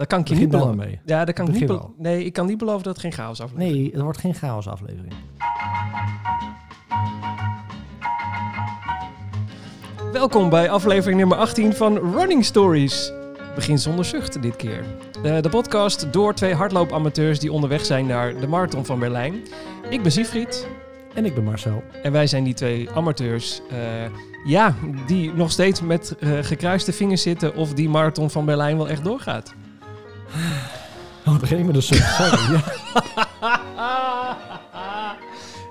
[0.00, 0.76] Dat kan ik je niet beloven.
[0.76, 1.00] mee.
[1.04, 3.12] Ja, dat kan ik niet Begin belo- Nee, ik kan niet beloven dat het geen
[3.12, 5.12] chaos aflevering Nee, het wordt geen chaos aflevering.
[10.12, 13.12] Welkom bij aflevering nummer 18 van Running Stories.
[13.54, 14.84] Begin zonder zucht dit keer.
[15.22, 19.34] Eh, de podcast door twee hardloopamateurs die onderweg zijn naar de Marathon van Berlijn.
[19.90, 20.66] Ik ben Siegfried
[21.14, 21.82] En ik ben Marcel.
[22.02, 23.60] en wij zijn die twee amateurs.
[23.70, 23.76] eh,
[24.44, 24.74] ja,
[25.06, 29.04] die nog steeds met eh, gekruiste vingers zitten of die Marathon van Berlijn wel echt
[29.04, 29.54] doorgaat.
[31.26, 31.98] Oh, begin met een sub.
[32.02, 32.52] Sorry.
[32.52, 32.62] Ja.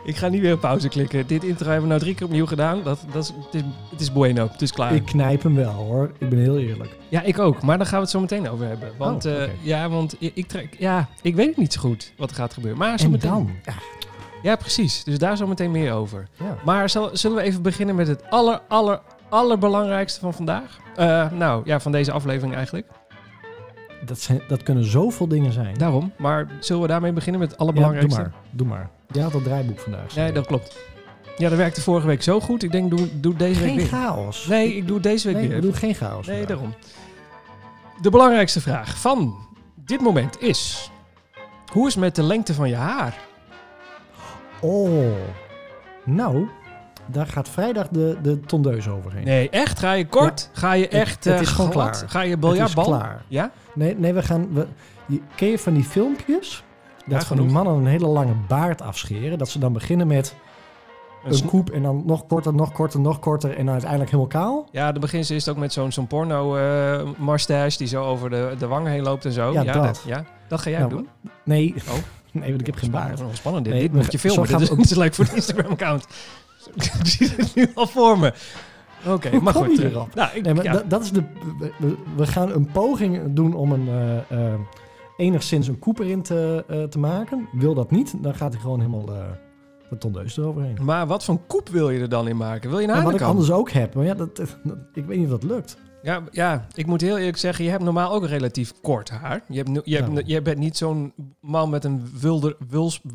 [0.03, 1.27] Ik ga niet weer op pauze klikken.
[1.27, 2.83] Dit intro hebben we nou drie keer opnieuw gedaan.
[2.83, 4.93] Dat, dat is, het, is, het is bueno, het is klaar.
[4.93, 6.11] Ik knijp hem wel hoor.
[6.17, 6.95] Ik ben heel eerlijk.
[7.09, 7.61] Ja, ik ook.
[7.61, 8.91] Maar daar gaan we het zo meteen over hebben.
[8.97, 9.51] Want, Oh, eh, oké.
[9.61, 12.79] ja, want ik, ik, trek, ja, ik weet niet zo goed wat er gaat gebeuren.
[12.79, 13.29] Maar zo En meteen.
[13.31, 13.49] dan?
[13.65, 13.73] Ja.
[14.41, 15.03] Ja, precies.
[15.03, 16.27] Dus daar zo meteen meer over.
[16.39, 16.57] ja.
[16.65, 18.99] Maar zal, zullen we even beginnen met het aller, aller,
[19.29, 20.77] allerbelangrijkste van vandaag?
[20.95, 22.87] Eh, nou, ja, van deze aflevering eigenlijk.
[24.05, 25.77] Dat, zijn, dat kunnen zoveel dingen zijn.
[25.77, 26.11] Daarom.
[26.17, 28.21] Maar zullen we daarmee beginnen met het Ja, doe allerbelangrijkste?
[28.21, 28.31] maar.
[28.51, 28.89] Doe maar.
[29.11, 30.15] Je had dat draaiboek vandaag.
[30.15, 30.77] Nee, dat klopt.
[31.37, 32.63] Ja, dat werkte vorige week zo goed.
[32.63, 34.45] Ik denk, doe, doe deze week Geen chaos.
[34.47, 35.55] Nee, ik doe deze week Nee, weer.
[35.55, 36.27] we doen geen chaos.
[36.27, 36.57] Nee, vandaag.
[36.57, 36.73] daarom.
[38.01, 39.35] De belangrijkste vraag van
[39.75, 40.91] dit moment is...
[41.71, 43.17] Hoe is het met de lengte van je haar?
[44.61, 45.11] Oh.
[46.05, 46.47] Nou,
[47.11, 49.23] daar gaat vrijdag de, de tondeus overheen.
[49.23, 49.79] Nee, echt?
[49.79, 50.49] Ga je kort?
[50.53, 51.97] Ga je echt het eh, is gewoon glad?
[51.97, 52.09] klaar.
[52.09, 52.85] Ga je het biljartbal?
[52.85, 53.23] klaar.
[53.27, 53.51] Ja?
[53.73, 54.53] Nee, nee, we gaan...
[54.53, 54.67] We,
[55.05, 56.63] je, ken je van die filmpjes?
[57.05, 59.37] Ja, Dat van die mannen een hele lange baard afscheren.
[59.37, 60.35] Dat ze dan beginnen met
[61.23, 64.67] Een koep en dan nog korter, nog korter, nog korter en dan uiteindelijk helemaal kaal.
[64.71, 66.57] Ja, de beginsel is het ook met zo'n zo'n porno
[67.17, 69.51] mustache die zo over de, de wangen heen loopt en zo.
[69.51, 70.03] Ja, dat.
[70.05, 71.07] ja, dat ga jij Nou, doen.
[71.43, 71.93] Nee, Oh.
[72.31, 73.19] nee want ik heb geen baard.
[73.19, 73.73] wel spannend dit.
[73.73, 74.47] Nee, dit moet je filmen.
[74.47, 76.07] Dit is, dit is leuk voor de Instagram-account.
[76.99, 78.33] ik zie het nu al voor me.
[79.07, 79.79] Oké, Hoe maar goed.
[79.79, 79.91] eh?
[80.13, 80.83] Nou, ik, Nee, maar ja.
[80.87, 81.23] dat, is de,
[82.15, 84.17] we- gaan een poging doen om een, eh,
[84.53, 84.59] eh,
[85.17, 87.47] enigszins een koep erin te, te maken.
[87.51, 90.77] Wil dat niet, dan gaat hij gewoon helemaal de tondeus eroverheen.
[90.81, 92.69] Maar wat voor koep wil je er dan in maken?
[92.69, 94.57] Wil je een En wat ik anders ook heb, maar ja, dat, dat-
[94.93, 95.77] ik weet niet of dat lukt.
[96.01, 99.41] Ja, ja, ik moet heel eerlijk zeggen, je hebt normaal ook relatief kort haar.
[99.47, 100.23] Je, hebt, nu- je, hebt, Nou.
[100.25, 102.55] je bent niet zo'n man met een wilder,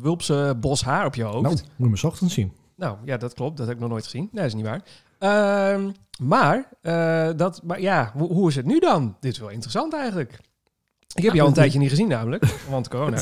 [0.01, 1.41] wulpse bos haar op je hoofd.
[1.41, 2.51] Nou, moet je me ochtends zien.
[2.75, 3.57] Nou, ja, dat klopt.
[3.57, 4.21] Dat heb ik nog nooit gezien.
[4.31, 4.81] Nee, dat is niet waar.
[5.19, 9.17] Ehm, maar, eh, dat, maar ja, hoe, hoe is het nu dan?
[9.19, 10.31] Dit is wel interessant eigenlijk.
[10.33, 13.21] Ik heb Nou, jou een dat- tijdje niet gezien namelijk, want corona.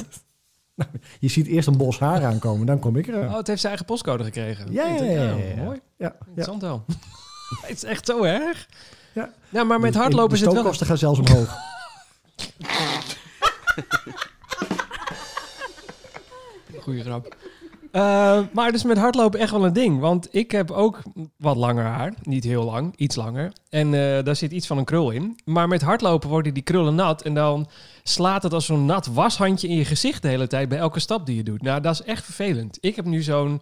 [1.19, 3.28] Je ziet eerst een bos haar aankomen, dan kom ik er.
[3.28, 4.72] Oh, het heeft zijn eigen postcode gekregen.
[4.72, 5.64] Ja, ja, ja, ja, ja.
[5.64, 5.80] Mooi.
[5.97, 6.16] Ja, ja.
[6.25, 6.85] Interessant wel.
[7.62, 8.68] het is echt zo erg.
[9.14, 9.30] Ja.
[9.50, 10.58] Nou, maar met De- hardlopen de is het wel...
[10.59, 11.56] stookkosten gaan zelfs omhoog.
[16.81, 17.35] Goeie grap.
[17.93, 19.99] Eh, maar dus met hardlopen echt wel een ding.
[19.99, 21.01] Want ik heb ook
[21.37, 22.13] wat langer haar.
[22.23, 23.53] Niet heel lang, iets langer.
[23.69, 25.39] En eh, daar zit iets van een krul in.
[25.45, 27.21] Maar met hardlopen worden die krullen nat.
[27.21, 27.67] En dan
[28.03, 31.25] slaat het als zo'n nat washandje in je gezicht de hele tijd bij elke stap
[31.25, 31.61] die je doet.
[31.61, 32.77] Nou, dat is echt vervelend.
[32.81, 33.61] Ik heb nu zo'n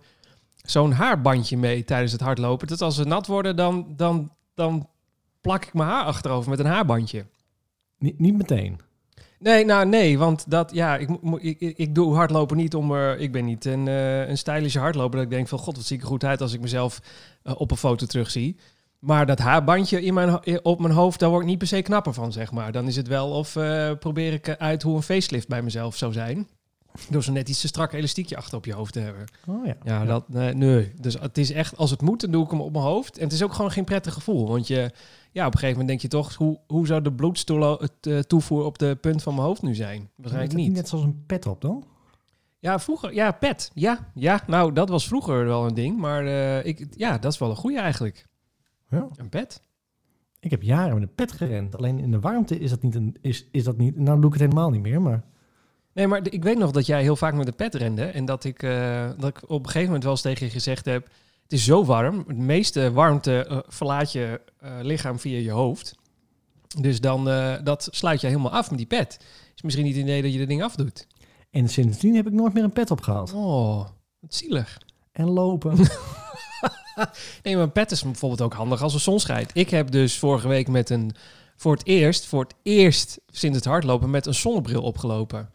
[0.55, 2.67] zo'n haarbandje mee tijdens het hardlopen.
[2.67, 4.87] Dat als ze nat worden, dan, dan, dan
[5.41, 7.25] plak ik mijn haar achterover met een haarbandje.
[7.97, 8.79] niet, niet meteen.
[9.41, 11.09] Nee, nou nee, want dat, ja, ik,
[11.39, 15.15] ik, ik, doe hardlopen niet om, er ik ben niet een, eh, een stylische hardloper
[15.15, 17.01] dat ik denk van, god, wat zie ik er goed uit als ik mezelf
[17.43, 18.57] eh, op een foto terugzie.
[19.01, 21.81] Maar dat haarbandje in mijn, eh, op mijn hoofd, daar word ik niet per se
[21.81, 22.71] knapper van, zeg maar.
[22.71, 26.13] Dan is het wel of eh, probeer ik uit hoe een facelift bij mezelf zou
[26.13, 26.47] zijn.
[27.09, 29.25] Door zo net iets te strak elastiekje achter op je hoofd te hebben.
[29.47, 29.75] Oh ja.
[29.83, 30.91] Ja, dat, nee.
[30.99, 33.17] Dus het is echt, als het moet, dan doe ik hem op mijn hoofd.
[33.17, 34.47] En het is ook gewoon geen prettig gevoel.
[34.47, 34.91] Want je,
[35.31, 38.97] ja, op een gegeven moment denk je toch, hoe, hoe zou de bloedtoevoer op de
[39.01, 40.09] punt van mijn hoofd nu zijn?
[40.15, 40.73] Waarschijnlijk niet.
[40.73, 41.83] Net zoals een pet op dan?
[42.59, 43.71] Ja, vroeger, ja, pet.
[43.73, 45.97] Ja, ja, nou, dat was vroeger wel een ding.
[45.97, 48.27] Maar eh, ik, ja, dat is wel een goede eigenlijk.
[48.89, 49.07] Ja.
[49.15, 49.61] Een pet.
[50.39, 51.77] Ik heb jaren met een pet gerend.
[51.77, 53.17] Alleen in de warmte is dat niet een.
[53.21, 53.97] Is, is dat niet.
[53.97, 55.01] Nou doe ik het helemaal niet meer.
[55.01, 55.23] Maar
[55.93, 58.03] Nee, maar ik weet nog dat jij heel vaak met een pet rende.
[58.03, 60.85] En dat ik, eh, dat ik op een gegeven moment wel eens tegen je gezegd
[60.85, 61.09] heb...
[61.51, 62.23] Het is zo warm.
[62.27, 65.95] Het meeste warmte eh, verlaat je eh, lichaam via je hoofd.
[66.79, 69.19] Dus dan, eh, dat sluit je helemaal af met die pet.
[69.55, 71.07] Is misschien niet het idee dat je dat ding afdoet.
[71.49, 73.33] En sindsdien heb ik nooit meer een pet opgehaald.
[73.33, 73.85] Oh,
[74.19, 74.77] wat zielig.
[75.11, 75.77] En lopen.
[77.43, 79.51] Nee, maar een pet is bijvoorbeeld ook handig als er zon schijnt.
[79.53, 81.11] Ik heb dus vorige week met een...
[81.55, 84.09] Voor het eerst, voor het eerst sinds het hardlopen...
[84.09, 85.51] met een zonnebril opgelopen.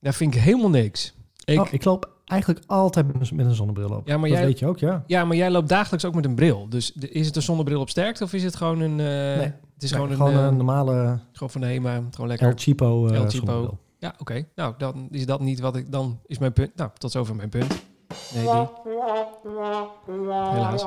[0.00, 1.14] Daar vind ik helemaal niks.
[1.44, 4.06] Ik, Oh, ik loop eigenlijk altijd met een, zonnebril op.
[4.08, 5.02] Ja, maar dat jij- weet je ook, ja.
[5.06, 6.66] Ja, maar jij loopt dagelijks ook met een bril.
[6.68, 9.00] Dus is het een zonnebril op sterkte of is het gewoon een...
[9.00, 9.06] eh,
[9.74, 12.02] Het is Nee, gewoon, gewoon een, een eh, normale gewoon van HEMA.
[12.10, 12.46] Gewoon lekker.
[12.48, 13.78] El Cheapo, eh, El Cheapo.
[13.98, 14.44] Ja, oké.
[14.54, 15.92] Nou, dan is dat niet wat ik...
[15.92, 16.76] Dan is mijn punt...
[16.76, 17.68] Nou, tot zover mijn punt.
[18.34, 18.66] Nee, die.
[20.52, 20.84] Helaas.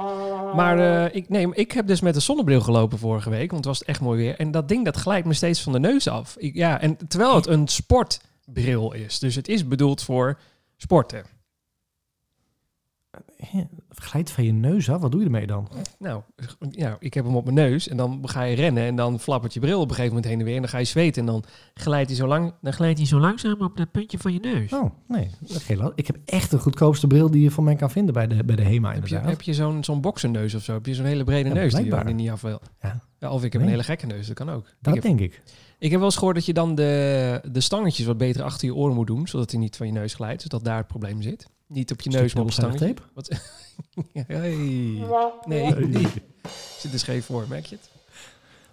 [0.56, 3.84] Maar ik, nee, ik heb dus met een zonnebril gelopen vorige week, want het was
[3.84, 4.36] echt mooi weer.
[4.39, 6.36] En dat ding dat glijdt me steeds van de neus af.
[6.38, 9.19] Ik, ja, en terwijl het een sportbril is.
[9.19, 10.39] Dus het is bedoeld voor
[10.78, 11.24] sporten.
[13.52, 15.02] Ja, Het glijdt van je neus af.
[15.02, 15.70] Wat doe je ermee dan?
[16.00, 16.22] Nou,
[16.72, 19.54] ja, ik heb hem op mijn neus en dan ga je rennen en dan flappert
[19.54, 20.56] je bril op een gegeven moment heen en weer.
[20.56, 21.44] En dan ga je zweten en dan
[21.74, 24.74] glijdt hij zo, lang, dan glijdt hij zo langzaam op het puntje van je neus.
[24.74, 25.30] Oh, nee.
[25.78, 25.92] last.
[25.96, 28.56] Ik heb echt de goedkoopste bril die je van mij kan vinden bij de, bij
[28.56, 29.30] de HEMA Heb je, inderdaad.
[29.30, 30.74] heb je zo'n zo'n boksenneus of zo?
[30.74, 32.62] Heb je zo'n hele brede Ja, neus die er niet af wil?
[32.81, 33.02] Ja.
[33.20, 33.64] Ja, of ik heb Nee.
[33.64, 34.64] een hele gekke neus, dat kan ook.
[34.81, 35.42] Dat ik, heb, denk ik.
[35.83, 38.75] Ik heb wel eens gehoord dat je dan de, de stangetjes wat beter achter je
[38.75, 41.47] oren moet doen, zodat hij niet van je neus glijdt, zodat daar het probleem zit.
[41.68, 42.94] Niet op je neus, maar op een stangetje.
[43.13, 43.30] Wat?
[44.27, 44.53] Hey.
[45.45, 46.07] Nee, nee.
[46.77, 47.89] Zit er scheef voor, merk je het?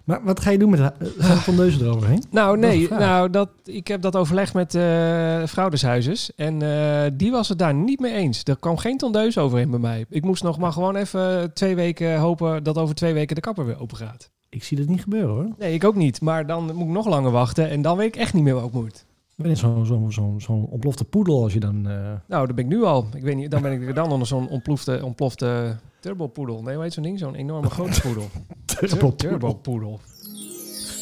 [0.03, 2.23] Maar wat ga je doen met de uh, tondeuzen eroverheen?
[2.29, 2.89] Nou, Dat nee.
[2.89, 6.35] Nou, dat, ik heb dat overlegd met eh huizes.
[6.35, 8.41] En eh, die was het daar niet mee eens.
[8.43, 10.05] Er kwam geen tondeus overheen bij mij.
[10.09, 13.65] Ik moest nog maar gewoon even twee weken hopen dat over twee weken de kapper
[13.65, 14.29] weer open gaat.
[14.51, 15.47] Ik zie dat niet gebeuren hoor.
[15.57, 16.21] Nee, ik ook niet.
[16.21, 17.69] Maar dan moet ik nog langer wachten.
[17.69, 19.05] En dan weet ik echt niet meer wat ik moet.
[19.37, 21.87] Ik ben zo'n zo, zo, zo'n ontplofte poedel als je dan...
[21.89, 23.07] eh, Nou, dat ben ik nu al.
[23.15, 26.61] Ik weet niet, dan ben ik er dan onder zo'n ontplofte, ontplofte turbopoedel.
[26.61, 27.19] Nee, hoe heet zo'n ding?
[27.19, 28.27] Zo'n enorme grote poedel.
[28.65, 29.99] turbo turbopoedel.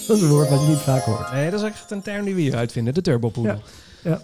[0.08, 1.32] Dat is een woord wat je niet vaak hoort.
[1.32, 2.94] Nee, dat is echt een term die we hier uitvinden.
[2.94, 3.56] De turbopoedel.
[4.04, 4.22] Ja, ja.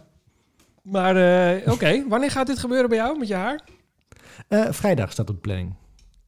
[0.82, 1.16] Maar
[1.56, 3.62] eh, oké, wanneer gaat dit gebeuren bij jou met je haar?
[4.48, 5.74] Eh, vrijdag staat op planning.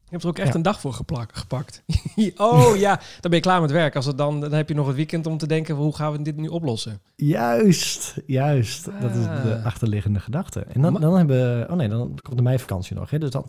[0.09, 0.55] Je hebt er ook echt Ja.
[0.55, 1.83] een dag voor geplak, gepakt.
[2.37, 3.95] oh ja, dan ben je klaar met werk.
[3.95, 6.21] Als het dan, dan heb je nog het weekend om te denken, hoe gaan we
[6.21, 6.99] dit nu oplossen?
[7.15, 8.85] Juist, juist.
[9.01, 9.65] Dat is de Ah.
[9.65, 10.59] achterliggende gedachte.
[10.59, 11.69] En dan, dan hebben...
[11.69, 13.09] Oh nee, dan komt de meivakantie nog.
[13.09, 13.19] Hè?
[13.19, 13.45] Dus dan,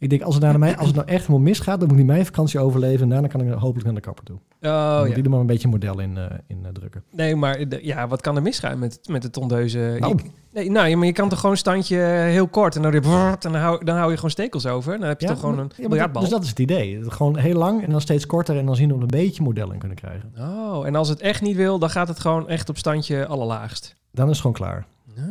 [0.00, 2.06] ik denk, als het, naar mei, als het nou echt helemaal misgaat, dan moet die
[2.06, 3.02] meivakantie overleven.
[3.02, 4.38] En daarna kan ik hopelijk naar de kapper toe.
[4.60, 5.14] Dan Oh moet ja.
[5.14, 7.04] die er maar een beetje model in, eh, in eh, drukken.
[7.10, 9.96] Nee, maar ja, wat kan er misgaan met, met de tondeuze?
[9.98, 10.16] Nou.
[10.16, 13.44] Je- nee, nou, maar je kan toch gewoon een standje heel kort en dan, brrrt,
[13.44, 14.98] en dan, hou, dan hou je gewoon stekels over.
[14.98, 16.22] Dan heb je toch gewoon een ja, biljartbal.
[16.22, 17.10] Dus dat is het idee.
[17.10, 18.58] Gewoon heel lang en dan steeds korter.
[18.58, 20.32] En dan zien we een beetje model in kunnen krijgen.
[20.38, 23.94] Oh, en als het echt niet wil, dan gaat het gewoon echt op standje allerlaagst.
[24.12, 24.86] Dan is het gewoon klaar.
[25.18, 25.24] Ah.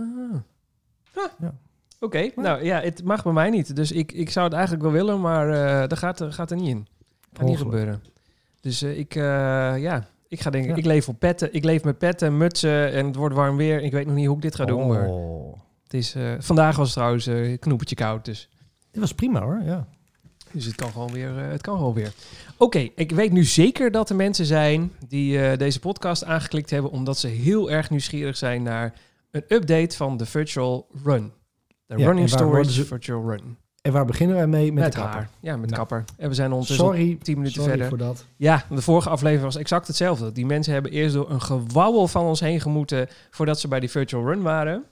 [1.16, 1.24] Ah.
[1.39, 1.54] Ja.
[2.00, 3.75] Oké, nou ja, het mag bij mij niet.
[3.75, 5.50] Dus ik, ik zou het eigenlijk wel willen, maar
[5.81, 6.88] eh dat gaat, er- gaat er niet in.
[7.34, 8.04] Gaat niet gebeuren.
[8.62, 9.24] Dus eh, ik, eh,
[9.78, 10.75] ja, ik ga denken, Ja.
[10.75, 11.54] ik leef op petten.
[11.54, 13.81] Ik leef met petten, mutsen en het wordt warm weer.
[13.81, 15.54] Ik weet nog niet hoe ik dit ga doen, maar Oh.
[15.84, 17.60] het is, vandaag was het trouwens een
[17.96, 18.50] koud, dus,
[18.92, 19.88] Dit was prima hoor, ja.
[20.52, 21.36] dus het kan gewoon weer.
[21.36, 22.13] het kan gewoon weer.
[22.57, 27.18] Oké, ik weet nu zeker dat er mensen zijn die deze podcast aangeklikt hebben omdat
[27.18, 28.94] ze heel erg nieuwsgierig zijn naar
[29.31, 31.31] een update van de Virtual Run.
[31.96, 33.58] De Ja, Running Stories ze- Virtual Run.
[33.82, 34.74] En waar beginnen wij mee?
[34.74, 35.16] Met, Met, de kapper.
[35.20, 35.30] haar.
[35.40, 35.76] Ja, met Nou.
[35.82, 36.04] kapper.
[36.18, 37.88] En we zijn ondertussen Sorry, 10 minuten sorry verder.
[37.90, 38.26] voor dat.
[38.36, 40.32] Ja, de vorige aflevering was exact hetzelfde.
[40.32, 43.90] Die mensen hebben eerst door een gewauwel van ons heen gemoeten voordat ze bij die
[43.90, 44.84] virtual run waren.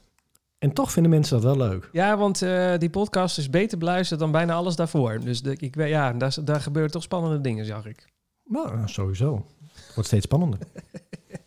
[0.60, 1.90] En toch vinden mensen dat wel leuk.
[1.92, 5.20] Ja, want eh, die podcast is beter beluisterd dan bijna alles daarvoor.
[5.20, 8.06] Dus de, ik, weet- ja, daar, daar gebeuren toch spannende dingen, zag ik.
[8.46, 9.46] Nou, sowieso.
[9.86, 10.60] Het wordt steeds spannender.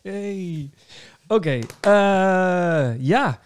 [0.03, 0.69] Hey.
[1.27, 3.39] Oké, eh, ja.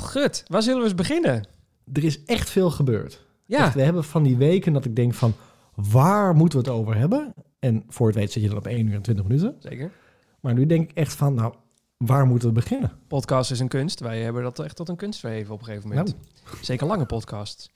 [0.00, 1.46] Gut, waar zullen we eens beginnen?
[1.92, 3.24] Er is echt veel gebeurd.
[3.46, 5.34] Ja, Echt, we hebben van die weken dat ik denk van...
[5.74, 7.34] waar moeten we het over hebben?
[7.58, 9.56] En voor het weet zit je dan op 1 uur en 20 minuten.
[9.58, 9.90] zeker.
[10.40, 11.54] Maar nu denk ik echt van, nou,
[11.96, 12.92] waar moeten we beginnen?
[13.08, 14.00] Podcast is een kunst.
[14.00, 16.08] Wij hebben dat echt tot een kunst verheven op een gegeven moment.
[16.44, 16.56] Nou.
[16.62, 17.70] Zeker lange podcasts.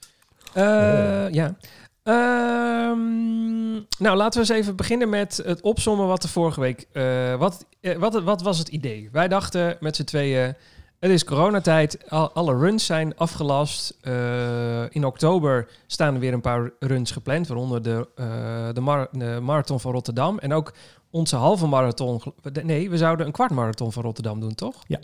[0.53, 1.25] Eh, Oh.
[1.31, 1.55] Ja.
[2.03, 6.87] Ehm, nou, laten we eens even beginnen met het opsommen wat de vorige week...
[6.91, 9.09] eh, wat, eh, wat, wat was het idee?
[9.11, 10.55] Wij dachten met z'n tweeën...
[10.99, 13.97] Het is coronatijd, al, alle runs zijn afgelast.
[14.01, 19.07] Eh, in oktober staan er weer een paar runs gepland, waaronder de, eh, de, mar-
[19.11, 20.39] de marathon van Rotterdam.
[20.39, 20.73] En ook
[21.09, 22.21] onze halve marathon.
[22.63, 24.83] Nee, we zouden een kwart marathon van Rotterdam doen, toch?
[24.87, 24.99] Ja.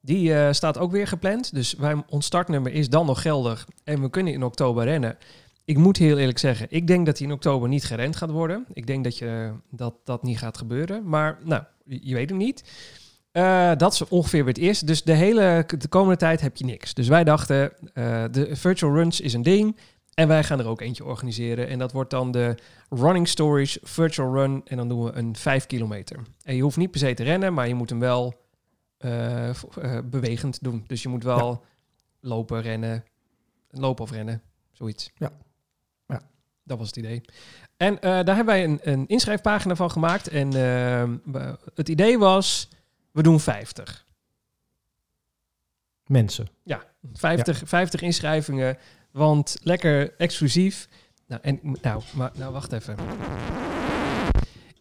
[0.00, 1.54] Die eh, staat ook weer gepland.
[1.54, 3.66] Dus wij, ons startnummer is dan nog geldig.
[3.84, 5.16] En we kunnen in oktober rennen.
[5.64, 8.66] Ik moet heel eerlijk zeggen, ik denk dat hij in oktober niet gerend gaat worden.
[8.72, 11.08] Ik denk dat je, dat, dat niet gaat gebeuren.
[11.08, 12.64] Maar nou, je weet het niet.
[13.32, 14.84] Eh, dat is ongeveer weer het eerste.
[14.84, 16.94] Dus de hele de komende tijd heb je niks.
[16.94, 19.76] Dus wij dachten, eh, de virtual runs is een ding.
[20.14, 21.68] En wij gaan er ook eentje organiseren.
[21.68, 22.54] En dat wordt dan de
[22.88, 24.62] Running Stories Virtual Run.
[24.64, 26.16] En dan doen we een 5 kilometer.
[26.42, 28.34] En je hoeft niet per se te rennen, maar je moet hem wel
[28.98, 29.50] eh,
[30.04, 30.84] bewegend doen.
[30.86, 31.64] Dus je moet wel
[32.20, 33.04] lopen, rennen,
[33.70, 35.10] lopen of rennen, zoiets.
[35.16, 35.32] Ja.
[36.06, 36.20] Ja.
[36.64, 37.20] Dat was het idee.
[37.76, 40.28] En daar hebben wij een, een inschrijfpagina van gemaakt.
[40.28, 40.52] En
[41.74, 42.68] het idee was,
[43.12, 44.06] we doen 50.
[46.06, 46.48] Mensen.
[47.12, 48.78] 50, 50 inschrijvingen,
[49.10, 50.88] want lekker exclusief.
[51.26, 52.96] Nou, en, nou, maar, nou, wacht even.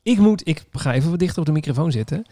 [0.03, 2.25] Ik moet, ik ga even wat dichter op de microfoon zitten.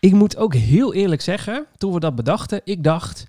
[0.00, 3.26] Ik moet ook heel eerlijk zeggen, toen we dat bedachten, ik dacht,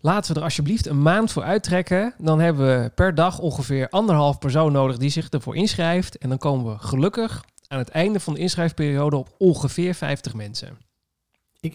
[0.00, 2.14] laten we er alsjeblieft een maand voor uittrekken.
[2.18, 6.18] Dan hebben we per dag ongeveer anderhalf persoon nodig die zich ervoor inschrijft.
[6.18, 10.85] En dan komen we gelukkig aan het einde van de inschrijfperiode op ongeveer 50 mensen.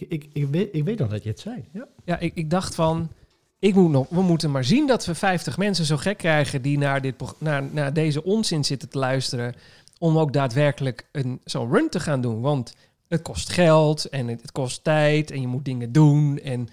[0.08, 1.64] ik, ik, weet, ik weet nog dat je het zei.
[1.72, 1.88] Ja.
[2.04, 3.10] Ja, ik, ik dacht van,
[3.58, 6.78] ik moet nog, we moeten maar zien dat we 50 mensen zo gek krijgen die
[6.78, 9.54] naar, dit, naar, naar deze onzin zitten te luisteren.
[9.98, 12.40] Om ook daadwerkelijk een, zo'n run te gaan doen.
[12.40, 12.74] Want
[13.08, 16.38] het kost geld en het, het kost tijd en je moet dingen doen.
[16.38, 16.68] En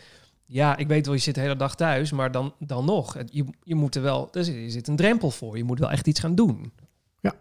[0.45, 3.17] ja, ik weet wel, je zit de hele dag thuis, maar dan, dan nog.
[3.31, 5.57] Je, je moet er wel, er zit, er zit een drempel voor.
[5.57, 6.71] Je moet wel echt iets gaan doen.
[7.19, 7.35] Ja.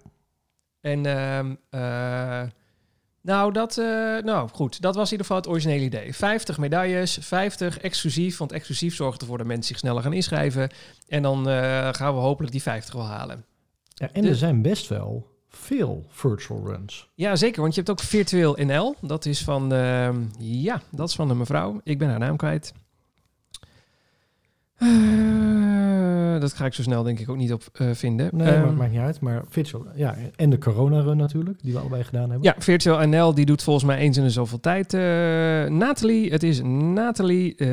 [0.80, 2.42] En ehm, eh,
[3.28, 3.84] nou, dat, eh,
[4.24, 6.14] nou goed, dat was in ieder geval het originele idee.
[6.14, 10.70] 50 medailles, 50 exclusief, want exclusief zorgt ervoor dat mensen zich sneller gaan inschrijven.
[11.08, 13.44] En dan eh, gaan we hopelijk die 50 wel halen.
[13.94, 17.10] Ja, en er zijn best wel veel virtual runs.
[17.14, 18.94] Ja, zeker, want je hebt ook Virtueel NL.
[19.00, 21.80] Dat is van, ehm, ja, dat is van een mevrouw.
[21.84, 22.72] Ik ben haar naam kwijt.
[24.78, 28.28] Eh, dat ga ik zo snel denk ik ook niet op eh, vinden.
[28.32, 29.20] Nee, Ehm, maar maakt niet uit.
[29.20, 32.42] Maar virtual, ja, en de corona run natuurlijk, die we allebei gedaan hebben.
[32.42, 34.94] Ja, Virtual NL die doet volgens mij eens in de zoveel tijd.
[34.94, 35.00] eh
[35.64, 37.66] Nathalie, het is Nathalie eh,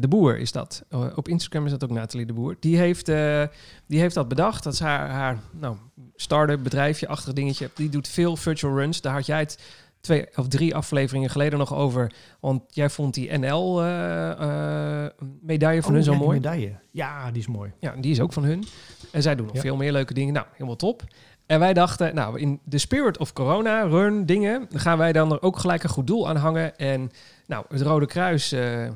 [0.00, 0.84] de Boer is dat.
[0.88, 2.56] Eh, op Instagram is dat ook Nathalie de Boer.
[2.60, 3.42] Die heeft, eh,
[3.86, 4.64] die heeft dat bedacht.
[4.64, 5.76] Dat is haar, haar nou,
[6.16, 7.70] start-up bedrijfje, achtig dingetje.
[7.74, 9.00] Die doet veel virtual runs.
[9.00, 9.58] Daar had jij het
[10.02, 12.12] twee of drie afleveringen geleden nog over.
[12.40, 16.36] Want jij vond die NL-medaille van Oh, hun zo ja, mooi.
[16.36, 16.72] medaille.
[16.90, 17.72] Ja, die is mooi.
[17.78, 18.64] Ja, die is ook van hun.
[19.10, 19.60] En zij doen nog Ja.
[19.60, 20.34] veel meer leuke dingen.
[20.34, 21.02] Nou, helemaal top.
[21.46, 25.42] En wij dachten, nou, in de spirit of corona, run dingen, gaan wij dan er
[25.42, 26.78] ook gelijk een goed doel aan hangen.
[26.78, 27.10] En
[27.46, 28.88] nou, het Rode Kruis eh,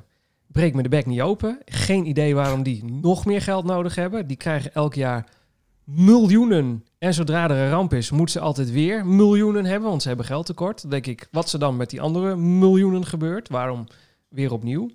[0.46, 1.58] breekt me de bek niet open.
[1.64, 4.26] Geen idee waarom die nog meer geld nodig hebben.
[4.26, 5.26] Die krijgen elk jaar
[5.84, 6.85] miljoenen.
[6.98, 10.26] En zodra er een ramp is, moeten ze altijd weer miljoenen hebben, want ze hebben
[10.26, 10.80] geldtekort.
[10.80, 13.48] Dan denk ik, wat ze dan met die andere miljoenen gebeurt?
[13.48, 13.86] Waarom
[14.28, 14.90] weer opnieuw?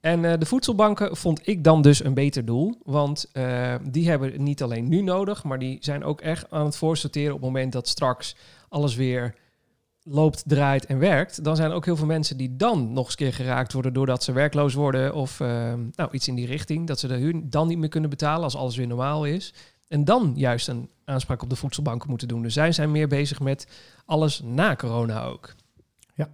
[0.00, 2.80] En eh, de voedselbanken vond ik dan dus een beter doel.
[2.82, 6.76] Want eh, die hebben niet alleen nu nodig, maar die zijn ook echt aan het
[6.76, 8.36] voorsorteren op het moment dat straks
[8.68, 9.34] alles weer
[10.02, 11.44] loopt, draait en werkt.
[11.44, 14.22] Dan zijn er ook heel veel mensen die dan nog eens keer geraakt worden doordat
[14.22, 16.86] ze werkloos worden of eh, nou, iets in die richting.
[16.86, 19.54] Dat ze de huur dan niet meer kunnen betalen als alles weer normaal is.
[19.88, 22.42] En dan juist een aanspraak op de voedselbanken moeten doen.
[22.42, 23.66] Dus zij zijn meer bezig met
[24.04, 25.54] alles na corona ook.
[26.14, 26.28] Ja.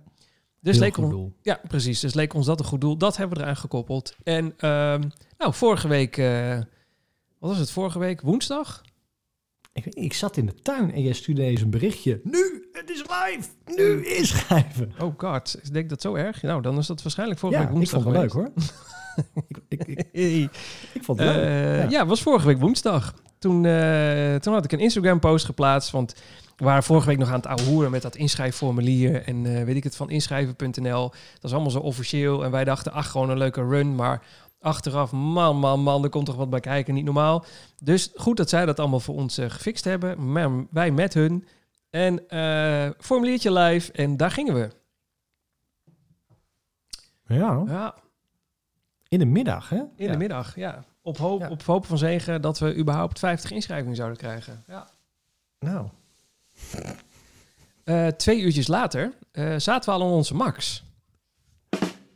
[0.61, 1.32] Dus leek goed on- doel.
[1.42, 2.00] ja, precies.
[2.00, 2.97] Dus leek ons dat een goed doel.
[2.97, 4.16] Dat hebben we eraan gekoppeld.
[4.23, 5.02] En ehm,
[5.38, 6.56] nou, vorige week, eh,
[7.38, 8.21] wat was het vorige week?
[8.21, 8.82] Woensdag?
[9.73, 12.21] Ik, ik zat in de tuin en jij stuurde eens een berichtje.
[12.25, 13.49] Nu, het is live.
[13.76, 14.93] Nu inschrijven.
[15.00, 16.43] Oh god, ik denk dat zo erg.
[16.43, 18.52] Nou, dan is dat waarschijnlijk vorige Ja, week ik woensdag vond het leuk hoor.
[19.69, 20.50] ik, ik, ik,
[20.95, 21.45] ik vond het leuk.
[21.45, 22.07] Eh, Ja.
[22.07, 23.14] was vorige week woensdag.
[23.38, 25.91] Toen, eh, toen had ik een Instagram-post geplaatst.
[25.91, 26.14] Want
[26.57, 29.23] we waren vorige week nog aan het ouwe hoeren met dat inschrijfformulier.
[29.23, 31.09] En eh, weet ik het, van inschrijven.nl.
[31.11, 32.45] Dat is allemaal zo officieel.
[32.45, 33.95] En wij dachten, ach, gewoon een leuke run.
[33.95, 34.23] Maar
[34.62, 36.95] achteraf, man, man, man, er komt toch wat bij kijken.
[36.95, 37.45] Niet normaal.
[37.83, 40.33] Dus goed dat zij dat allemaal voor ons eh, gefixt hebben.
[40.33, 41.47] Maar wij met hun.
[41.90, 43.92] En eh, formuliertje live.
[43.92, 44.71] En daar gingen we.
[47.26, 47.95] ja, Ja,
[49.09, 49.76] in de middag hè?
[49.76, 50.11] in ja.
[50.12, 50.85] de middag, ja.
[51.02, 51.49] Op hoop, Ja.
[51.49, 54.64] op hoop van zegen dat we überhaupt 50 inschrijvingen zouden krijgen.
[54.66, 54.88] Ja.
[55.59, 55.87] Nou,
[57.85, 59.12] Eh, twee uurtjes later
[59.57, 60.85] zaten we al aan onze max.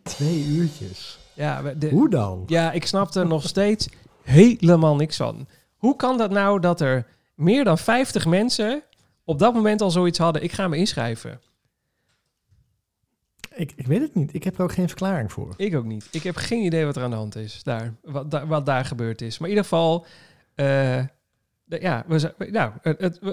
[0.02, 1.18] twee uurtjes.
[1.36, 2.42] Ja, de, Hoe dan?
[2.46, 3.88] ja, ik snapte er nog steeds
[4.22, 5.46] helemaal niks van.
[5.76, 8.82] Hoe kan dat nou dat er meer dan 50 mensen
[9.24, 10.42] op dat moment al zoiets hadden?
[10.42, 11.40] Ik ga me inschrijven.
[13.54, 14.34] Ik, ik weet het niet.
[14.34, 15.54] Ik heb er ook geen verklaring voor.
[15.56, 16.08] Ik ook niet.
[16.10, 17.94] Ik heb geen idee wat er aan de hand is daar.
[18.02, 19.38] Wat, daar- wat daar gebeurd is.
[19.38, 20.06] Maar in ieder geval...
[20.54, 21.02] eh,
[21.66, 22.72] ja, we, nou,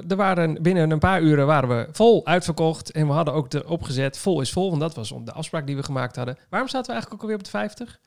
[0.07, 2.91] er waren binnen een paar uren waren we vol uitverkocht.
[2.91, 4.69] En we hadden ook de opgezet vol is vol.
[4.69, 6.37] Want dat was de afspraak die we gemaakt hadden.
[6.49, 7.99] Waarom zaten we eigenlijk ook alweer op de 50?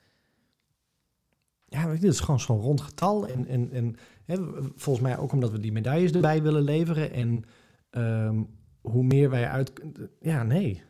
[1.64, 3.26] Ja, dit is gewoon zo'n rond getal.
[3.26, 4.37] En, en, en hè,
[4.75, 7.12] volgens mij ook omdat we die medailles erbij willen leveren.
[7.12, 7.45] En
[7.90, 8.42] ehm,
[8.80, 9.73] hoe meer wij uit...
[10.21, 10.83] Ja, nee.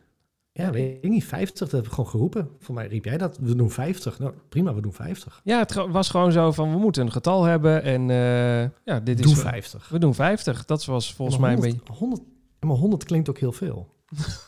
[0.57, 1.23] Ja, weet ik niet.
[1.25, 2.49] 50, dat hebben we gewoon geroepen.
[2.59, 3.37] Voor mij riep jij dat.
[3.37, 4.19] We doen 50.
[4.19, 5.41] Nou, prima, we doen 50.
[5.43, 7.83] Ja, het was gewoon zo van we moeten een getal hebben.
[7.83, 9.39] En eh, ja, dit Doe is...
[9.39, 9.89] 50.
[9.89, 10.65] We doen 50.
[10.65, 11.99] Dat was volgens Maar mij een 100, beetje...
[11.99, 12.21] 100,
[12.59, 13.87] maar 100 klinkt ook heel veel.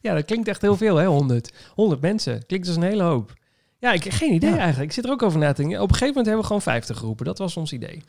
[0.00, 1.52] Ja, dat klinkt echt heel veel, hè, 100.
[1.74, 2.46] 100 mensen.
[2.46, 3.32] Klinkt als een hele hoop.
[3.78, 4.56] Ja, ik heb geen idee Ja.
[4.56, 4.88] eigenlijk.
[4.88, 5.80] Ik zit er ook over na te denken.
[5.80, 7.24] Op een gegeven moment hebben we gewoon 50 geroepen.
[7.24, 8.02] Dat was ons idee.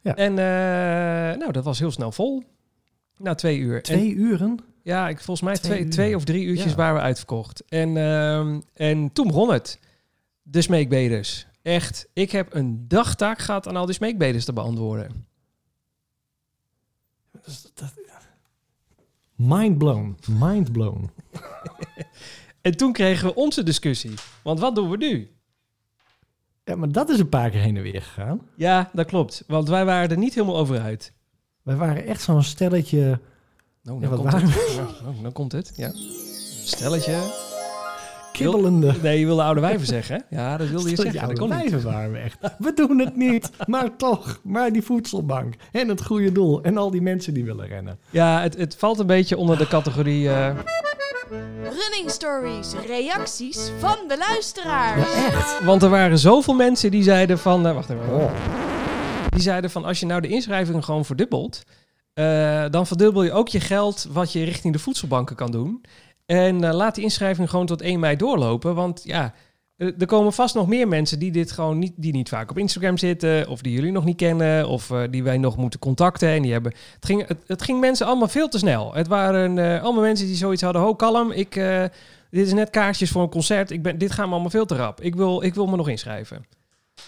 [0.00, 0.16] Ja.
[0.16, 2.42] En eh, nou, dat was heel snel vol.
[3.16, 3.76] Na twee uur.
[3.76, 4.58] En, Twee uren?
[4.90, 6.76] Ja, ik, volgens mij Twee twee, twee of drie uurtjes Ja.
[6.76, 7.64] waren we uitverkocht.
[7.68, 9.78] En, ehm, en toen begon het.
[10.42, 11.46] De smeekbedes.
[11.62, 15.26] Echt, ik heb een dagtaak gehad aan al die smeekbedes te beantwoorden.
[17.32, 17.98] Dat- dat-
[19.34, 20.16] Mind blown.
[20.38, 21.10] Mind blown.
[22.60, 24.14] En toen kregen we onze discussie.
[24.42, 25.30] Want wat doen we nu?
[26.64, 28.40] Ja, maar dat is een paar keer heen en weer gegaan.
[28.56, 29.44] Ja, dat klopt.
[29.46, 31.12] Want wij waren er niet helemaal over uit.
[31.62, 33.20] Wij waren echt zo'n stelletje...
[33.82, 34.72] Nou, Ja, dan, komt het.
[34.76, 35.72] Ja, nou, dan komt het.
[35.76, 35.90] Ja.
[36.64, 37.14] Stelletje.
[38.32, 38.94] kibbelende...
[39.02, 40.36] Nee, je wilde oude wijven zeggen, hè?
[40.36, 41.20] Ja, dat wilde je zeggen.
[41.20, 42.38] Oude wijven waren we echt.
[42.58, 44.40] We doen het niet, maar toch.
[44.42, 47.98] Maar die voedselbank en het goede doel en al die mensen die willen rennen.
[48.10, 50.28] Ja, het, het valt een beetje onder de categorie...
[50.28, 50.56] eh,
[51.62, 55.12] Running stories, reacties van de luisteraars.
[55.14, 55.64] Ja, echt.
[55.64, 57.66] want er waren zoveel mensen die zeiden van...
[57.66, 58.14] eh, wacht even.
[58.14, 58.30] Oh.
[59.28, 61.62] Die zeiden van, als je nou de inschrijving gewoon verdubbelt...
[62.20, 65.84] eh, dan verdubbel je ook je geld wat je richting de voedselbanken kan doen.
[66.26, 68.74] En eh, laat die inschrijving gewoon tot 1 mei doorlopen.
[68.74, 69.34] Want ja,
[69.76, 72.58] eh, er komen vast nog meer mensen die dit gewoon niet, die niet vaak op
[72.58, 76.28] Instagram zitten, of die jullie nog niet kennen, of die wij nog moeten contacten.
[76.28, 76.72] En die hebben.
[76.94, 78.94] Het ging, het, het ging mensen allemaal veel te snel.
[78.94, 80.82] Het waren allemaal mensen die zoiets hadden.
[80.82, 81.30] Ho, kalm.
[81.30, 81.54] Ik,
[82.30, 83.70] dit is net kaartjes voor een concert.
[83.70, 85.00] Ik ben, dit gaat me allemaal veel te rap.
[85.00, 86.44] Ik wil, ik wil me nog inschrijven.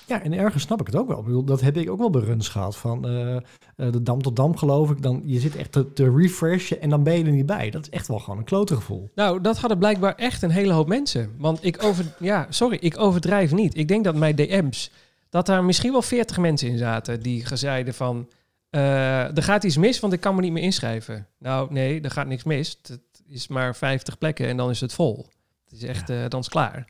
[0.06, 1.18] Ja, en ergens snap ik het ook wel.
[1.18, 2.76] Ik bedoel, dat heb ik ook wel bij runs gehad.
[2.76, 3.42] Van eh, eh,
[3.76, 5.02] de dam tot dam geloof ik.
[5.02, 7.70] Dan, je zit echt te, te refreshen en dan ben je er niet bij.
[7.70, 9.10] Dat is echt wel gewoon een klote gevoel.
[9.14, 11.34] Nou, dat hadden blijkbaar echt een hele hoop mensen.
[11.38, 13.76] Want ik over, ja, sorry, ik overdrijf niet.
[13.76, 14.90] Ik denk dat mijn DM's,
[15.30, 18.28] dat daar misschien wel 40 mensen in zaten die zeiden van,
[18.70, 21.26] eh, er gaat iets mis, want ik kan me niet meer inschrijven.
[21.38, 22.78] Nou, nee, er gaat niks mis.
[22.82, 25.26] Het is maar 50 plekken en dan is het vol.
[25.64, 26.86] Het is echt, dan is het klaar.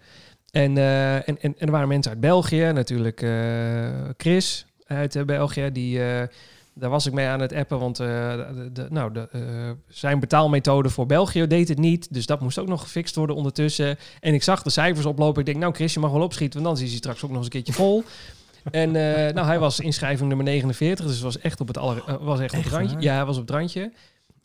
[0.53, 3.31] En, eh, en, en, en er waren mensen uit België, natuurlijk eh,
[4.17, 5.99] Chris uit eh, België, die...
[6.75, 9.29] daar was ik mee aan het appen, want de, de- nou, de,
[9.89, 12.15] zijn betaalmethode voor België deed het niet.
[12.15, 13.99] Dus dat moest ook nog gefixt worden ondertussen.
[14.21, 15.41] En ik zag de cijfers oplopen.
[15.41, 17.37] Ik denk, nou Chris, je mag wel opschieten, want dan is hij straks ook nog
[17.37, 18.05] eens een keertje vol.
[18.71, 18.91] En
[19.35, 22.63] nou, hij was inschrijving nummer 49, dus was echt op het, aller, was echt op
[22.63, 22.95] het randje.
[22.95, 23.03] waar?
[23.03, 23.93] Ja, hij was op het randje.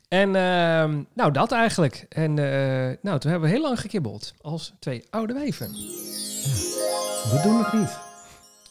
[0.07, 2.05] En ehm, nou, dat eigenlijk.
[2.09, 5.71] En eh, nou, toen hebben we heel lang gekibbeld als twee oude wijven.
[7.31, 7.97] We doen het niet.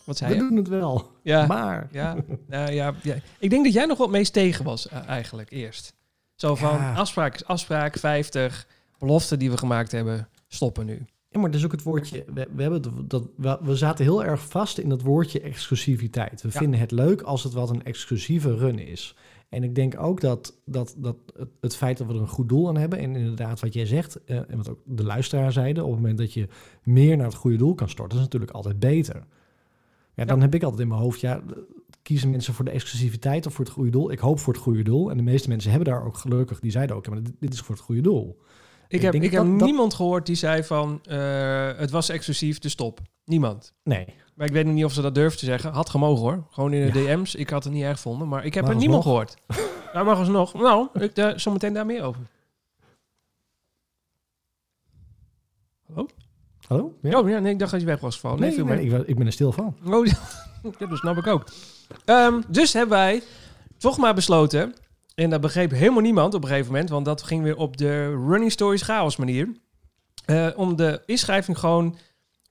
[0.05, 0.49] Wat zei We je?
[0.49, 1.11] doen het wel.
[1.23, 1.47] Ja.
[1.47, 2.17] Maar Ja,
[2.49, 5.95] nou ja, ja, ik denk dat jij nog wat meest tegen was eh, eigenlijk eerst.
[6.35, 6.95] Zo van Ja.
[6.95, 8.67] afspraak is afspraak, 50,
[8.99, 11.07] beloften die we gemaakt hebben, stoppen nu.
[11.29, 12.25] Ja, maar dat is ook het woordje.
[12.35, 16.43] We, we, hebben het- dat, we, we zaten heel erg vast in dat woordje exclusiviteit.
[16.43, 16.59] We Ja.
[16.59, 19.15] vinden het leuk als het wat een exclusieve run is.
[19.49, 22.49] En ik denk ook dat, dat, dat het, het feit dat we er een goed
[22.49, 22.99] doel aan hebben.
[22.99, 25.85] En inderdaad, wat jij zegt, eh, en wat ook de luisteraar zeiden.
[25.85, 26.49] op het moment dat je
[26.83, 28.19] meer naar het goede doel kan storten.
[28.19, 29.25] is natuurlijk altijd beter.
[30.15, 31.21] Ja, dan heb ik altijd in mijn hoofd.
[31.21, 31.43] Ja,
[32.03, 34.11] kiezen mensen voor de exclusiviteit of voor het goede doel?
[34.13, 35.11] Ik hoop voor het goede doel.
[35.11, 36.61] En de meeste mensen hebben daar ook gelukkig.
[36.61, 38.39] Die zeiden ook, ja, maar dit, dit is voor het goede doel.
[38.89, 42.09] Ik heb, denk ik heb dat- dat- niemand gehoord die zei van eh, het was
[42.09, 43.01] exclusief, dus stop.
[43.25, 43.75] Niemand.
[43.85, 44.07] Nee.
[44.37, 45.73] Maar ik weet niet of ze dat durven te zeggen.
[45.73, 46.45] Had gemogen hoor.
[46.51, 47.17] Gewoon in de Ja.
[47.17, 47.35] DM's.
[47.35, 48.29] Ik had het niet erg gevonden.
[48.29, 49.35] Maar ik heb er niemand gehoord.
[49.93, 50.55] Nou, maar alsnog.
[50.55, 52.21] Nou, ik, daar zometeen daar meer over.
[56.67, 56.95] Hallo?
[57.03, 57.19] Ja?
[57.21, 58.41] Oh ja, nee, ik dacht dat je weg was gevallen.
[58.41, 59.77] Nee, nee, ik, ben- ik ben er stil van.
[59.87, 60.07] Oh,
[60.79, 61.45] ja, dat snap ik ook.
[62.05, 63.23] Ehm, dus hebben wij
[63.79, 64.75] toch maar besloten,
[65.15, 68.09] en dat begreep helemaal niemand op een gegeven moment, want dat ging weer op de
[68.29, 69.49] Running Stories chaos manier,
[70.25, 71.97] eh, om de inschrijving gewoon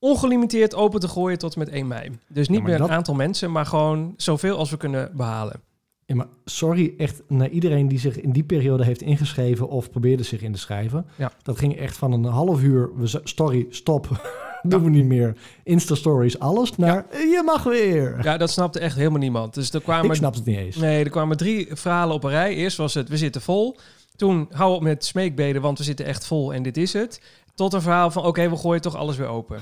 [0.09, 2.11] ongelimiteerd open te gooien tot en met 1 mei.
[2.27, 5.61] Dus niet meer dat- een aantal mensen, maar gewoon zoveel als we kunnen behalen.
[6.05, 10.23] Ja, maar sorry echt naar iedereen die zich in die periode heeft ingeschreven of probeerde
[10.23, 11.05] zich in te schrijven.
[11.15, 11.31] Ja.
[11.41, 14.07] Dat ging echt van een half uur, we story, stop,
[14.63, 15.35] doen we niet meer.
[15.63, 18.19] Insta-stories, alles, naar eh, je mag weer.
[18.23, 19.53] Ja, dat snapte echt helemaal niemand.
[19.53, 20.75] Dus er kwamen ik snap het niet eens.
[20.75, 22.55] Nee, er kwamen drie verhalen op een rij.
[22.55, 23.77] Eerst was het, we zitten vol.
[24.15, 27.21] Toen, hou op met smeekbeden, want we zitten echt vol en dit is het.
[27.55, 29.61] Tot een verhaal van, oké, we gooien toch alles weer open.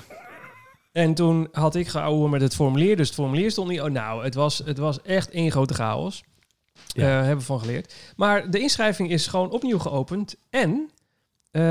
[0.93, 2.95] En toen had ik gehouden met het formulier.
[2.95, 3.82] Dus het formulier stond niet...
[3.82, 6.23] Oh, nou, het was, het was echt één grote chaos.
[6.88, 7.03] Ja.
[7.03, 7.93] Eh, hebben we van geleerd.
[8.15, 10.36] Maar de inschrijving is gewoon opnieuw geopend.
[10.49, 10.89] En...
[11.51, 11.62] eh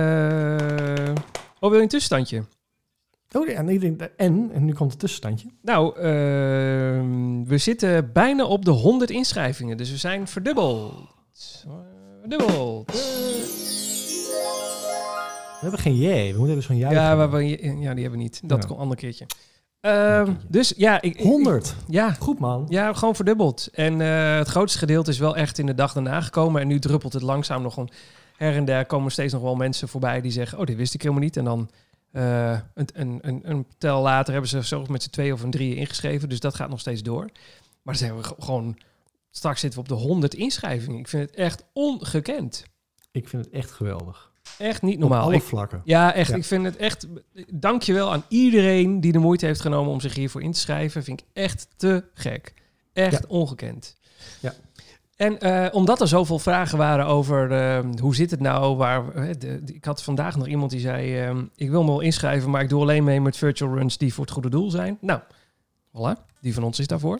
[1.60, 2.44] oh, wil je een tussenstandje?
[3.32, 5.48] Oh ja, en, en, en nu komt het tussenstandje.
[5.62, 9.76] Nou, ehm, we zitten bijna op de 100 inschrijvingen.
[9.76, 10.94] Dus we zijn verdubbeld.
[12.20, 12.92] Verdubbeld.
[15.62, 17.02] We hebben geen jee, we moeten even zo'n juichen.
[17.02, 18.40] Ja, we, ja, die hebben we niet.
[18.44, 19.26] Dat komt een ander keertje.
[19.80, 21.74] Ehm, dus ja, ik, ik- 100.
[21.88, 22.66] ja, Goed man.
[22.68, 23.68] ja, gewoon verdubbeld.
[23.72, 26.60] En eh, het grootste gedeelte is wel echt in de dag daarna gekomen.
[26.60, 27.88] En nu druppelt het langzaam nog een
[28.36, 31.02] her en der komen steeds nog wel mensen voorbij die zeggen: Oh, dit wist ik
[31.02, 31.36] helemaal niet.
[31.36, 31.70] En dan
[32.12, 35.50] eh, een, een, een, een tel later hebben ze zo met z'n twee of een
[35.50, 36.28] drieën ingeschreven.
[36.28, 37.22] Dus dat gaat nog steeds door.
[37.82, 38.78] Maar dan zijn we ge- gewoon.
[39.30, 40.98] Straks zitten we op de 100 inschrijvingen.
[40.98, 42.64] Ik vind het echt ongekend.
[43.10, 44.31] Ik vind het echt geweldig.
[44.62, 45.22] Echt niet Op normaal.
[45.22, 45.80] alle Ik- vlakken.
[45.84, 46.30] ja, echt.
[46.30, 46.36] Ja.
[46.36, 47.06] Ik vind het echt.
[47.54, 51.02] Dankjewel aan iedereen die de moeite heeft genomen om zich hiervoor in te schrijven.
[51.02, 52.54] Vind ik echt te gek.
[52.92, 53.96] Echt ongekend.
[54.40, 54.52] Ja.
[55.16, 59.28] En eh, omdat er zoveel vragen waren over eh, hoe zit het nou, waar, eh,
[59.38, 62.50] de, de- ik had vandaag nog iemand die zei, eh, ik wil me wel inschrijven,
[62.50, 64.98] maar ik doe alleen mee met virtual runs die voor het goede doel zijn.
[65.00, 65.20] Nou,
[65.96, 67.18] Voilà, die van ons is daarvoor.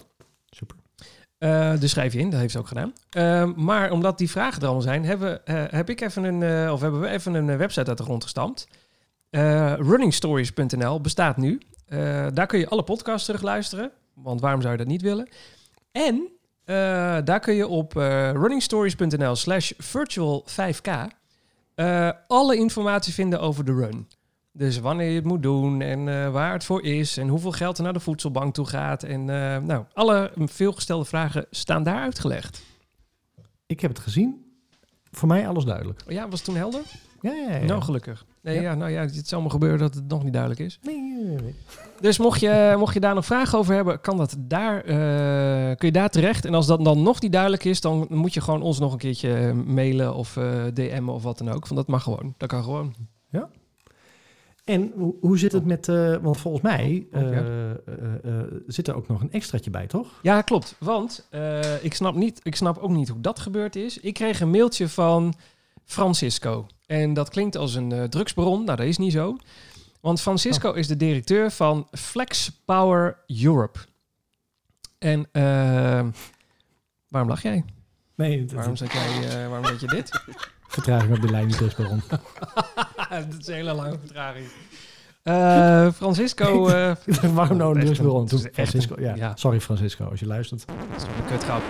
[1.43, 2.93] Eh, dus schrijf je in, dat heeft ze ook gedaan.
[3.11, 6.73] Ehm, maar omdat die vragen er allemaal zijn, hebben, eh, heb ik even een, eh,
[6.73, 8.69] of hebben we even een website uit de grond gestampt.
[9.79, 11.61] Runningstories.nl bestaat nu.
[12.33, 13.91] Daar kun je alle podcasts terugluisteren.
[14.15, 15.29] Want waarom zou je dat niet willen?
[15.93, 16.29] En
[17.25, 17.93] daar kun je op
[18.33, 20.89] runningstories.nl slash virtual 5k
[21.75, 24.09] eh, alle informatie vinden over de run.
[24.55, 27.77] Dus wanneer je het moet doen en eh, waar het voor is en hoeveel geld
[27.79, 29.03] er naar de voedselbank toe gaat.
[29.03, 32.63] En eh, nou, alle veelgestelde vragen staan daar uitgelegd.
[33.67, 34.45] Ik heb het gezien.
[35.11, 36.03] Voor mij alles duidelijk.
[36.07, 36.81] Oh ja, was het toen helder?
[37.21, 37.65] Ja, ja, ja.
[37.65, 38.25] Nou, gelukkig.
[38.43, 38.61] Nee, Ja.
[38.63, 38.75] ja.
[38.75, 40.79] nou ja, het zal me gebeuren dat het nog niet duidelijk is.
[40.83, 41.55] Nee, nee, nee.
[42.01, 45.89] Dus mocht je, mocht je daar nog vragen over hebben, kan dat daar, eh, kun
[45.89, 46.45] je daar terecht.
[46.45, 48.99] En als dat dan nog niet duidelijk is, dan moet je gewoon ons nog een
[48.99, 50.33] keertje mailen of
[50.73, 51.63] DM'en of wat dan ook.
[51.69, 52.35] Want dat mag gewoon.
[52.37, 52.95] Dat kan gewoon.
[54.65, 55.89] En hoe, zit het met...
[55.89, 57.77] eh, want volgens mij Oh, eh, eh,
[58.67, 60.09] zit er ook nog een extraatje bij, toch?
[60.23, 60.77] Ja, klopt.
[60.79, 61.29] Want
[61.83, 63.99] ik, snap niet, ik snap ook niet hoe dat gebeurd is.
[63.99, 65.35] Ik kreeg een mailtje van
[65.85, 66.67] Francisco.
[66.87, 68.65] En dat klinkt als een drugsbron.
[68.65, 69.37] Nou, dat is niet zo.
[70.01, 73.79] Want Francisco is de directeur van Flex Power Europe.
[74.99, 75.29] En
[77.09, 77.65] waarom lach jij?
[78.15, 80.11] Nee, Waarom zeg jij, waarom weet je dit?
[80.73, 82.03] vertraging op de lijn niet dus waarom.
[83.09, 84.47] dat is een hele lange vertraging.
[85.23, 86.69] Eh, Francisco...
[86.69, 86.95] eh,
[87.35, 89.15] waarom nou een is echt Francisco, ja.
[89.15, 89.33] ja.
[89.37, 90.67] Sorry Francisco, als je luistert.
[90.67, 91.63] Dat is een kutgrap.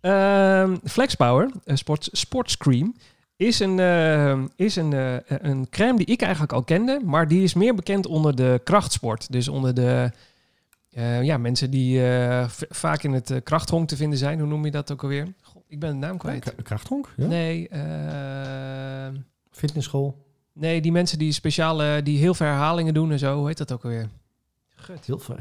[0.00, 2.94] Ehm Flexpower, uh, Sports, Sports Cream,
[3.36, 4.92] is, een, eh, is een,
[5.26, 9.32] een crème die ik eigenlijk al kende, maar die is meer bekend onder de krachtsport.
[9.32, 10.10] Dus onder de
[11.22, 12.00] ja, mensen die
[12.68, 14.38] vaak in het uh, krachthonk te vinden zijn.
[14.38, 15.26] Hoe noem je dat ook alweer?
[15.68, 16.54] Ik ben de naam kwijt.
[16.54, 17.12] K- Krachthonk?
[17.16, 17.26] Ja?
[17.26, 19.14] Nee, eh,
[19.50, 20.24] Fitnessschool?
[20.52, 23.36] nee, die mensen die speciale, die heel veel herhalingen doen en zo.
[23.38, 24.08] Hoe heet dat ook alweer?
[24.68, 25.06] Gut.
[25.06, 25.36] Heel veel,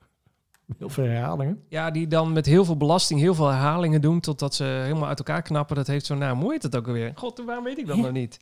[0.78, 1.62] heel veel herhalingen.
[1.68, 5.18] Ja, die dan met heel veel belasting heel veel herhalingen doen totdat ze helemaal uit
[5.18, 5.76] elkaar knappen.
[5.76, 6.40] Dat heeft zo'n naam.
[6.40, 7.12] Hoe heet dat ook alweer?
[7.14, 8.38] God, waarom weet ik dat nou niet?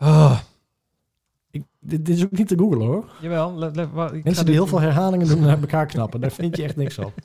[0.00, 0.40] Oh,
[1.50, 3.10] Ik, dit, dit is ook niet te googlen hoor.
[3.20, 3.54] jawel.
[3.58, 6.20] le- le- wa- ik ga Mensen die heel veel herhalingen doen en uit elkaar knappen,
[6.20, 7.12] daar vind je echt niks op.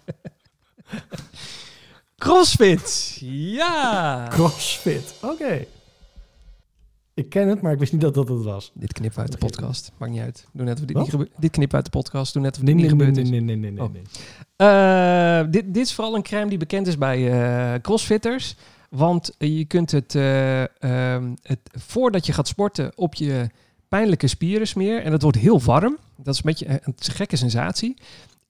[2.21, 3.17] Crossfit!
[3.21, 4.27] Ja!
[4.29, 5.65] Crossfit, oké.
[7.13, 8.71] Ik ken het, maar ik wist niet dat dat het was.
[8.73, 9.91] Dit knip uit de podcast.
[9.97, 10.47] Maakt niet uit.
[10.51, 11.11] Doe net of dit Wat?
[11.11, 11.27] niet.
[11.37, 12.33] Dit knip uit de podcast.
[12.33, 13.45] Doe net of Nee, dit nee, niet nee, gebeurd nee, is.
[13.45, 13.93] nee, nee, nee, nee, Oh.
[13.93, 15.45] nee.
[15.45, 18.55] Eh, dit, dit is vooral een crème die bekend is bij eh, crossfitters.
[18.89, 23.49] Want je kunt het, eh, ehm, het voordat je gaat sporten op je
[23.87, 25.03] pijnlijke spieren smeren.
[25.03, 25.97] En het wordt heel warm.
[26.17, 27.95] Dat is een beetje een, een gekke sensatie.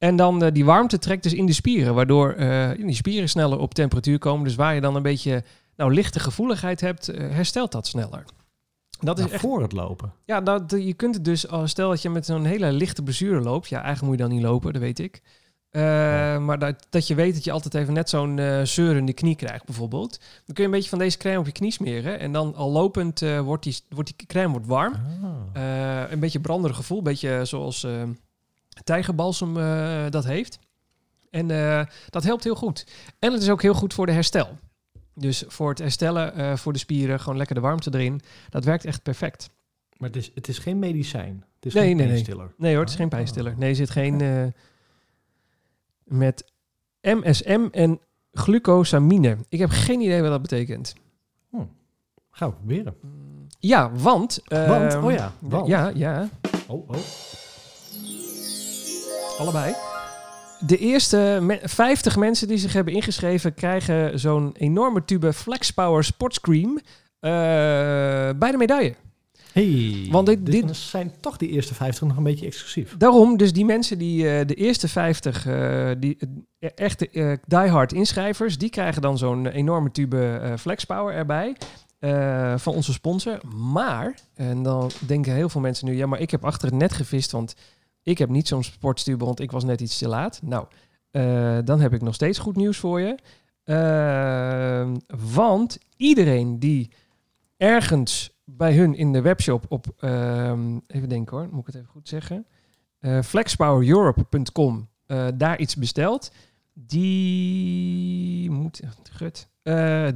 [0.02, 1.96] En dan eh, die warmte trekt dus in de spieren.
[1.96, 4.44] Waardoor eh, die spieren sneller op temperatuur komen.
[4.44, 5.44] Dus waar je dan een beetje
[5.76, 8.24] nou, lichte gevoeligheid hebt, eh, herstelt dat sneller.
[9.00, 10.14] Dat is Nou, echt voor het lopen.
[10.26, 13.70] ja, dat, je kunt het dus, stel dat je met zo'n hele lichte blessure loopt.
[13.70, 15.22] Ja, eigenlijk moet je dan niet lopen, dat weet ik.
[16.42, 20.20] Maar dat, dat je weet dat je altijd even net zo'n zeurende knie krijgt, bijvoorbeeld.
[20.20, 22.20] Dan kun je een beetje van deze crème op je knie smeren.
[22.20, 24.94] En dan al lopend wordt, die, wordt die crème wordt warm.
[25.54, 26.12] Ah.
[26.12, 27.86] Een beetje branderig gevoel, een beetje zoals
[28.84, 30.60] tijgerbalsem eh, dat heeft.
[31.30, 32.86] En eh, dat helpt heel goed.
[33.20, 34.58] En het is ook heel goed voor de herstel.
[35.16, 38.22] Dus voor het herstellen, eh, voor de spieren, gewoon lekker de warmte erin.
[38.50, 39.50] Dat werkt echt perfect.
[39.98, 41.46] Maar het is, het is geen medicijn.
[41.56, 42.14] Het is Nee, geen nee, nee.
[42.14, 42.54] pijnstiller.
[42.58, 43.12] Nee hoor, het is geen Ah.
[43.12, 43.54] pijnstiller.
[43.58, 44.54] Nee, er zit geen...
[46.04, 46.52] met
[47.02, 48.00] MSM en
[48.34, 49.38] glucosamine.
[49.50, 50.94] Ik heb geen idee wat dat betekent.
[52.32, 52.96] Gaan we proberen.
[53.60, 54.40] Ja, want...
[54.48, 55.68] Want, ehm, oh ja, want.
[55.68, 56.30] Ja, ja.
[56.68, 56.96] Oh, oh.
[59.42, 59.74] Allebei.
[60.60, 63.54] De eerste me- 50 mensen die zich hebben ingeschreven...
[63.54, 66.78] krijgen zo'n enorme tube Flex Power Sportscream...
[67.20, 67.30] eh
[68.36, 68.96] bij de medaille.
[69.54, 72.96] Hey, Want dit- dus dit- zijn toch die eerste 50 nog een beetje exclusief.
[72.98, 76.18] Daarom, dus die mensen die eh, de eerste 50, eh, die
[76.60, 81.56] eh, echte eh, diehard inschrijvers, die krijgen dan zo'n enorme tube FlexPower erbij.
[82.60, 83.40] van onze sponsor.
[83.56, 86.94] Maar, en dan denken heel veel mensen nu, ja, maar ik heb achter het net
[86.94, 87.56] gevist, want
[88.04, 90.42] ik heb niet zo'n sportstube, want ik was net iets te laat.
[90.44, 90.66] Nou,
[91.12, 93.18] eh, dan heb ik nog steeds goed nieuws voor je.
[93.64, 94.92] Eh,
[95.32, 96.92] want iedereen die
[97.58, 101.88] ergens bij hun in de webshop op, ehm, even denken hoor, moet ik het even
[101.88, 102.48] goed zeggen,
[103.00, 104.90] eh flexpowereurope.com
[105.36, 106.32] daar iets bestelt,
[106.74, 109.48] die moet, gut,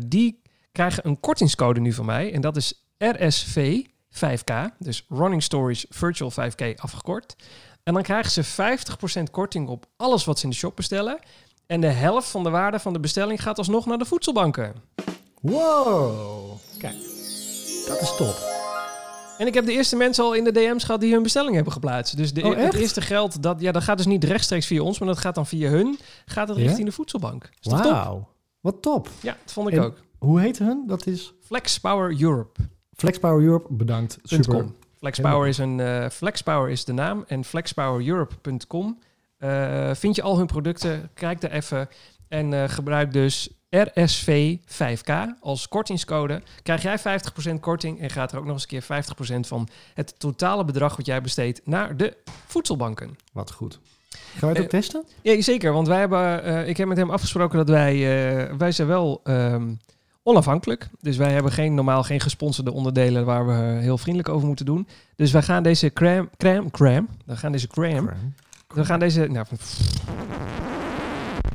[0.08, 5.86] die krijgen een kortingscode nu van mij en dat is RSV 5K, dus Running Stories
[5.90, 7.36] Virtual 5K afgekort.
[7.86, 11.20] En dan krijgen ze 50% korting op alles wat ze in de shop bestellen.
[11.68, 14.74] En de helft van de waarde van de bestelling gaat alsnog naar de voedselbanken.
[15.42, 16.52] Wow.
[16.78, 16.94] Kijk,
[17.88, 18.54] dat is top.
[19.38, 21.74] En ik heb de eerste mensen al in de DM's gehad die hun bestelling hebben
[21.74, 22.18] geplaatst.
[22.18, 22.74] Dus de, Oh, het echt?
[22.74, 25.46] eerste geld, dat, ja, dat gaat dus niet rechtstreeks via ons, maar dat gaat dan
[25.48, 26.00] via hun.
[26.26, 26.64] Gaat het Ja?
[26.64, 27.50] richting de voedselbank.
[27.62, 28.28] Wauw,
[28.62, 29.10] wat top.
[29.22, 29.98] Ja, dat vond ik En- ook.
[30.18, 30.84] Hoe heet hun?
[30.88, 32.70] Dat is Flexpowereurope.com.
[32.98, 33.74] Flexpower Europe.
[33.74, 34.18] Bedankt.
[34.24, 34.66] Super.
[35.06, 39.00] Flexpower is, een, eh, Flexpower is de naam en flexpowereurope.com
[39.38, 41.10] eh, vind je al hun producten.
[41.14, 41.90] Kijk daar even
[42.28, 46.42] en eh, gebruik dus RSV5K als kortingscode.
[46.64, 50.20] Krijg jij 50% korting en gaat er ook nog eens een keer 50% van het
[50.20, 53.18] totale bedrag wat jij besteedt naar de voedselbanken.
[53.34, 53.80] Wat goed.
[54.10, 55.06] Gaan wij het ook testen?
[55.22, 57.98] Ja, zeker, want wij hebben, ik heb met hem afgesproken dat wij,
[58.58, 59.74] wij zijn wel ehm,
[60.28, 60.90] onafhankelijk.
[61.00, 64.88] Dus wij hebben geen, normaal geen gesponsorde onderdelen waar we heel vriendelijk over moeten doen.
[65.16, 68.12] Dus wij gaan deze crème, crème, crème, we gaan deze crème,
[68.68, 69.46] we gaan deze, nou,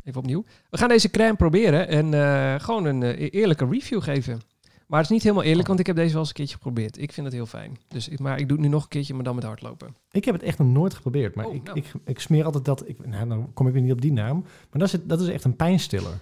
[0.03, 0.43] even opnieuw.
[0.69, 4.41] We gaan deze crème proberen en eh, gewoon een eh, eerlijke review geven.
[4.87, 7.01] Maar het is niet helemaal eerlijk, want ik heb deze wel eens een keertje geprobeerd.
[7.01, 7.77] Ik vind het heel fijn.
[7.87, 9.95] Dus, ik- maar ik doe het nu nog een keertje, maar dan met hardlopen.
[10.11, 11.77] Ik heb het echt nog nooit geprobeerd, maar Oh, ik, nou.
[11.77, 12.83] ik, ik smeer altijd dat...
[12.87, 14.39] Ik, nou, dan kom ik weer niet op die naam.
[14.41, 16.13] Maar dat is, het- dat is echt een pijnstiller.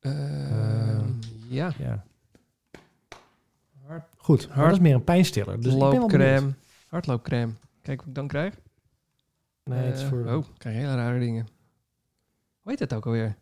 [0.00, 1.10] Ehm,
[1.48, 1.72] ja.
[1.78, 2.04] Ja.
[4.16, 5.60] Goed, Hard- dat is meer een pijnstiller.
[5.60, 5.72] Dus.
[5.74, 6.52] Loopcrème.
[6.88, 7.52] Hardloopcrème.
[7.82, 8.54] Kijk wat ik dan krijg.
[9.64, 11.48] Nee, het is Eh, voor, Oh, ik krijg hele rare dingen.
[12.60, 13.36] Hoe heet dat ook alweer?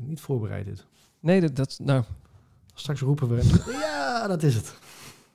[0.00, 0.86] niet voorbereid dit.
[1.20, 1.78] Nee, dat, dat...
[1.82, 2.04] Nou,
[2.74, 3.62] Straks roepen we...
[3.80, 4.74] ja, dat is het.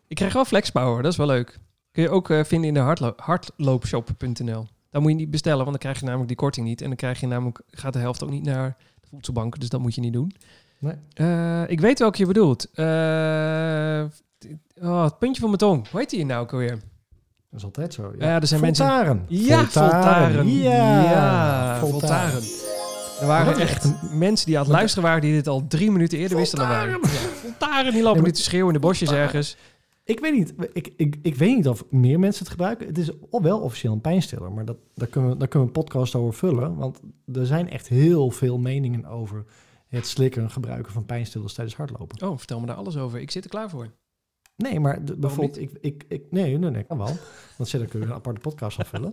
[0.07, 1.01] ik krijg wel flexpower.
[1.03, 1.59] Dat is wel leuk.
[1.91, 4.67] Kun je ook eh, vinden in de hardlo hardloopshop.nl.
[4.89, 6.81] Dan moet je niet bestellen, want dan krijg je namelijk die korting niet.
[6.81, 7.61] En dan krijg je namelijk...
[7.67, 8.77] Gaat de helft ook niet naar
[9.09, 9.59] voedselbanken.
[9.59, 10.35] Dus dat moet je niet doen.
[10.79, 10.93] Nee.
[11.13, 12.67] Eh, ik weet welke je bedoelt.
[12.73, 14.03] Eh,
[14.81, 15.89] oh, het puntje van mijn tong.
[15.89, 16.79] Hoe heet die nou ook alweer?
[17.49, 18.13] Dat is altijd zo.
[18.17, 18.85] Ja, er zijn mensen...
[19.27, 20.59] Ja, Voltaren.
[20.59, 22.31] Ja, Ja, Voltaren.
[22.31, 22.77] Voltaren.
[23.19, 26.37] Er waren echt mensen die aan het luisteren waren die dit al drie minuten eerder
[26.37, 26.87] wisten dan wij.
[26.87, 26.97] Ja,
[27.41, 29.57] Voltaren, die lopen nu te schreeuwen in de bosjes ergens.
[30.09, 30.53] Ik weet niet.
[30.73, 32.87] Ik, ik, ik weet niet of meer mensen het gebruiken.
[32.87, 35.83] Het is wel officieel een pijnstiller, maar dat, daar, kunnen we, daar kunnen we een
[35.83, 36.75] podcast over vullen.
[36.75, 36.99] Want
[37.33, 39.45] er zijn echt heel veel meningen over
[39.87, 42.27] het slikken en gebruiken van pijnstillers tijdens hardlopen.
[42.27, 43.19] Oh, vertel me daar alles over.
[43.19, 43.91] Ik zit er klaar voor.
[44.55, 47.17] Nee, maar de- bijvoorbeeld, ik, ik, ik, nee, nee, nee, kan wel.
[47.57, 49.11] Want zit, dan kunnen we een aparte podcast van vullen.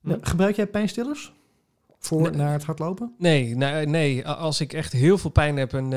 [0.00, 1.32] Nou, gebruik jij pijnstillers
[2.06, 2.30] voor Nee.
[2.30, 3.14] naar het hardlopen?
[3.18, 5.90] Nee, nee, nee, als ik echt heel veel pijn heb en eh,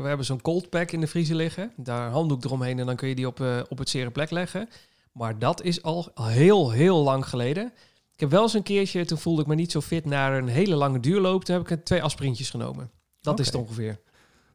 [0.00, 1.72] we hebben zo'n cold pack in de vriezer liggen.
[1.76, 4.68] Daar handdoek eromheen en dan kun je die op, eh, op het zere plek leggen.
[5.12, 7.72] Maar dat is al heel, heel lang geleden.
[8.12, 10.48] Ik heb wel eens een keertje, toen voelde ik me niet zo fit naar een
[10.48, 11.44] hele lange duurloop.
[11.44, 12.90] Toen heb ik twee aspirintjes genomen.
[13.20, 14.00] Dat is het ongeveer.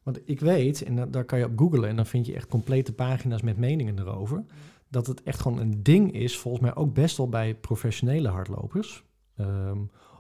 [0.04, 2.48] Want ik weet, en da- daar kan je op googlen en dan vind je echt
[2.48, 4.46] complete pagina's met meningen erover,
[4.90, 9.04] dat het echt gewoon een ding is, volgens mij ook best wel bij professionele hardlopers,
[9.38, 9.78] ehm,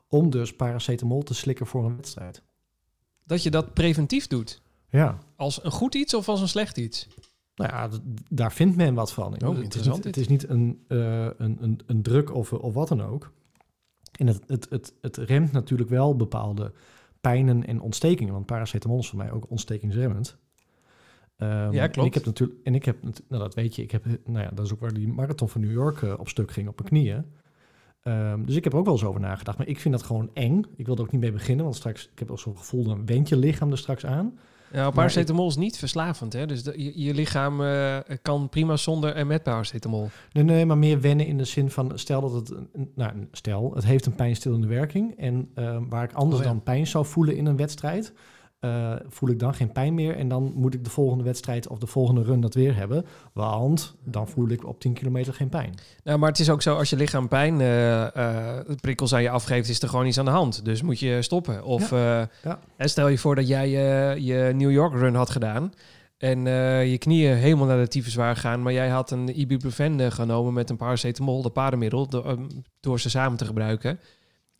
[0.09, 2.41] om dus paracetamol te slikken voor een wedstrijd.
[3.25, 4.61] Dat je dat preventief doet.
[4.89, 5.17] Ja.
[5.35, 7.07] Als een goed iets of als een slecht iets?
[7.55, 7.89] Nou ja,
[8.29, 9.33] daar vindt men wat van.
[9.33, 12.53] het, is Oh, interessant niet, het is niet een, eh, een, een, een druk of,
[12.53, 13.31] of wat dan ook.
[14.11, 16.71] En het, het, het, het remt natuurlijk wel bepaalde
[17.21, 18.33] pijnen en ontstekingen.
[18.33, 20.37] Want paracetamol is voor mij ook ontstekingsremmend.
[21.37, 22.07] Ehm, Ja, En klopt.
[22.07, 24.65] ik heb natuurlijk, en ik heb, nou dat weet je, ik heb, nou ja, dat
[24.65, 27.25] is ook waar die marathon van New York eh, op stuk ging op mijn knieën.
[28.03, 29.57] Ehm, dus ik heb er ook wel eens over nagedacht.
[29.57, 30.63] Maar ik vind dat gewoon eng.
[30.75, 33.05] Ik wil er ook niet mee beginnen, want straks, ik heb ook zo'n gevoel, dan
[33.05, 34.39] went je lichaam er straks aan.
[34.73, 36.45] Ja, paracetamol is niet verslavend, hè?
[36.47, 40.09] Dus de- je, je lichaam eh, kan prima zonder en met paracetamol.
[40.31, 42.53] Nee, nee, maar meer wennen in de zin van, stel dat het,
[42.95, 45.17] nou, stel, het heeft een pijnstillende werking.
[45.17, 46.51] En ehm, waar ik anders Oh ja.
[46.51, 48.13] dan pijn zou voelen in een wedstrijd,
[48.59, 50.15] eh, voel ik dan geen pijn meer.
[50.15, 53.05] En dan moet ik de volgende wedstrijd of de volgende run dat weer hebben.
[53.33, 55.73] Want dan voel ik op 10 kilometer geen pijn.
[56.03, 59.29] Nou, maar het is ook zo, als je lichaam pijn eh, eh, prikkels aan je
[59.29, 60.65] afgeeft, is er gewoon iets aan de hand.
[60.65, 61.63] Dus moet je stoppen.
[61.63, 62.29] Of Ja.
[62.77, 63.69] stel je voor dat jij
[64.21, 65.73] je New York run had gedaan
[66.17, 66.45] en
[66.89, 70.69] je knieën helemaal naar de tyfus waren gegaan, maar jij had een ibuprofen genomen met
[70.69, 72.37] een paracetamol, de paardenmiddel, door,
[72.79, 73.99] door ze samen te gebruiken.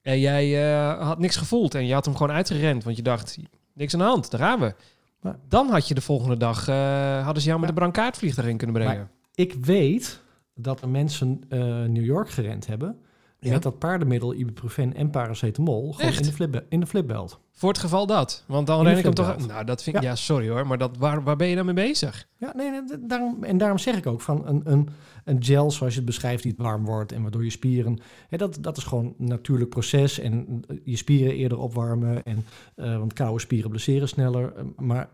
[0.01, 0.51] En jij
[0.99, 3.38] had niks gevoeld en je had hem gewoon uitgerend, want je dacht,
[3.80, 4.76] niks aan de hand, daar gaan we.
[5.22, 5.39] Ja.
[5.48, 8.76] Dan had je de volgende dag, eh, hadden ze jou met de brancardvliegtuig in kunnen
[8.76, 9.10] brengen.
[9.34, 10.22] Ik weet
[10.56, 13.00] dat er mensen eh, New York gerend hebben
[13.39, 13.52] Ja.
[13.52, 16.19] met dat paardenmiddel, ibuprofen en paracetamol gewoon Echt?
[16.19, 17.39] in de, flip, in de flipbelt.
[17.52, 18.43] Voor het geval dat.
[18.47, 19.47] Want dan ren ik hem toch...
[19.47, 20.02] Nou, dat vind ik...
[20.02, 20.10] Ja.
[20.10, 20.67] Ja, sorry hoor.
[20.67, 22.28] Maar dat, waar, waar ben je dan mee bezig?
[22.38, 24.89] Ja, nee, nee, daarom, en daarom zeg ik ook van een, een,
[25.23, 27.99] een gel zoals je het beschrijft die het warm wordt en waardoor je spieren,
[28.30, 32.45] hè, dat, dat is gewoon een natuurlijk proces en eh, je spieren eerder opwarmen en
[32.75, 34.54] eh, want koude spieren blesseren sneller.
[34.56, 35.10] eh, maar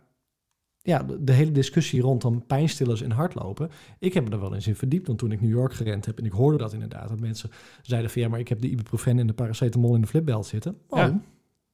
[0.85, 3.69] ja, de, de hele discussie rondom pijnstillers en hardlopen,
[3.99, 6.17] ik heb me er wel eens in verdiept, want toen ik New York gerend heb
[6.19, 7.49] en ik hoorde dat inderdaad, dat mensen
[7.81, 10.77] zeiden van ja, maar ik heb de ibuprofen en de paracetamol in de flipbelt zitten.
[10.89, 11.19] Oh, Ja.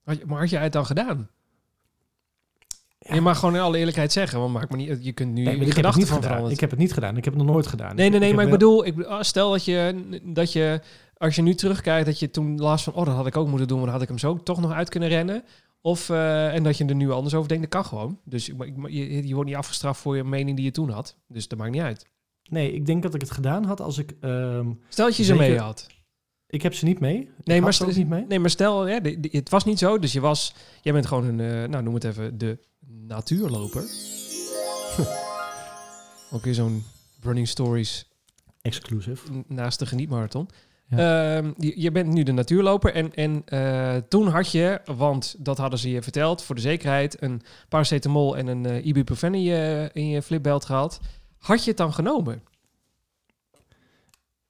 [0.03, 1.29] Had je- maar had jij het dan gedaan?
[2.99, 3.13] Ja.
[3.15, 5.43] Je mag gewoon in alle eerlijkheid zeggen, want maakt me niet, je kunt nu Nee,
[5.43, 6.21] maar je ik heb het gedachten niet van gedaan.
[6.29, 6.53] veranderen.
[6.53, 7.17] Ik heb het niet gedaan.
[7.17, 7.95] Ik heb het nog nooit gedaan.
[7.95, 10.81] Nee, nee, nee, maar ik bedoel, ik, ah, stel dat je, dat je,
[11.17, 13.67] als je nu terugkijkt, dat je toen last van, oh, dat had ik ook moeten
[13.67, 15.43] doen, maar dan had ik hem zo toch nog uit kunnen rennen.
[15.81, 18.19] Of, eh, en dat je er nu anders over denkt, dat kan gewoon.
[18.25, 21.15] Dus je, je wordt niet afgestraft voor je mening die je toen had.
[21.27, 22.05] Dus dat maakt niet uit.
[22.49, 24.13] Nee, ik denk dat ik het gedaan had als ik...
[24.19, 25.49] ehm, Stel dat je ze Zeker.
[25.49, 25.87] mee had.
[26.47, 27.29] ik heb ze niet mee.
[27.43, 28.25] Nee, Ik maar stel- niet mee.
[28.27, 29.99] Nee, maar stel, ja, de- de- het was niet zo.
[29.99, 33.81] Dus je was, jij bent gewoon een, eh, nou noem het even, de natuurloper.
[36.31, 36.83] Ook weer zo'n
[37.21, 38.09] Running Stories
[38.61, 39.43] Exclusive.
[39.47, 40.49] naast de genietmarathon.
[40.99, 45.57] Ehm, je, je bent nu de natuurloper en, en eh, toen had je, want dat
[45.57, 49.89] hadden ze je verteld, voor de zekerheid, een paracetamol en een eh, ibuprofen in je,
[49.93, 50.99] in je flipbelt gehad.
[51.37, 52.43] Had je het dan genomen?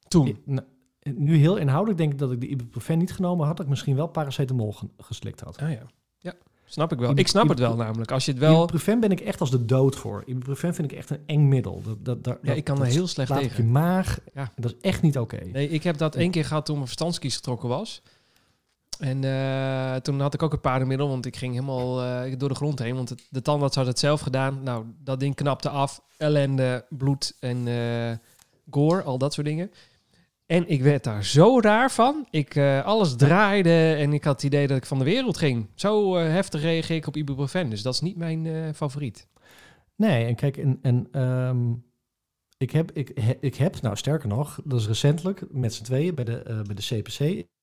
[0.07, 0.41] Toen?
[0.45, 0.67] Nou,
[1.03, 3.55] nu heel inhoudelijk denk ik dat ik de ibuprofen niet genomen had.
[3.57, 5.57] Dat ik misschien wel paracetamol ge- geslikt had.
[5.57, 5.81] Ah ja.
[6.17, 6.33] Ja,
[6.71, 7.17] snap ik wel.
[7.17, 8.11] Ik snap het wel namelijk.
[8.11, 8.57] Als je het wel...
[8.57, 10.23] Ibuprofen ben ik echt als de dood voor.
[10.25, 11.81] Ibuprofen vind ik echt een eng middel.
[11.85, 13.63] Dat, dat, dat, Ja, ik kan er heel slecht tegen.
[13.63, 14.19] je maag.
[14.33, 14.51] Ja.
[14.55, 15.39] Dat is echt niet oké.
[15.45, 18.01] Nee, ik heb dat één keer gehad toen mijn verstandskies getrokken was.
[18.99, 22.55] En eh, toen had ik ook een paardenmiddel, want ik ging helemaal eh, door de
[22.55, 22.95] grond heen.
[22.95, 24.63] Want het, de tandarts had het zelf gedaan.
[24.63, 26.01] Nou, dat ding knapte af.
[26.17, 28.17] Ellende, bloed en eh
[28.69, 29.71] gore, al dat soort dingen.
[30.51, 32.27] En ik werd daar zo raar van.
[32.29, 35.67] Ik, eh, alles draaide en ik had het idee dat ik van de wereld ging.
[35.75, 37.69] Zo eh, heftig reageer ik op ibuprofen.
[37.69, 39.27] Dus dat is niet mijn eh, favoriet.
[39.95, 41.73] Nee, en kijk, en, en ehm,
[42.57, 46.15] ik, heb, ik, he- ik heb, nou sterker nog, dat is recentelijk met z'n tweeën
[46.15, 47.19] bij de, bij de CPC.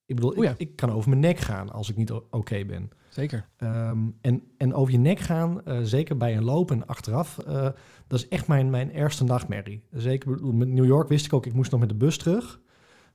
[0.06, 0.50] Ik bedoel, O ja.
[0.50, 2.90] ik, ik kan over mijn nek gaan als ik niet oké ben.
[3.08, 3.48] Zeker.
[3.56, 7.36] Ehm, en, en over je nek gaan, zeker bij een loop en achteraf,
[8.06, 9.82] dat is echt mijn, mijn ergste nachtmerrie.
[9.90, 12.60] Zeker bedoel, met New York wist ik ook, ik moest nog met de bus terug.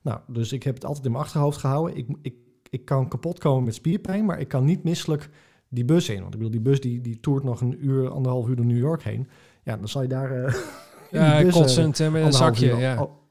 [0.03, 1.97] Nou, dus ik heb het altijd in mijn achterhoofd gehouden.
[1.97, 2.33] Ik, ik,
[2.69, 5.29] ik kan kapot komen met spierpijn, maar ik kan niet misselijk
[5.69, 6.21] die bus in.
[6.21, 8.77] Want ik bedoel, die bus die, die toert nog een uur, anderhalf uur door New
[8.77, 9.27] York heen.
[9.63, 10.31] Ja, dan zal je daar...
[10.31, 10.53] eh,
[11.11, 12.69] in Ja, eh, kotsend eh, met een zakje.
[12.69, 13.01] uur- Ja.
[13.01, 13.21] oh.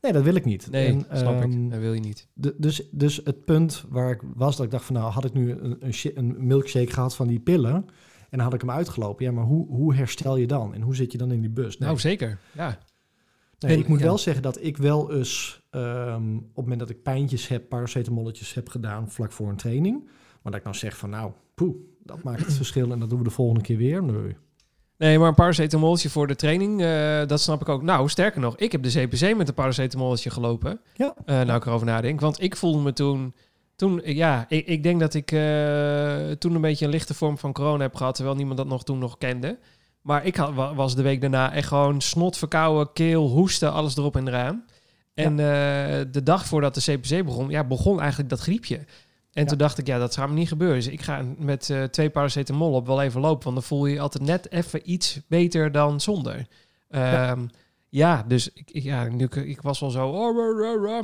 [0.00, 0.70] Nee, dat wil ik niet.
[0.70, 1.70] Nee, En, snap ehm, ik.
[1.70, 2.28] Dat wil je niet.
[2.56, 5.50] dus, dus het punt waar ik was, dat ik dacht van nou, had ik nu
[5.52, 5.78] een,
[6.14, 7.84] een, milkshake gehad van die pillen en
[8.30, 9.24] dan had ik hem uitgelopen.
[9.24, 10.74] Ja, maar hoe, hoe herstel je dan?
[10.74, 11.78] En hoe zit je dan in die bus?
[11.78, 12.38] Nee, Nou, zeker.
[12.52, 12.78] Ja.
[13.58, 14.04] nee, ik moet ja.
[14.04, 18.54] wel zeggen dat ik wel eens ehm, op het moment dat ik pijntjes heb, paracetamolletjes
[18.54, 20.04] heb gedaan vlak voor een training.
[20.42, 23.18] Maar dat ik nou zeg van nou, poeh, dat maakt het verschil en dat doen
[23.18, 24.02] we de volgende keer weer.
[24.02, 24.36] Nee.
[24.98, 27.82] Nee, maar een paracetamoltje voor de training, eh, dat snap ik ook.
[27.82, 30.80] Nou, sterker nog, ik heb de CPC met een paracetamoltje gelopen.
[30.96, 31.14] Ja.
[31.24, 32.20] Eh, nou, ik erover nadenk.
[32.20, 33.34] Want ik voelde me toen...
[33.76, 37.52] toen ja, ik, ik denk dat ik eh, toen een beetje een lichte vorm van
[37.52, 38.14] corona heb gehad...
[38.14, 39.58] terwijl niemand dat nog toen nog kende.
[40.02, 43.96] Maar ik had, wa- was de week daarna echt gewoon snot, verkouden, keel, hoesten, alles
[43.96, 44.64] erop en eraan.
[45.14, 48.76] En eh, de dag voordat de CPC begon, ja, begon eigenlijk dat griepje.
[49.32, 49.44] En Ja.
[49.44, 50.76] toen dacht ik, ja, dat gaat me niet gebeuren.
[50.76, 53.44] Dus ik ga met eh, twee paracetamol op wel even lopen.
[53.44, 56.46] Want dan voel je je altijd net even iets beter dan zonder.
[56.88, 57.30] Ja.
[57.30, 57.46] Ehm,
[57.88, 60.08] ja, dus ik, ja, nu, ik, was wel zo...
[60.08, 60.36] Oh,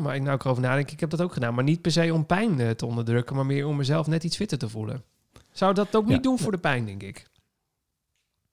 [0.02, 1.54] maar nou ik erover nadenk, ik heb dat ook gedaan.
[1.54, 4.36] Maar niet per se om pijn eh, te onderdrukken, maar meer om mezelf net iets
[4.36, 5.02] fitter te voelen.
[5.52, 6.12] Zou dat ook Ja.
[6.12, 7.26] niet doen voor de pijn, denk ik.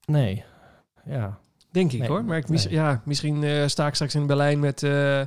[0.05, 0.43] Nee,
[1.05, 1.39] ja.
[1.73, 2.23] Denk ik Nee, hoor.
[2.23, 2.73] Maar ik, mis- nee.
[2.73, 5.21] ja, misschien eh, sta ik straks in Berlijn met, eh,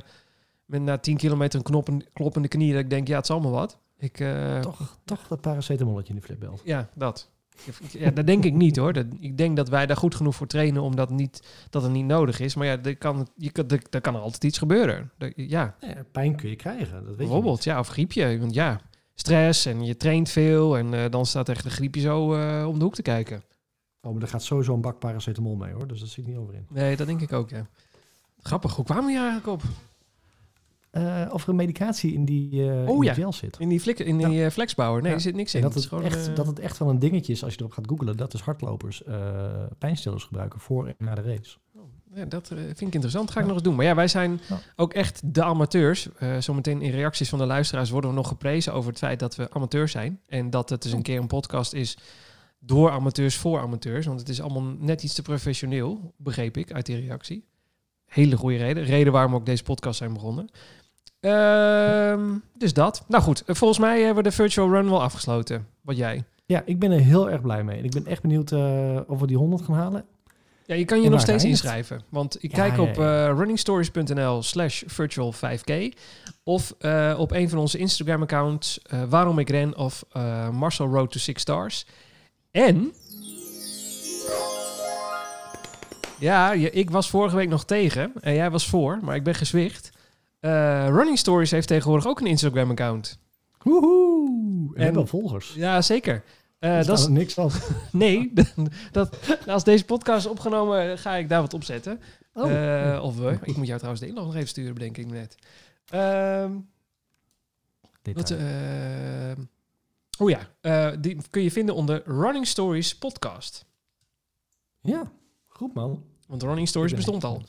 [0.65, 2.71] met na 10 kilometer een knoppen, kloppende knie.
[2.73, 3.77] Dat ik denk, ja, het is allemaal wat.
[3.99, 6.61] Ik, eh, Toch, toch dat paracetamolletje in die flipbelt.
[6.63, 7.29] Ja, dat.
[7.91, 8.93] Ja, dat denk ik niet hoor.
[8.93, 12.05] Dat, ik denk dat wij daar goed genoeg voor trainen omdat niet, dat het niet
[12.05, 12.55] nodig is.
[12.55, 15.11] Maar ja, er kan, je, kan- er, er kan altijd iets gebeuren.
[15.17, 17.63] Dat- ja, Nee, pijn kun je krijgen, dat weet je bijvoorbeeld.
[17.63, 18.39] Ja, of griepje.
[18.39, 18.79] Want ja,
[19.15, 20.77] stress en je traint veel.
[20.77, 22.23] En dan staat echt een griepje zo
[22.67, 23.41] om de hoek te kijken.
[24.07, 26.53] Oh, maar er gaat sowieso een bak paracetamol mee hoor, dus dat zit niet over
[26.53, 26.65] in.
[26.69, 27.67] Nee, dat denk ik ook, ja.
[28.41, 29.61] Grappig, hoe kwamen we hier eigenlijk op?
[30.89, 33.13] Eh, of er een medicatie in die, eh Oh in die ja.
[33.13, 33.59] gel zit.
[33.59, 35.01] In die, flik, in die eh, flexbouwer?
[35.01, 35.15] Nee, Ja.
[35.17, 35.61] er zit niks in.
[35.61, 37.59] Dat Het het, is gewoon, echt, dat het echt wel een dingetje is als je
[37.59, 38.17] erop gaat googlen.
[38.17, 39.03] Dat dus hardlopers
[39.77, 41.57] pijnstillers gebruiken voor en na de race.
[42.13, 43.31] Ja, dat vind ik interessant.
[43.31, 43.75] Ga ik nog eens doen.
[43.75, 44.39] Maar ja, wij zijn
[44.75, 46.09] ook echt de amateurs.
[46.39, 49.51] Zometeen in reacties van de luisteraars worden we nog geprezen over het feit dat we
[49.51, 50.19] amateurs zijn.
[50.27, 51.97] En dat het dus een keer een podcast is
[52.59, 54.05] door amateurs voor amateurs.
[54.05, 57.45] Want het is allemaal net iets te professioneel, begreep ik uit die reactie.
[58.05, 58.83] Hele goede reden.
[58.83, 60.49] Reden waarom ook deze podcast zijn begonnen.
[61.19, 63.03] Ehm, dus dat.
[63.07, 65.67] Nou goed, eh, volgens mij hebben we de virtual run wel afgesloten.
[65.81, 66.23] Wat jij?
[66.45, 67.77] Ja, ik ben er heel erg blij mee.
[67.77, 70.05] En ik ben echt benieuwd eh, of we die 100 gaan halen.
[70.65, 72.01] Ja, je kan je nog steeds inschrijven.
[72.09, 75.93] Want ik Ja, kijk op eh, runningstories.nl slash virtual 5k.
[76.43, 76.73] Of
[77.17, 78.81] op een van onze Instagram accounts.
[79.09, 80.05] waarom ik ren of
[80.51, 81.85] Marcel Road to Six Stars.
[82.57, 82.93] En...
[86.19, 88.11] Ja, je, ik was vorige week nog tegen.
[88.21, 89.89] En jij was voor, maar ik ben gezwicht.
[90.39, 93.19] Eh, Running Stories heeft tegenwoordig ook een Instagram account.
[93.57, 94.75] Woehoe!
[94.75, 95.53] En wel volgers.
[95.53, 96.23] Ja, zeker.
[96.59, 97.51] Eh, dat is, niks van.
[97.91, 98.33] nee,
[98.91, 101.99] dat, als deze podcast is opgenomen, ga ik daar wat op zetten.
[102.33, 102.51] Oh.
[102.51, 103.37] Eh, of we.
[103.43, 105.35] Ik moet jou trouwens de inlog nog even sturen, bedenk ik net.
[105.89, 106.51] Ehm,
[108.13, 109.35] wat, Detail.
[110.17, 113.65] Oh ja, eh, die kun je vinden onder Running Stories podcast.
[114.81, 115.11] ja,
[115.47, 116.03] goed man.
[116.27, 117.41] Want Running Stories bestond al.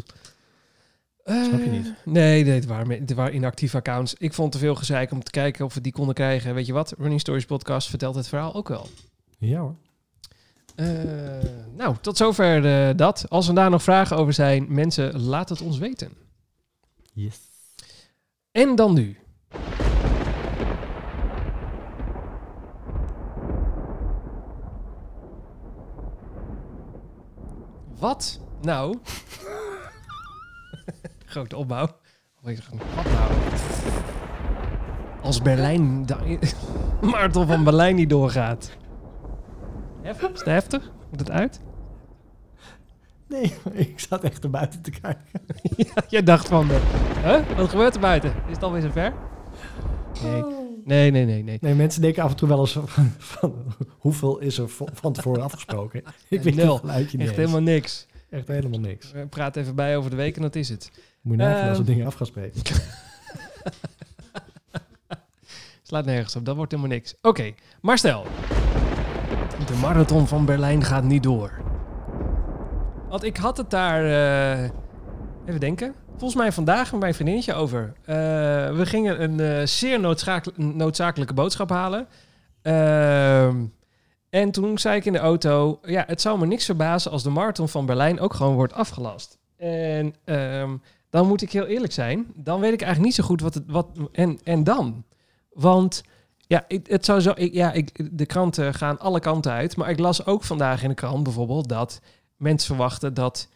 [1.24, 1.94] Snap je Eh, niet?
[2.04, 4.14] Nee, nee het, waren, het waren inactieve accounts.
[4.14, 6.54] Ik vond te veel gezeik om te kijken of we die konden krijgen.
[6.54, 6.94] Weet je wat?
[6.98, 8.88] Running Stories podcast vertelt het verhaal ook wel.
[9.38, 9.74] Ja hoor.
[10.74, 10.86] Eh,
[11.76, 13.24] nou, tot zover eh, dat.
[13.28, 16.12] Als er daar nog vragen over zijn, mensen, laat het ons weten.
[17.12, 17.38] Yes.
[18.52, 19.18] En dan nu.
[27.98, 28.98] Wat nou?
[31.26, 31.86] Grote opbouw.
[32.40, 32.54] Wat
[33.04, 33.32] nou?
[35.22, 36.04] Als Berlijn...
[37.00, 38.70] Marathon van Berlijn niet doorgaat.
[40.02, 40.90] Hef- Is het heftig?
[41.10, 41.60] Moet het uit?
[43.28, 45.24] Nee, ik zat echt er buiten te kijken.
[45.76, 46.66] ja, jij dacht van...
[47.22, 47.40] huh?
[47.56, 48.30] Wat gebeurt er buiten?
[48.46, 49.12] Is het alweer zover?
[50.22, 50.44] Nee.
[50.88, 51.58] Nee, nee, nee, nee.
[51.60, 53.54] Nee, mensen denken af en toe wel eens van, van
[53.98, 56.02] hoeveel is er van tevoren afgesproken.
[56.28, 56.80] Ik weet Nul.
[56.88, 57.30] Echt eens.
[57.30, 58.06] helemaal niks.
[58.30, 59.12] Echt helemaal niks.
[59.12, 60.90] We praten even bij over de week en dat is het.
[61.20, 61.68] Moet je nagaan Ehm.
[61.68, 62.60] als we dingen af gaan spreken.
[65.82, 67.14] Slaat nergens op, dat wordt helemaal niks.
[67.22, 68.24] Oké, maar stel.
[69.66, 71.52] De marathon van Berlijn gaat niet door.
[73.08, 74.04] Want ik had het daar...
[74.58, 74.70] eh,
[75.46, 75.94] even denken.
[76.18, 77.92] Volgens mij vandaag met mijn vriendinnetje over.
[78.04, 78.16] Eh,
[78.76, 82.08] we gingen een eh, zeer noodzakel- noodzakelijke boodschap halen.
[82.62, 83.64] Ehm,
[84.30, 85.78] en toen zei ik in de auto...
[85.82, 89.38] Ja, het zou me niks verbazen als de marathon van Berlijn ook gewoon wordt afgelast.
[89.56, 90.76] En ehm,
[91.10, 92.26] dan moet ik heel eerlijk zijn.
[92.34, 93.64] Dan weet ik eigenlijk niet zo goed wat het...
[93.66, 95.04] Wat, en, en dan?
[95.52, 96.02] Want
[96.46, 99.76] ja, het zou zo, ja ik, de kranten gaan alle kanten uit.
[99.76, 102.00] Maar ik las ook vandaag in de krant bijvoorbeeld dat
[102.36, 103.48] mensen verwachten dat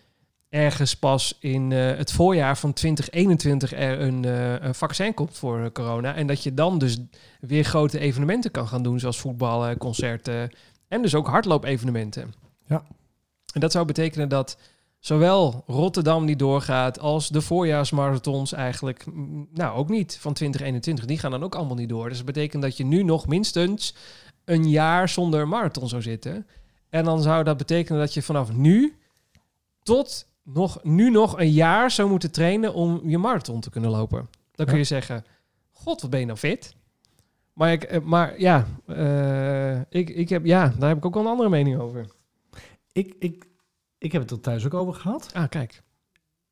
[0.52, 5.60] ergens pas in eh, het voorjaar van 2021 er een, eh, een vaccin komt voor
[5.60, 6.14] eh, corona.
[6.14, 6.98] En dat je dan dus
[7.40, 10.50] weer grote evenementen kan gaan doen, zoals voetballen, concerten
[10.88, 12.34] en dus ook hardloopevenementen.
[12.66, 12.82] Ja.
[13.54, 14.58] En dat zou betekenen dat
[14.98, 19.04] zowel Rotterdam niet doorgaat als de voorjaarsmarathons eigenlijk,
[19.52, 21.04] nou ook niet van 2021.
[21.04, 22.08] Die gaan dan ook allemaal niet door.
[22.08, 23.94] Dus dat betekent dat je nu nog minstens
[24.44, 26.46] een jaar zonder marathon zou zitten.
[26.88, 28.96] En dan zou dat betekenen dat je vanaf nu
[29.82, 34.28] tot nog, nu nog een jaar zou moeten trainen om je marathon te kunnen lopen.
[34.54, 34.80] Dan kun Ja.
[34.80, 35.24] je zeggen,
[35.72, 36.74] god, wat ben je nou fit?
[37.52, 41.22] Maar, ik, eh, maar ja, eh, ik, ik heb, ja, daar heb ik ook wel
[41.22, 42.06] een andere mening over.
[42.92, 43.46] Ik, ik,
[43.98, 45.30] ik heb het er thuis ook over gehad.
[45.34, 45.82] Ah, kijk.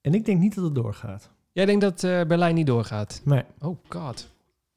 [0.01, 1.31] En ik denk niet dat het doorgaat.
[1.53, 3.21] Jij denkt dat eh, Berlijn niet doorgaat?
[3.25, 4.29] Nee, Oh god.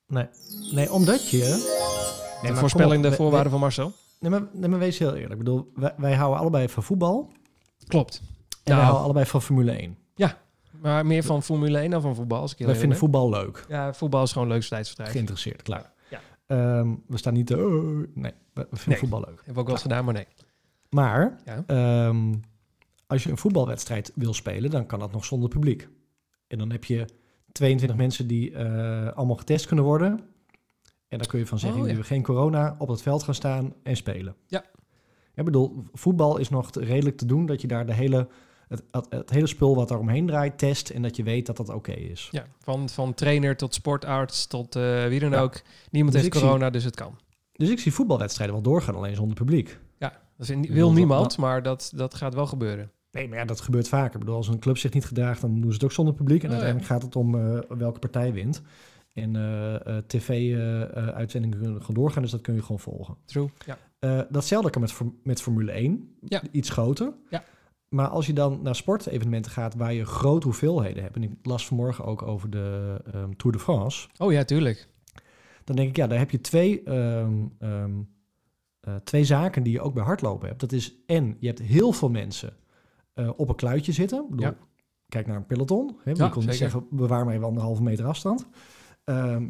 [0.07, 0.25] nee.
[0.71, 1.39] Nee, omdat je...
[2.41, 3.91] de voorspelling, op, de we- voorwaarden we- van Marcel?
[4.19, 5.31] Nee maar, nee, maar wees heel eerlijk.
[5.31, 7.31] Ik bedoel, wij, wij houden allebei van voetbal.
[7.87, 8.21] Klopt.
[8.63, 8.75] Nou.
[8.77, 9.97] wij houden allebei van Formule 1.
[10.81, 12.41] Maar meer van Formule 1 dan van voetbal.
[12.41, 12.97] Als ik Wij vinden ben.
[12.97, 13.65] voetbal leuk.
[13.67, 15.11] Ja, voetbal is gewoon leuk tijdsverdrijf.
[15.11, 15.91] Geïnteresseerd, klaar.
[16.09, 16.19] Ja.
[16.45, 17.57] Ehm, we staan niet te...
[17.57, 18.97] "Oh", nee, we we vinden Nee.
[18.97, 19.41] voetbal leuk.
[19.45, 20.27] Heb ik ook wel eens gedaan, maar nee.
[20.89, 21.63] Maar Ja.
[21.67, 22.33] ehm,
[23.07, 25.87] als je een voetbalwedstrijd wil spelen, dan kan dat nog zonder publiek.
[26.47, 27.05] En dan heb je
[27.51, 30.19] 22 mensen die eh, allemaal getest kunnen worden.
[31.07, 31.91] En dan kun je van zeggen, Oh, ja.
[31.91, 34.35] hebben geen corona, op het veld gaan staan en spelen.
[34.47, 34.63] Ja.
[35.35, 38.27] Ik bedoel, voetbal is nog redelijk te doen dat je daar de hele,
[38.67, 41.57] het, het, het hele spul wat er omheen draait test en dat je weet dat
[41.57, 42.27] dat oké is.
[42.31, 45.41] Ja, van, van trainer tot sportarts tot eh, wie dan Ja.
[45.41, 45.61] ook.
[45.91, 47.17] Niemand Dus heeft zie- corona, dus het kan.
[47.51, 49.79] Dus ik zie voetbalwedstrijden wel doorgaan, alleen zonder publiek.
[49.97, 52.91] Ja, dat wil niemand, dat- maar dat, dat gaat wel gebeuren.
[53.11, 54.13] Nee, maar ja, dat gebeurt vaker.
[54.13, 56.43] Ik bedoel, als een club zich niet gedraagt, dan doen ze het ook zonder publiek.
[56.43, 56.61] En Oh, ja.
[56.63, 58.61] uiteindelijk gaat het om eh, welke partij wint.
[59.13, 63.15] En eh, tv-uitzendingen kunnen gewoon doorgaan, dus dat kun je gewoon volgen.
[63.25, 63.49] True.
[63.65, 63.77] Ja.
[64.29, 64.93] Datzelfde kan met,
[65.23, 66.41] met Formule 1, Ja.
[66.51, 67.13] iets groter.
[67.29, 67.43] Ja.
[67.93, 71.15] Maar als je dan naar sportevenementen gaat waar je grote hoeveelheden hebt...
[71.15, 74.07] en ik las vanmorgen ook over de ehm, Tour de France...
[74.17, 74.87] Oh ja, tuurlijk.
[75.63, 77.91] dan denk ik, ja, daar heb je twee, ehm, ehm,
[78.79, 80.59] eh, twee zaken die je ook bij hardlopen hebt.
[80.59, 82.53] Dat is en je hebt heel veel mensen
[83.13, 84.23] eh, op een kluitje zitten.
[84.23, 84.55] Ik bedoel, Ja.
[85.07, 85.97] Kijk naar een peloton.
[86.03, 86.11] Hè?
[86.11, 86.57] Ja, je kon zeker.
[86.57, 88.45] zeggen, bewaar maar even anderhalve meter afstand.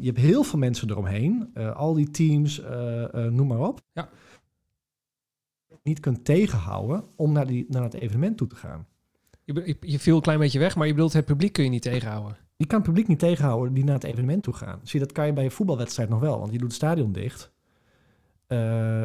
[0.06, 1.50] hebt heel veel mensen eromheen.
[1.54, 2.62] eh, al die teams,
[3.12, 3.80] noem maar op.
[3.92, 4.08] Ja.
[5.84, 8.86] Niet kunt tegenhouden om naar, die, naar het evenement toe te gaan.
[9.44, 11.82] Je, je, viel een klein beetje weg, maar je bedoelt het publiek kun je niet
[11.82, 12.36] tegenhouden.
[12.56, 14.80] Je kan het publiek niet tegenhouden die naar het evenement toe gaan.
[14.82, 17.52] Zie, dat kan je bij een voetbalwedstrijd nog wel, want je doet het stadion dicht.
[18.46, 18.58] Eh,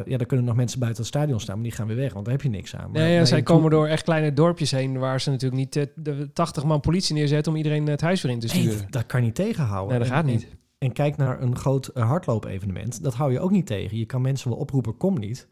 [0.04, 2.24] ja, dan kunnen nog mensen buiten het stadion staan, maar die gaan weer weg, want
[2.24, 2.90] daar heb je niks aan.
[2.90, 5.86] Maar Nee, ja, zij komen door echt kleine dorpjes heen waar ze natuurlijk niet eh,
[5.94, 8.78] de 80 man politie neerzetten om iedereen het huis weer in te Nee, sturen.
[8.82, 9.88] dat- dat kan je niet tegenhouden.
[9.98, 10.46] Nee, dat gaat en- niet.
[10.78, 13.02] En, kijk naar een groot uh, hardloopevenement.
[13.02, 13.96] Dat hou je ook niet tegen.
[13.98, 15.48] Je kan mensen wel oproepen, kom niet.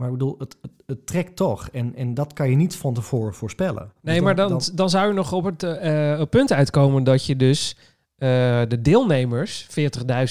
[0.00, 1.68] Maar ik bedoel, het, het, het trekt toch.
[1.68, 3.92] En, en dat kan je niet van tevoren voorspellen.
[4.00, 7.26] Nee, Dus maar dan, dan, zou je nog op het eh, eh, punt uitkomen dat
[7.26, 7.76] je dus
[8.16, 8.28] eh,
[8.68, 9.66] de deelnemers,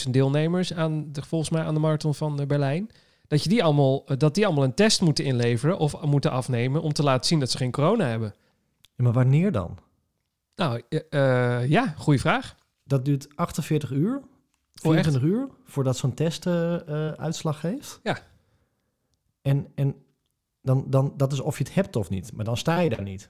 [0.05, 2.89] 40.000 deelnemers aan de, volgens mij aan de marathon van Berlijn,
[3.27, 6.93] dat, je die allemaal, dat die allemaal een test moeten inleveren of moeten afnemen om
[6.93, 8.33] te laten zien dat ze geen corona hebben.
[8.81, 9.77] Ja, maar wanneer dan?
[10.55, 10.81] Nou,
[11.67, 12.55] ja, goede vraag.
[12.83, 14.21] Dat duurt 48 uur,
[14.83, 15.05] Oh, echt?
[15.05, 16.47] 24 uur, voordat zo'n test
[17.17, 17.99] uitslag geeft.
[18.03, 18.17] Ja.
[19.49, 19.95] En, en
[20.61, 22.33] dan, dan, dat is of je het hebt of niet.
[22.33, 23.29] Maar dan sta je daar niet.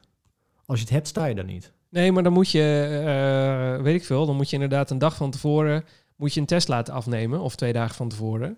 [0.66, 1.72] Als je het hebt, sta je daar niet.
[1.90, 3.00] Nee, maar dan moet je,
[3.78, 5.84] eh, weet ik veel, dan moet je inderdaad een dag van tevoren
[6.16, 8.58] moet je een test laten afnemen, of twee dagen van tevoren.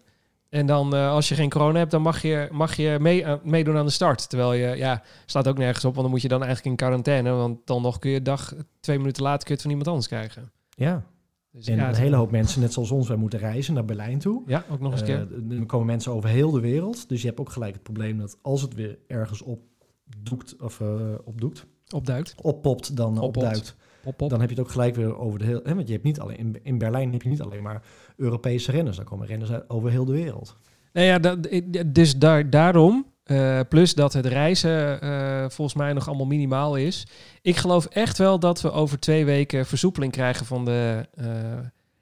[0.49, 3.39] En dan, eh, als je geen corona hebt, dan mag je, mag je mee, aan-
[3.43, 4.30] meedoen aan de start.
[4.30, 7.32] Terwijl je, ja, staat ook nergens op, want dan moet je dan eigenlijk in quarantaine.
[7.32, 10.07] Want dan nog kun je dag, twee minuten later kun je het van iemand anders
[10.07, 10.51] krijgen.
[10.70, 11.03] Ja.
[11.52, 14.20] Dus En ja, een hele hoop mensen, net zoals ons, wij moeten reizen naar Berlijn
[14.20, 14.43] toe.
[14.45, 15.58] Ja, ook nog eens een Eh, keer.
[15.60, 17.10] er komen mensen over heel de wereld.
[17.10, 21.14] Dus je hebt ook gelijk het probleem dat als het weer ergens opdoekt, of eh,
[21.24, 22.36] opdoekt, Opduikt.
[22.41, 23.38] oppopt, dan Oppopt.
[23.38, 23.76] opduikt.
[24.04, 24.30] Op.
[24.30, 25.62] Dan heb je het ook gelijk weer over de hele...
[25.64, 27.84] Hè, want je hebt niet alleen, in, in Berlijn heb je niet alleen maar
[28.18, 28.95] Europese renners.
[28.97, 30.58] Dan komen renners uit, over heel de wereld.
[30.93, 31.49] Nou ja, dat,
[31.86, 37.07] dus daar, daarom, eh, plus dat het reizen eh, volgens mij nog allemaal minimaal is.
[37.41, 41.26] Ik geloof echt wel dat we over twee weken versoepeling krijgen van de eh,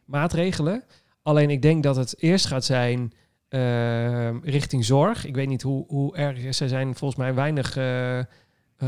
[0.05, 0.83] maatregelen.
[1.21, 3.13] Alleen ik denk dat het eerst gaat zijn
[4.43, 5.25] richting zorg.
[5.25, 6.59] Ik weet niet hoe, hoe erg.
[6.59, 7.77] Er zijn volgens mij weinig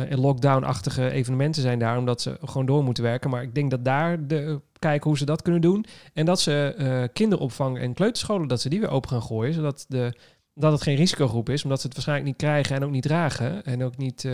[0.10, 3.30] lockdown-achtige evenementen zijn daar, omdat ze gewoon door moeten werken.
[3.30, 5.86] Maar ik denk dat daar de, kijken hoe ze dat kunnen doen.
[6.14, 9.54] En dat ze kinderopvang en kleuterscholen, dat ze die weer open gaan gooien.
[9.54, 10.14] Zodat de,
[10.54, 13.64] dat het geen risicogroep is, omdat ze het waarschijnlijk niet krijgen en ook niet dragen.
[13.64, 14.34] En ook niet, eh,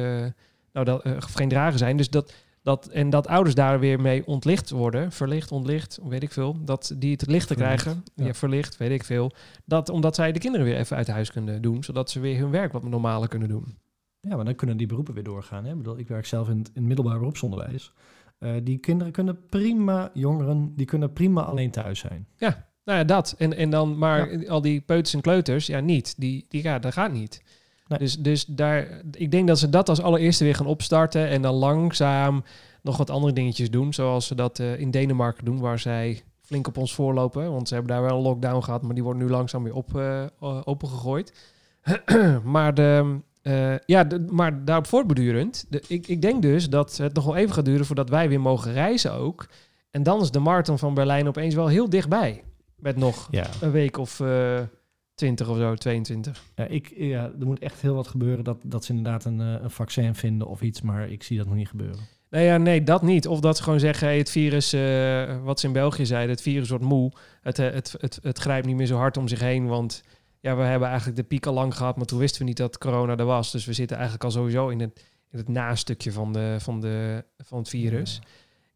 [0.73, 1.97] nou, dat, eh, geen dragen zijn.
[1.97, 5.11] Dus dat, dat, en dat ouders daar weer mee ontlicht worden.
[5.11, 6.57] Verlicht, ontlicht, weet ik veel.
[6.65, 8.03] Dat die het lichter Verlicht, krijgen.
[8.15, 8.25] ja.
[8.25, 8.33] Ja.
[8.33, 9.31] verlicht, weet ik veel.
[9.65, 11.83] Dat omdat zij de kinderen weer even uit huis kunnen doen.
[11.83, 13.77] Zodat ze weer hun werk wat normaler kunnen doen.
[14.21, 15.63] Ja, maar dan kunnen die beroepen weer doorgaan.
[15.65, 15.71] Hè?
[15.71, 17.93] Ik, bedoel, ik werk zelf in, het- in middelbaar beroepsonderwijs.
[18.39, 22.27] Eh, die kinderen kunnen prima, jongeren, die kunnen prima alleen thuis zijn.
[22.87, 23.35] Nou ja, dat.
[23.37, 26.13] En, en dan, maar al die peuters en kleuters, ja, niet.
[26.17, 27.41] Die, die ja, dat gaat niet.
[27.87, 27.99] Nee.
[27.99, 31.53] Dus, dus daar, ik denk dat ze dat als allereerste weer gaan opstarten en dan
[31.53, 32.43] langzaam
[32.81, 36.67] nog wat andere dingetjes doen, zoals ze dat eh, in Denemarken doen, waar zij flink
[36.67, 39.29] op ons voorlopen, want ze hebben daar wel een lockdown gehad, maar die wordt nu
[39.29, 40.25] langzaam weer op, eh,
[40.63, 41.33] opengegooid.
[42.43, 47.13] maar, de, eh, ja, de, maar daarop voortbedurend, de, ik, ik denk dus dat het
[47.13, 49.47] nog wel even gaat duren voordat wij weer mogen reizen ook.
[49.91, 52.43] En dan is de marathon van Berlijn opeens wel heel dichtbij.
[52.81, 53.47] Met nog Ja.
[53.61, 54.59] een week of eh
[55.15, 56.43] 20 of zo, 22.
[56.55, 59.55] Ja, ik, ja, er moet echt heel wat gebeuren dat, dat ze inderdaad een, eh,
[59.61, 61.99] een vaccin vinden of iets, maar ik zie dat nog niet gebeuren.
[62.29, 63.27] Nee, ja, nee, dat niet.
[63.27, 66.41] Of dat ze gewoon zeggen, hey, het virus, eh, wat ze in België zeiden, het
[66.41, 67.11] virus wordt moe.
[67.41, 70.03] Het, het, het, het grijpt niet meer zo hard om zich heen, want
[70.39, 72.77] ja, we hebben eigenlijk de piek al lang gehad, maar toen wisten we niet dat
[72.77, 73.51] corona er was.
[73.51, 77.23] Dus we zitten eigenlijk al sowieso in het, in het nastukje van, de, van, de,
[77.37, 78.21] van het virus.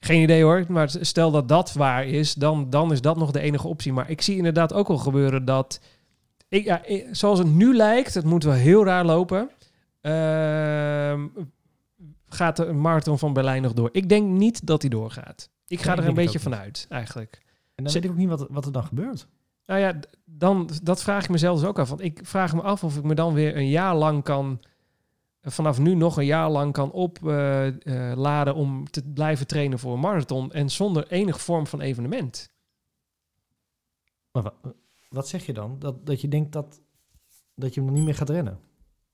[0.03, 3.39] Geen idee hoor, maar stel dat dat waar is, dan, dan is dat nog de
[3.39, 3.93] enige optie.
[3.93, 5.79] Maar ik zie inderdaad ook wel gebeuren dat,
[6.47, 9.49] ik, ja, ik- zoals het nu lijkt, het moet wel heel raar lopen,
[10.01, 11.27] ehm,
[12.27, 13.89] gaat de marathon van Berlijn nog door.
[13.91, 15.49] Ik denk niet dat hij doorgaat.
[15.67, 17.41] Ik ga Nee, er een beetje vanuit, eigenlijk.
[17.75, 19.27] En dan weet ik ook niet wat, wat er dan gebeurt.
[19.65, 21.89] Nou ja, dan, dat vraag ik mezelf dus ook af.
[21.89, 24.59] Want ik vraag me af of ik me dan weer een jaar lang kan...
[25.41, 30.51] vanaf nu nog een jaar lang kan opladen om te blijven trainen voor een marathon...
[30.51, 32.49] en zonder enige vorm van evenement.
[34.31, 34.53] Maar wa-
[35.09, 35.75] wat zeg je dan?
[35.79, 36.81] Dat, dat je denkt dat,
[37.55, 38.59] dat je hem nog niet meer gaat rennen?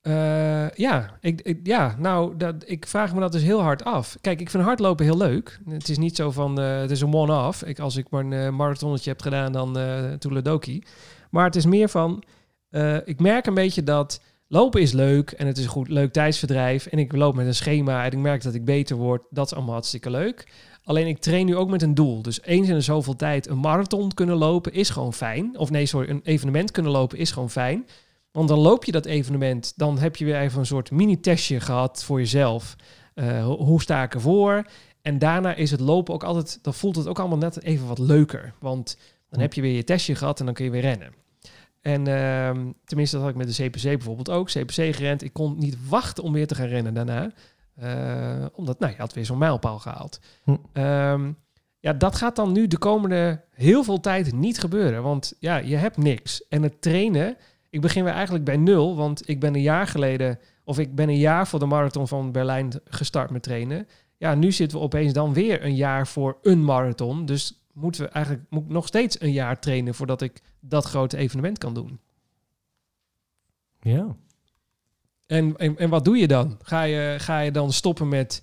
[0.01, 4.17] Eh, ja, ik, ik- ja, nou, dat, ik vraag me dat dus heel hard af.
[4.21, 5.59] Kijk, ik vind hardlopen heel leuk.
[5.69, 7.63] Het is niet zo van, eh, het is een one-off.
[7.63, 10.83] Ik, als ik maar een eh, marathonnetje heb gedaan, dan eh Toeledoki.
[11.31, 12.23] Maar het is meer van,
[12.69, 16.13] eh, ik merk een beetje dat lopen is leuk en het is een goed, leuk
[16.13, 16.85] tijdsverdrijf.
[16.85, 19.21] En ik loop met een schema en ik merk dat ik beter word.
[19.29, 20.47] Dat is allemaal hartstikke leuk.
[20.83, 22.21] Alleen ik train nu ook met een doel.
[22.21, 25.57] Dus eens in de zoveel tijd een marathon kunnen lopen is gewoon fijn.
[25.57, 27.85] Of nee, sorry, een evenement kunnen lopen is gewoon fijn.
[28.31, 32.03] Want dan loop je dat evenement, dan heb je weer even een soort mini-testje gehad
[32.03, 32.75] voor jezelf.
[33.13, 34.65] Eh, ho- hoe sta ik ervoor?
[35.01, 37.99] En daarna is het lopen ook altijd, dan voelt het ook allemaal net even wat
[37.99, 38.53] leuker.
[38.59, 38.97] Want
[39.29, 41.13] dan heb je weer je testje gehad en dan kun je weer rennen.
[41.87, 44.47] En ehm, tenminste, dat had ik met de CPC bijvoorbeeld ook.
[44.47, 45.23] CPC gerend.
[45.23, 47.31] Ik kon niet wachten om weer te gaan rennen daarna.
[47.75, 50.19] Eh, omdat, nou, je had weer zo'n mijlpaal gehaald.
[50.43, 50.55] Hm.
[50.73, 51.31] Ehm,
[51.79, 55.03] ja, dat gaat dan nu de komende heel veel tijd niet gebeuren.
[55.03, 56.47] Want ja, je hebt niks.
[56.47, 57.37] En het trainen,
[57.69, 58.95] ik begin weer eigenlijk bij nul.
[58.95, 62.31] Want ik ben een jaar geleden, of ik ben een jaar voor de marathon van
[62.31, 63.87] Berlijn gestart met trainen.
[64.17, 67.25] Ja, nu zitten we opeens dan weer een jaar voor een marathon.
[67.25, 71.17] Dus moeten we eigenlijk moet ik nog steeds een jaar trainen voordat ik dat grote
[71.17, 71.99] evenement kan doen.
[73.81, 74.15] Ja.
[75.25, 76.57] En, en, en wat doe je dan?
[76.61, 78.41] Ga je, ga je dan stoppen met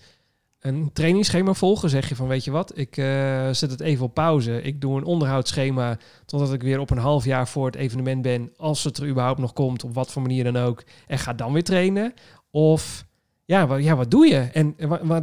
[0.61, 1.91] een trainingsschema volgen?
[1.91, 4.63] Zeg je van, weet je wat, ik eh, zet het even op pauze.
[4.63, 8.53] Ik doe een onderhoudsschema totdat ik weer op een half jaar voor het evenement ben.
[8.57, 10.85] Als het er überhaupt nog komt, op wat voor manier dan ook.
[11.07, 12.15] En ga dan weer trainen.
[12.51, 13.05] Of,
[13.45, 14.39] ja, wat, ja, wat doe je?
[14.39, 14.77] En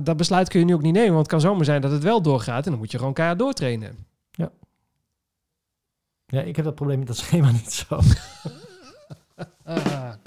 [0.03, 1.13] dat besluit kun je nu ook niet nemen.
[1.13, 2.65] Want het kan zomaar zijn dat het wel doorgaat.
[2.65, 4.10] En dan moet je gewoon keihard doortrainen.
[6.31, 7.99] Ja, ik heb dat probleem met dat schema niet zo.
[9.63, 10.11] Ah.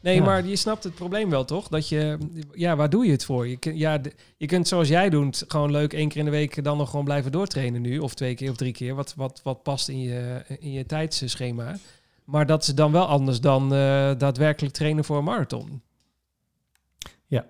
[0.00, 0.24] Nee, Ja.
[0.24, 1.68] maar je snapt het probleem wel, toch?
[1.68, 2.18] Dat je,
[2.54, 3.48] ja, waar doe je het voor?
[3.48, 6.30] Je, kun- ja, de- je kunt zoals jij doet, gewoon leuk één keer in de
[6.30, 7.98] week dan nog gewoon blijven doortrainen nu.
[7.98, 11.76] Of twee keer of drie keer, wat, wat, wat past in je, in je tijdsschema.
[12.24, 15.82] Maar dat is dan wel anders dan eh, daadwerkelijk trainen voor een marathon.
[17.26, 17.46] Ja,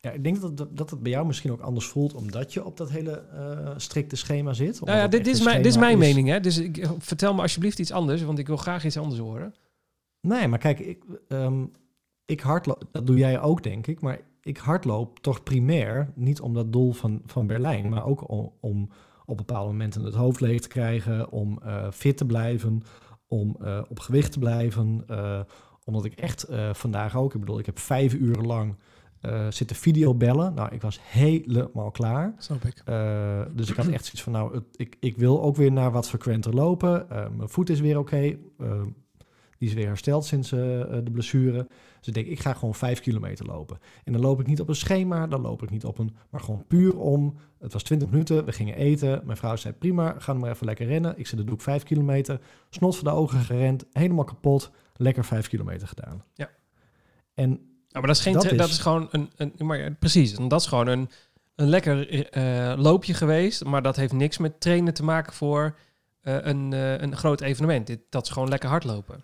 [0.00, 2.76] ik denk dat, dat, dat het bij jou misschien ook anders voelt, omdat je op
[2.76, 4.80] dat hele eh, strikte schema zit.
[4.80, 6.40] Nou ja, dit, is mijn, dit is mijn mening, hè?
[6.40, 9.54] Dus ik, vertel me alsjeblieft iets anders, want ik wil graag iets anders horen.
[10.20, 11.64] Nee, maar kijk, ik, ehm,
[12.24, 16.54] ik hardloop, dat doe jij ook, denk ik, maar ik hardloop toch primair niet om
[16.54, 18.88] dat doel van, van Berlijn, maar ook om, om
[19.24, 22.82] op bepaalde momenten het hoofd leeg te krijgen, om eh, fit te blijven,
[23.28, 25.06] om eh, op gewicht te blijven.
[25.84, 28.76] omdat ik echt vandaag ook, ik bedoel, ik heb vijf uur lang
[29.20, 30.54] eh, zitten videobellen.
[30.54, 32.34] Nou, ik was helemaal klaar.
[32.38, 32.82] Snap ik.
[32.84, 35.90] Eh, dus ik had echt zoiets van, nou, het- ik, ik wil ook weer naar
[35.92, 37.10] wat frequenter lopen.
[37.10, 38.36] Eh, mijn voet is weer oké.
[39.58, 41.66] Die is weer hersteld sinds de blessure.
[41.98, 43.78] Dus ik denk, ik ga gewoon vijf kilometer lopen.
[44.04, 46.16] En dan loop ik niet op een schema, dan loop ik niet op een...
[46.30, 47.36] Maar gewoon puur om...
[47.58, 49.20] Het was 20 minuten, we gingen eten.
[49.24, 51.18] Mijn vrouw zei, prima, ga maar even lekker rennen.
[51.18, 52.40] Ik zei, dan doe ik vijf kilometer.
[52.70, 54.70] Snot voor de ogen gerend, helemaal kapot.
[54.96, 56.22] Lekker vijf kilometer gedaan.
[56.34, 56.50] Ja.
[57.34, 57.60] En
[57.92, 60.60] maar dat is, geen Dat dat is- gewoon een, een maar ja, precies, en dat
[60.60, 61.08] is gewoon een,
[61.54, 65.76] een lekker eh, loopje geweest, maar dat heeft niks met trainen te maken voor
[66.20, 67.86] eh, een, eh, een groot evenement.
[67.86, 69.22] Dit, dat is gewoon lekker hardlopen.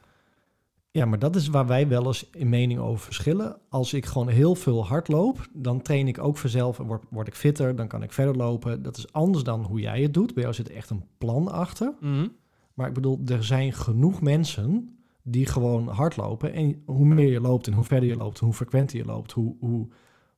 [0.90, 3.56] Ja, maar dat is waar wij wel eens in mening over verschillen.
[3.68, 7.26] Als ik gewoon heel veel hard loop, dan train ik ook vanzelf en word, word
[7.26, 7.76] ik fitter.
[7.76, 8.82] Dan kan ik verder lopen.
[8.82, 10.34] Dat is anders dan hoe jij het doet.
[10.34, 11.92] Bij jou zit echt een plan achter.
[12.00, 12.28] Mhm.
[12.74, 14.95] Maar ik bedoel, er zijn genoeg mensen
[15.28, 16.52] die gewoon hardlopen.
[16.52, 19.56] En hoe meer je loopt en hoe verder je loopt, hoe frequenter je loopt, hoe,
[19.60, 19.88] hoe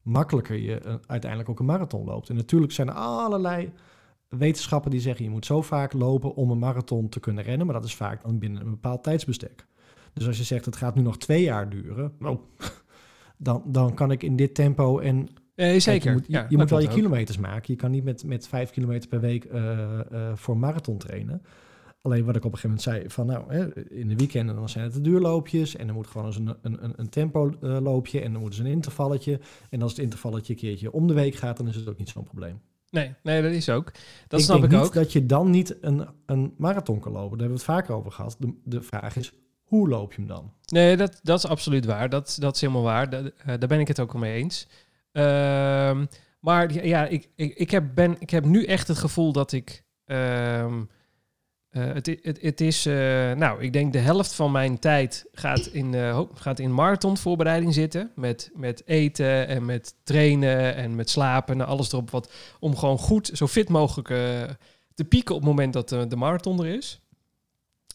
[0.02, 2.28] makkelijker je eh, uiteindelijk ook een marathon loopt.
[2.28, 3.72] En natuurlijk zijn er allerlei
[4.28, 7.66] wetenschappen die zeggen je moet zo vaak lopen om een marathon te kunnen rennen.
[7.66, 9.66] Maar dat is vaak dan binnen een bepaald tijdsbestek.
[10.12, 12.38] Dus als je zegt het gaat nu nog twee jaar duren, nou,
[13.36, 16.08] dan, dan kan ik in dit tempo en Eh, Kijk, zeker.
[16.10, 16.94] je moet, je, ja, je dat moet wel je ook.
[16.94, 17.72] kilometers maken.
[17.72, 21.42] Je kan niet met, met vijf kilometer per week eh, eh, voor marathon trainen.
[22.02, 24.68] Alleen wat ik op een gegeven moment zei, van nou, hè, in de weekenden dan
[24.68, 25.76] zijn het de duurloopjes.
[25.76, 28.60] En dan moet gewoon eens een, een, een, tempo eh, loopje en dan moet eens
[28.60, 29.40] een intervalletje.
[29.70, 32.08] En als het intervalletje een keertje om de week gaat, dan is het ook niet
[32.08, 32.60] zo'n probleem.
[32.90, 33.92] Nee, nee, dat is ook.
[34.28, 34.94] Dat ik snap denk ik niet ook.
[34.94, 37.38] dat je dan niet een, een marathon kan lopen.
[37.38, 38.36] Daar hebben we het vaker over gehad.
[38.38, 39.32] De, de vraag is,
[39.62, 40.52] hoe loop je hem dan?
[40.66, 42.08] Nee, dat, dat is absoluut waar.
[42.08, 43.10] Dat, dat is helemaal waar.
[43.10, 44.68] Da- eh, daar ben ik het ook wel mee eens.
[45.12, 46.06] Ehm,
[46.40, 49.84] maar ja, ik, ik, ik, heb ben, ik heb nu echt het gevoel dat ik...
[50.04, 50.82] ehm, eh,
[51.70, 52.94] het, i- het, het is, eh,
[53.32, 58.10] nou, ik denk de helft van mijn tijd gaat in, eh, gaat in marathonvoorbereiding zitten.
[58.14, 62.10] Met, met eten en met trainen en met slapen en alles erop.
[62.10, 64.18] Wat, om gewoon goed, zo fit mogelijk eh,
[64.94, 67.00] te pieken op het moment dat de, marathon er is.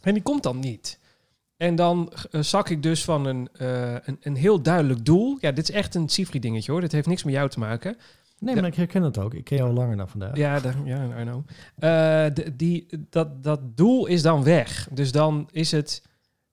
[0.01, 0.99] En die komt dan niet.
[1.57, 5.37] En dan eh, zak ik dus van een, eh, een, een heel duidelijk doel.
[5.39, 6.81] Ja, dit is echt een Sifri dingetje hoor.
[6.81, 7.97] Dit heeft niks met jou te maken.
[8.43, 9.33] Nee, maar ik herken het ook.
[9.33, 10.37] Ik ken jou al langer dan vandaag.
[10.37, 11.45] Ja, ja I know.
[11.79, 14.87] Eh, de- die, dat, dat doel is dan weg.
[14.91, 16.01] Dus dan is het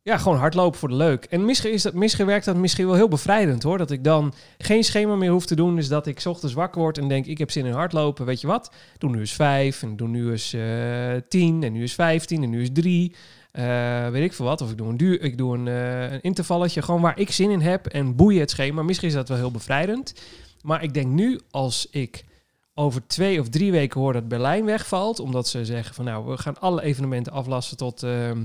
[0.02, 1.24] ja, gewoon hardlopen voor de leuk.
[1.24, 3.78] En misschien, is dat, misschien werkt dat misschien wel heel bevrijdend hoor.
[3.78, 5.76] Dat ik dan geen schema meer hoef te doen.
[5.76, 8.26] Dus dat ik 's ochtends wakker word en denk ik heb zin in hardlopen.
[8.26, 8.72] Weet je wat?
[8.98, 10.62] Doe nu eens vijf en doe nu eens eh
[11.28, 13.14] tien en nu is vijftien en nu is drie.
[13.50, 14.60] Eh, weet ik veel wat.
[14.60, 16.82] Of ik doe een, duur, ik doe een, een intervalletje.
[16.82, 17.86] Gewoon waar ik zin in heb.
[17.86, 18.82] En boeien het schema.
[18.82, 20.12] Misschien is dat wel heel bevrijdend.
[20.62, 22.24] Maar ik denk nu als ik
[22.74, 25.20] over twee of drie weken hoor dat Berlijn wegvalt.
[25.20, 28.44] Omdat ze zeggen van nou, we gaan alle evenementen aflassen tot, ehm,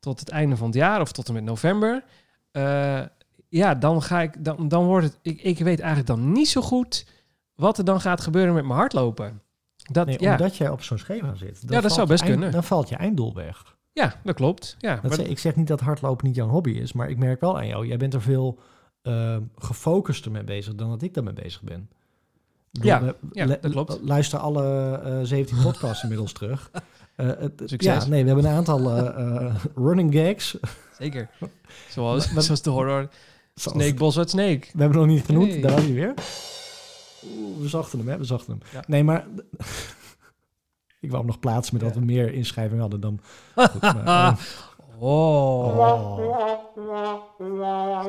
[0.00, 2.04] tot het einde van het jaar of tot en met november.
[2.50, 3.00] Eh,
[3.48, 5.18] ja, dan ga ik, dan, dan wordt het.
[5.22, 7.06] Ik, ik weet eigenlijk dan niet zo goed
[7.54, 9.42] wat er dan gaat gebeuren met mijn hardlopen.
[9.76, 10.30] Dat, Nee, ja.
[10.30, 11.60] omdat jij op zo'n schema zit.
[11.66, 12.52] Dan Ja, dat valt zou je best eind- kunnen.
[12.52, 13.76] Dan valt je einddoel weg.
[13.92, 14.76] ja, dat klopt.
[14.78, 17.18] Ja, Dat maar- zeg- ik zeg niet dat hardlopen niet jouw hobby is, maar ik
[17.18, 18.58] merk wel aan jou, jij bent er veel
[19.06, 21.88] uh, gefocuster mee bezig dan dat ik daarmee bezig ben.
[22.70, 23.98] Bedoel, Ja, we- ja, dat klopt.
[24.02, 26.70] Luister alle uh, 17 podcasts inmiddels terug.
[27.16, 28.02] Uh, het, Succes.
[28.04, 30.56] Ja, nee, we hebben een aantal uh, running gags.
[30.98, 31.28] Zeker.
[31.90, 33.08] Zoals, Maar- zoals de horror
[33.54, 34.66] Zoals- Snake Boss What Snake.
[34.72, 36.14] We hebben nog niet genoemd, daar was hij weer.
[37.24, 38.18] Oeh, we zochten hem, hè?
[38.18, 38.62] We zochten hem.
[38.72, 38.84] Ja.
[38.86, 39.26] Nee, maar...
[41.00, 42.00] ik wou hem nog plaatsen met dat Ja.
[42.00, 43.20] we meer inschrijvingen hadden dan...
[43.54, 44.36] Goed, maar, eh,
[44.98, 45.78] Oh.
[45.78, 46.12] Oh.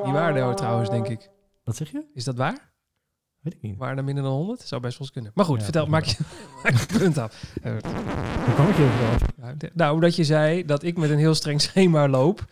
[0.03, 1.29] Die waarde hoor trouwens, denk ik.
[1.63, 2.05] Wat zeg je?
[2.13, 2.73] Is dat waar?
[3.41, 3.77] Weet ik niet.
[3.77, 4.61] Waarde minder dan 100?
[4.61, 5.31] Zou best wel eens kunnen.
[5.35, 6.17] Maar goed, Ja, vertel, maak je,
[6.63, 7.43] maak je punt af.
[7.63, 7.71] Eh,
[8.45, 12.07] Hoe kwam ik hier Nou, omdat je zei dat ik met een heel streng schema
[12.07, 12.45] loop.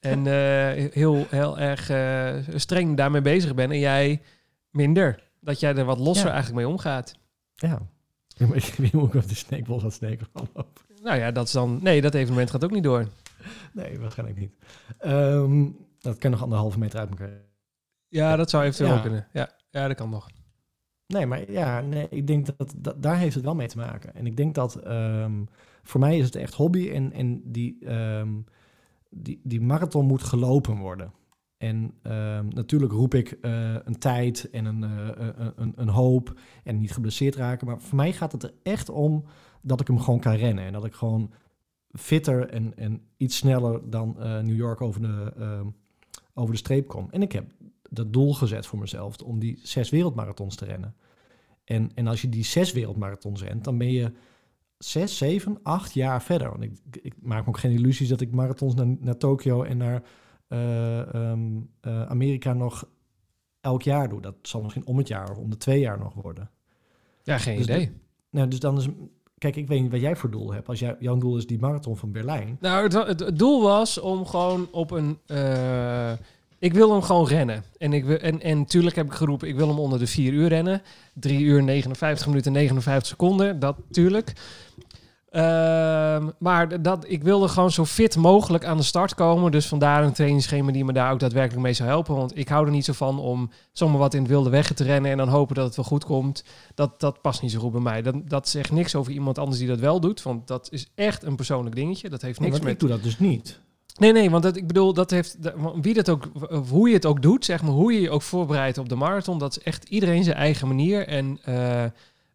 [0.00, 3.70] En eh, heel, heel erg eh, streng daarmee bezig ben.
[3.70, 4.22] En jij
[4.70, 5.22] minder.
[5.40, 6.32] Dat jij er wat losser Ja.
[6.32, 7.14] eigenlijk mee omgaat.
[7.54, 7.78] Ja.
[8.38, 9.34] Ik weet niet hoe ik op de
[9.90, 10.72] sneken van lopen.
[11.02, 11.78] Nou ja, dat is dan...
[11.82, 13.06] Nee, dat evenement gaat ook niet door.
[13.72, 14.54] Nee, waarschijnlijk niet.
[14.98, 17.44] Ehm, dat kan nog anderhalve meter uit elkaar.
[18.08, 19.00] Ja, dat zou eventueel Ja.
[19.00, 19.28] kunnen.
[19.32, 20.28] Ja, ja, dat kan nog.
[21.06, 24.14] Nee, maar ja, nee, ik denk dat, dat daar heeft het wel mee te maken.
[24.14, 25.44] En ik denk dat ehm,
[25.82, 28.32] voor mij is het echt hobby en, en die, ehm,
[29.10, 31.12] die, die marathon moet gelopen worden.
[31.56, 31.94] En
[32.54, 36.92] natuurlijk roep ik eh, een tijd en een, eh, een, een, een hoop en niet
[36.92, 37.66] geblesseerd raken.
[37.66, 39.24] Maar voor mij gaat het er echt om
[39.62, 40.64] dat ik hem gewoon kan rennen.
[40.64, 41.32] En dat ik gewoon
[41.98, 45.66] fitter en, en iets sneller dan eh, New York over de, ehm,
[46.34, 47.06] over de streep kom.
[47.10, 47.44] En ik heb
[47.90, 50.94] dat doel gezet voor mezelf om die zes wereldmarathons te rennen.
[51.64, 54.12] En, en als je die zes wereldmarathons rent, dan ben je
[54.78, 56.50] zes, zeven, acht jaar verder.
[56.50, 59.76] Want ik, ik maak me ook geen illusies dat ik marathons naar, naar Tokio en
[59.76, 60.02] naar
[60.48, 62.88] eh, ehm, eh, Amerika nog
[63.60, 64.20] elk jaar doe.
[64.20, 66.50] Dat zal misschien om het jaar of om de twee jaar nog worden.
[67.22, 67.92] Ja, geen Dus idee.
[68.30, 68.88] Nou, dus dan is...
[69.52, 70.68] Kijk, ik weet niet wat jij voor doel hebt.
[70.68, 72.56] Als jij, jouw doel is die marathon van Berlijn.
[72.60, 75.18] Nou, het, het, doel was om gewoon op een...
[75.26, 76.12] eh,
[76.58, 77.64] ik wil hem gewoon rennen.
[77.78, 80.48] En, ik en, en tuurlijk heb ik geroepen, ik wil hem onder de 4 uur
[80.48, 80.82] rennen.
[81.14, 84.32] 3 uur 59 minuten 59 seconden, dat tuurlijk.
[85.36, 89.50] Ehm, maar dat, ik wilde gewoon zo fit mogelijk aan de start komen.
[89.50, 92.14] Dus vandaar een trainingsschema die me daar ook daadwerkelijk mee zou helpen.
[92.14, 94.84] Want ik hou er niet zo van om zomaar wat in het wilde weg te
[94.84, 95.10] rennen...
[95.10, 96.44] en dan hopen dat het wel goed komt.
[96.74, 98.02] Dat, dat past niet zo goed bij mij.
[98.02, 100.22] Dat, dat zegt niks over iemand anders die dat wel doet.
[100.22, 102.08] Want dat is echt een persoonlijk dingetje.
[102.08, 102.72] Dat heeft niks want met...
[102.72, 103.60] ik doe dat dus niet.
[103.98, 105.36] Nee, nee, want dat, ik bedoel, dat heeft,
[105.80, 106.28] wie dat ook,
[106.68, 109.38] hoe je het ook doet, zeg maar, hoe je je ook voorbereidt op de marathon,
[109.38, 111.06] dat is echt iedereen zijn eigen manier.
[111.06, 111.38] En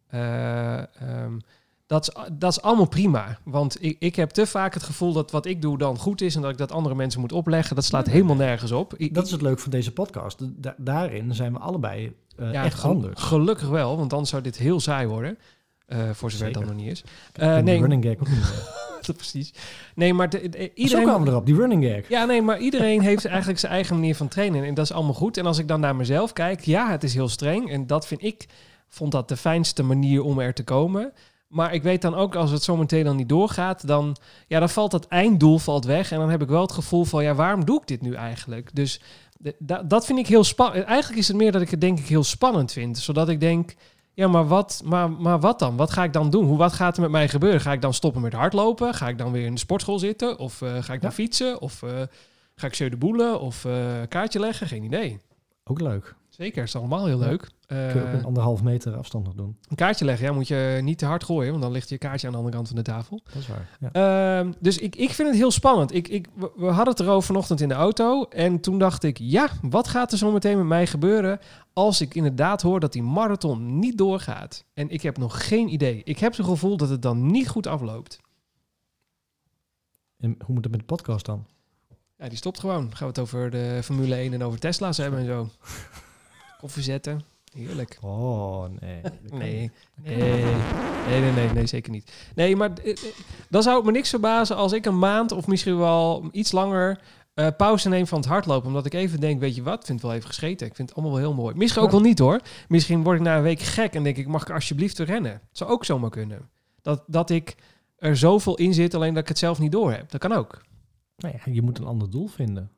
[0.10, 1.38] ehm,
[1.92, 3.38] dat, is, dat is allemaal prima.
[3.44, 6.36] Want ik, ik heb te vaak het gevoel dat wat ik doe dan goed is
[6.36, 7.76] en dat ik dat andere mensen moet opleggen.
[7.76, 8.94] Dat slaat helemaal nergens op.
[9.12, 10.38] Dat is het leuke van deze podcast.
[10.62, 13.22] Da- daarin zijn we allebei eh, ja, echt anders.
[13.22, 15.38] Gelukkig wel, want anders zou dit heel saai worden.
[15.86, 17.04] Eh, voor zover het dan nog niet is.
[17.34, 18.64] Die nee, running gag ook niet.
[19.06, 19.54] dat precies.
[19.96, 22.10] Nee, maar de, de- Iedereen kwamen we erop, die running gag.
[22.10, 24.64] Ja, nee, maar iedereen heeft eigenlijk zijn eigen manier van trainen.
[24.64, 25.38] En dat is allemaal goed.
[25.38, 27.72] En als ik dan naar mezelf kijk, ja, het is heel streng.
[27.72, 28.46] En dat vind ik,
[28.88, 31.14] vond dat de fijnste manier om er te komen.
[31.52, 34.16] Maar ik weet dan ook, als het zometeen dan niet doorgaat, dan,
[34.48, 36.12] ja, dan valt dat einddoel valt weg.
[36.12, 38.70] En dan heb ik wel het gevoel van, ja, waarom doe ik dit nu eigenlijk?
[38.76, 39.02] Dus
[39.84, 40.86] dat vind ik heel spannend.
[40.86, 42.98] Eigenlijk is het meer dat ik het denk ik heel spannend vind.
[42.98, 43.74] Zodat ik denk,
[44.14, 45.76] ja, maar wat, maar, maar wat dan?
[45.76, 46.46] Wat ga ik dan doen?
[46.46, 47.62] Hoe, wat gaat er met mij gebeuren?
[47.62, 48.94] Ga ik dan stoppen met hardlopen?
[48.94, 50.40] Ga ik dan weer in de sportschool zitten?
[50.40, 51.16] Of eh, ga ik dan Ja.
[51.16, 51.62] fietsen?
[51.62, 51.90] Of eh,
[52.56, 53.40] ga ik de boelen?
[53.40, 53.74] Of eh,
[54.10, 54.68] kaartje leggen?
[54.68, 55.20] Geen idee.
[55.64, 56.16] Ook leuk.
[56.32, 57.26] Zeker, is allemaal heel Ja.
[57.28, 57.42] leuk.
[57.68, 59.58] Eh, Kun je ook een anderhalf meter afstand nog doen.
[59.70, 62.28] een kaartje leggen, ja, moet je niet te hard gooien, want dan ligt je kaartje
[62.28, 63.22] aan de andere kant van de tafel.
[63.24, 63.78] Dat is waar.
[63.80, 63.92] Ja.
[64.40, 65.94] Ehm, dus ik, ik vind het heel spannend.
[65.94, 68.24] Ik, ik, we- hadden het erover vanochtend in de auto.
[68.24, 71.40] En toen dacht ik, ja, wat gaat er zo meteen met mij gebeuren
[71.74, 74.66] als ik inderdaad hoor dat die marathon niet doorgaat?
[74.74, 76.02] En ik heb nog geen idee.
[76.04, 78.20] Ik heb zo'n gevoel dat het dan niet goed afloopt.
[80.20, 81.46] En hoe moet het met de podcast dan?
[82.18, 82.82] Ja, die stopt gewoon.
[82.96, 85.50] Gaan we het over de Formule 1 en over Tesla's hebben en zo.
[86.62, 87.22] Koffie zetten.
[87.54, 87.98] Heerlijk.
[88.02, 89.02] Oh, nee.
[89.02, 89.72] Dat Nee,
[90.04, 90.18] nee,
[91.08, 92.12] nee, nee, nee, nee, zeker niet.
[92.36, 92.98] Nee, maar eh, eh,
[93.50, 97.00] dan zou het me niks verbazen als ik een maand of misschien wel iets langer
[97.34, 98.68] eh, pauze neem van het hardlopen.
[98.68, 100.68] Omdat ik even denk, weet je wat, ik vind het wel even gescheten.
[100.68, 101.56] Ik vind het allemaal wel heel mooi.
[101.56, 102.40] Misschien ook wel niet hoor.
[102.68, 105.32] Misschien word ik na een week gek en denk ik, mag ik alsjeblieft te rennen?
[105.32, 106.50] Het zou ook zomaar kunnen.
[106.82, 107.56] Dat, dat ik
[107.98, 110.12] er zoveel in zit, alleen dat ik het zelf niet door heb.
[110.12, 110.62] Dat kan ook.
[111.18, 112.72] Nou ja, je moet een ander doel vinden.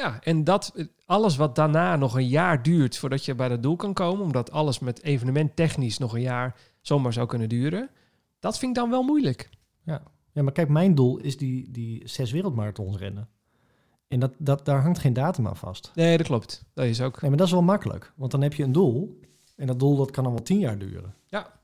[0.00, 3.76] Ja, en dat alles wat daarna nog een jaar duurt voordat je bij dat doel
[3.76, 7.90] kan komen, omdat alles met evenement technisch nog een jaar zomaar zou kunnen duren,
[8.38, 9.48] dat vind ik dan wel moeilijk.
[10.32, 13.28] Ja, maar kijk, mijn doel is die, die zes wereldmarathons rennen.
[14.08, 15.90] En dat, dat, daar hangt geen datum aan vast.
[15.94, 16.64] Nee, dat klopt.
[16.74, 17.20] Dat is ook.
[17.20, 18.12] Nee, maar dat is wel makkelijk.
[18.16, 19.20] Want dan heb je een doel.
[19.56, 21.14] En dat doel dat kan dan wel tien jaar duren.
[21.26, 21.60] Ja.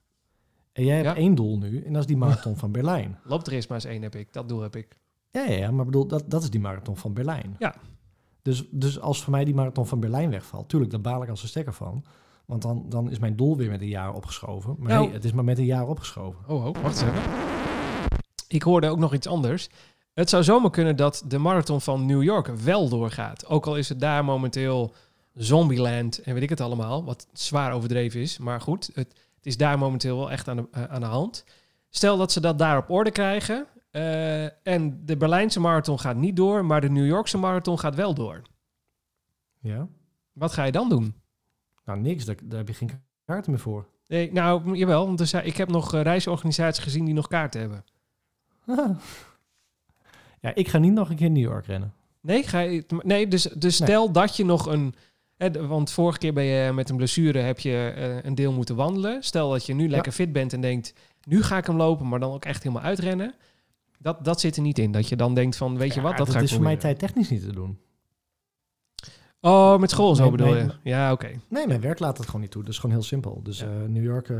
[0.72, 1.14] En jij hebt Ja.
[1.16, 1.82] één doel nu.
[1.82, 3.18] En dat is die marathon van Berlijn.
[3.24, 4.32] Loopt er eens maar eens één heb ik.
[4.32, 4.98] Dat doel heb ik.
[5.30, 7.56] Ja, ja, ja maar bedoel, dat, dat is die marathon van Berlijn.
[7.58, 7.74] Ja.
[8.44, 11.42] Dus, dus als voor mij die marathon van Berlijn wegvalt, tuurlijk, daar baal ik als
[11.42, 12.04] een stekker van.
[12.44, 14.76] Want dan, dan is mijn doel weer met een jaar opgeschoven.
[14.78, 15.04] Maar Nou.
[15.04, 16.40] nee, het is maar met een jaar opgeschoven.
[16.46, 17.22] Oh, oh, wacht eens even.
[18.48, 19.68] Ik hoorde ook nog iets anders.
[20.12, 23.46] Het zou zomaar kunnen dat de marathon van New York wel doorgaat.
[23.46, 24.94] Ook al is het daar momenteel
[25.34, 28.38] Zombieland en weet ik het allemaal, wat zwaar overdreven is.
[28.38, 31.44] Maar goed, het, het is daar momenteel wel echt aan de, eh, aan de hand.
[31.90, 36.36] Stel dat ze dat daar op orde krijgen, Eh, en de Berlijnse marathon gaat niet
[36.36, 38.42] door, maar de New Yorkse marathon gaat wel door.
[39.60, 39.88] Ja?
[40.32, 41.14] Wat ga je dan doen?
[41.84, 42.24] Nou, niks.
[42.24, 42.90] Daar, daar heb je geen
[43.24, 43.86] kaarten meer voor.
[44.06, 47.84] Nee, nou, jawel, want er ik heb nog eh, reisorganisaties gezien die nog kaarten hebben.
[50.40, 51.94] ja, ik ga niet nog een keer in New York rennen.
[52.20, 54.94] Nee, ga je, nee dus, dus stel dat je nog een...
[55.36, 58.76] Hè, want vorige keer ben je met een blessure heb je eh, een deel moeten
[58.76, 59.22] wandelen.
[59.22, 60.94] Stel dat je nu lekker fit bent en denkt...
[61.24, 63.34] nu ga ik hem lopen, maar dan ook echt helemaal uitrennen.
[64.04, 64.92] Dat, dat zit er niet in.
[64.92, 66.76] Dat je dan denkt van, weet je Ja, wat, dat, ga ik is voor mij
[66.76, 67.78] tijd technisch niet te doen.
[69.40, 70.70] Oh, met school zo Nee, bedoel je?
[70.82, 71.30] Ja, oké.
[71.48, 72.62] Nee, mijn werk laat het gewoon niet toe.
[72.62, 73.40] Dat is gewoon heel simpel.
[73.42, 73.66] Dus Ja.
[73.66, 74.36] eh, New York, eh,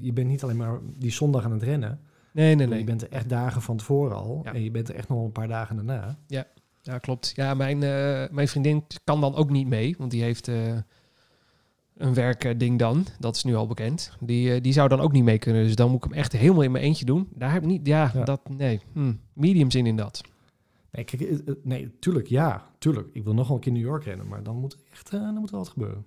[0.00, 2.00] je bent niet alleen maar die zondag aan het rennen.
[2.32, 2.84] Nee, nee, Je nee.
[2.84, 4.40] bent er echt dagen van tevoren al.
[4.44, 4.52] Ja.
[4.54, 6.18] En je bent er echt nog een paar dagen daarna.
[6.26, 7.32] Ja, klopt.
[7.34, 10.50] Ja, mijn, eh, mijn vriendin kan dan ook niet mee, want die heeft
[11.96, 13.06] een werkding dan.
[13.18, 14.12] Dat is nu al bekend.
[14.20, 15.64] Die, eh, die zou dan ook niet mee kunnen.
[15.64, 17.28] Dus dan moet ik hem echt helemaal in mijn eentje doen.
[17.34, 18.24] Daar heb ik niet, ja, Ja.
[18.24, 18.80] dat, nee.
[18.92, 20.20] Hm, medium zin in dat.
[20.90, 23.08] Nee, kijk, eh, eh, nee, tuurlijk, ja, tuurlijk.
[23.12, 25.60] Ik wil nog een keer New York rennen, maar dan moet echt, dan moet wel
[25.60, 26.06] wat gebeuren.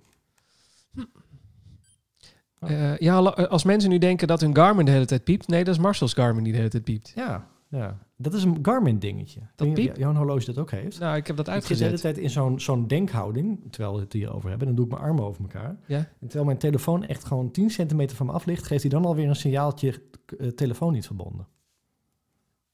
[2.60, 5.48] Eh, ja, als mensen nu denken dat hun Garmin de hele tijd piept.
[5.48, 7.12] Nee, dat is Marcel's Garmin die de hele tijd piept.
[7.14, 7.98] Ja, ja.
[8.22, 9.40] Dat is een Garmin dingetje.
[9.56, 9.96] Dat piep?
[9.96, 10.98] Jouw horloge dat ook heeft.
[10.98, 12.14] Nou, ik heb dat Ik zit de hele uitgezet.
[12.14, 14.66] tijd in zo'n zo'n denkhouding, terwijl we het hierover hebben.
[14.66, 15.76] Dan doe ik mijn armen over elkaar.
[15.86, 15.96] Ja.
[15.96, 19.04] En terwijl mijn telefoon echt gewoon 10 centimeter van me af ligt, geeft hij dan
[19.04, 20.02] alweer een signaaltje,
[20.38, 21.46] eh, telefoon niet verbonden.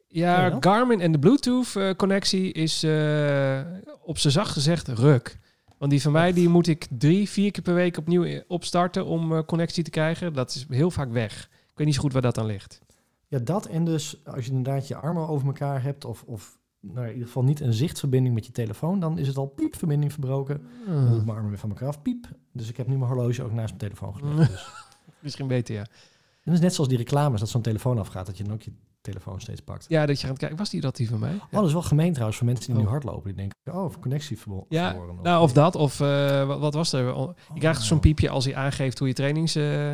[0.08, 0.56] Ja?
[0.60, 3.60] Garmin en de Bluetooth-connectie is eh,
[4.02, 5.38] op zijn zacht gezegd ruk.
[5.78, 9.32] Want die van mij, die moet ik drie, vier keer per week opnieuw opstarten om
[9.32, 10.32] eh, connectie te krijgen.
[10.32, 11.48] Dat is heel vaak weg.
[11.70, 12.80] Ik weet niet zo goed waar dat aan ligt.
[13.28, 17.04] Ja, dat en dus als je inderdaad je armen over elkaar hebt of, of nou,
[17.06, 20.12] in ieder geval niet een zichtverbinding met je telefoon, dan is het al piep, verbinding
[20.12, 20.62] verbroken.
[20.86, 22.28] Dan doe ik mijn armen weer van elkaar af, piep.
[22.52, 24.50] Dus ik heb nu mijn horloge ook naast mijn telefoon gelegd.
[24.50, 24.68] Dus.
[25.20, 25.80] Misschien beter, ja.
[25.80, 28.62] En dat is net zoals die reclames, dat zo'n telefoon afgaat, dat je dan ook
[28.62, 29.84] je telefoon steeds pakt.
[29.88, 30.56] Ja, dat je gaat kijken.
[30.58, 31.34] Was die dat die van mij?
[31.34, 32.90] Oh, dat is wel gemeen trouwens voor mensen die nu Oh.
[32.90, 33.24] hardlopen.
[33.24, 35.22] Die denken, oh, connectie verbo- Ja, verloren.
[35.22, 35.74] Nou, of dat.
[35.74, 37.06] Of eh, wat, wat was er?
[37.54, 38.02] Je krijgt zo'n Oh.
[38.02, 39.92] piepje als hij aangeeft hoe je trainings, eh,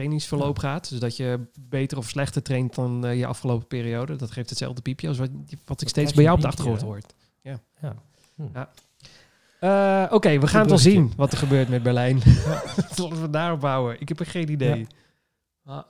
[0.00, 0.88] trainingsverloop gaat.
[0.88, 4.16] Dus dat je beter of slechter traint dan eh, je afgelopen periode.
[4.16, 5.30] Dat geeft hetzelfde piepje als wat,
[5.64, 7.14] wat ik steeds bij jou op de achtergrond hoort.
[7.42, 7.60] Ja.
[7.82, 7.94] Ja.
[8.34, 8.42] Hm.
[8.54, 8.70] Ja.
[9.60, 12.22] Eh, Oké, we gaan het wel zien wat er gebeurt met Berlijn.
[12.96, 14.00] Laten we daarop bouwen.
[14.00, 14.78] Ik heb er geen idee.
[14.78, 14.86] Ja.
[15.76, 15.84] Ah,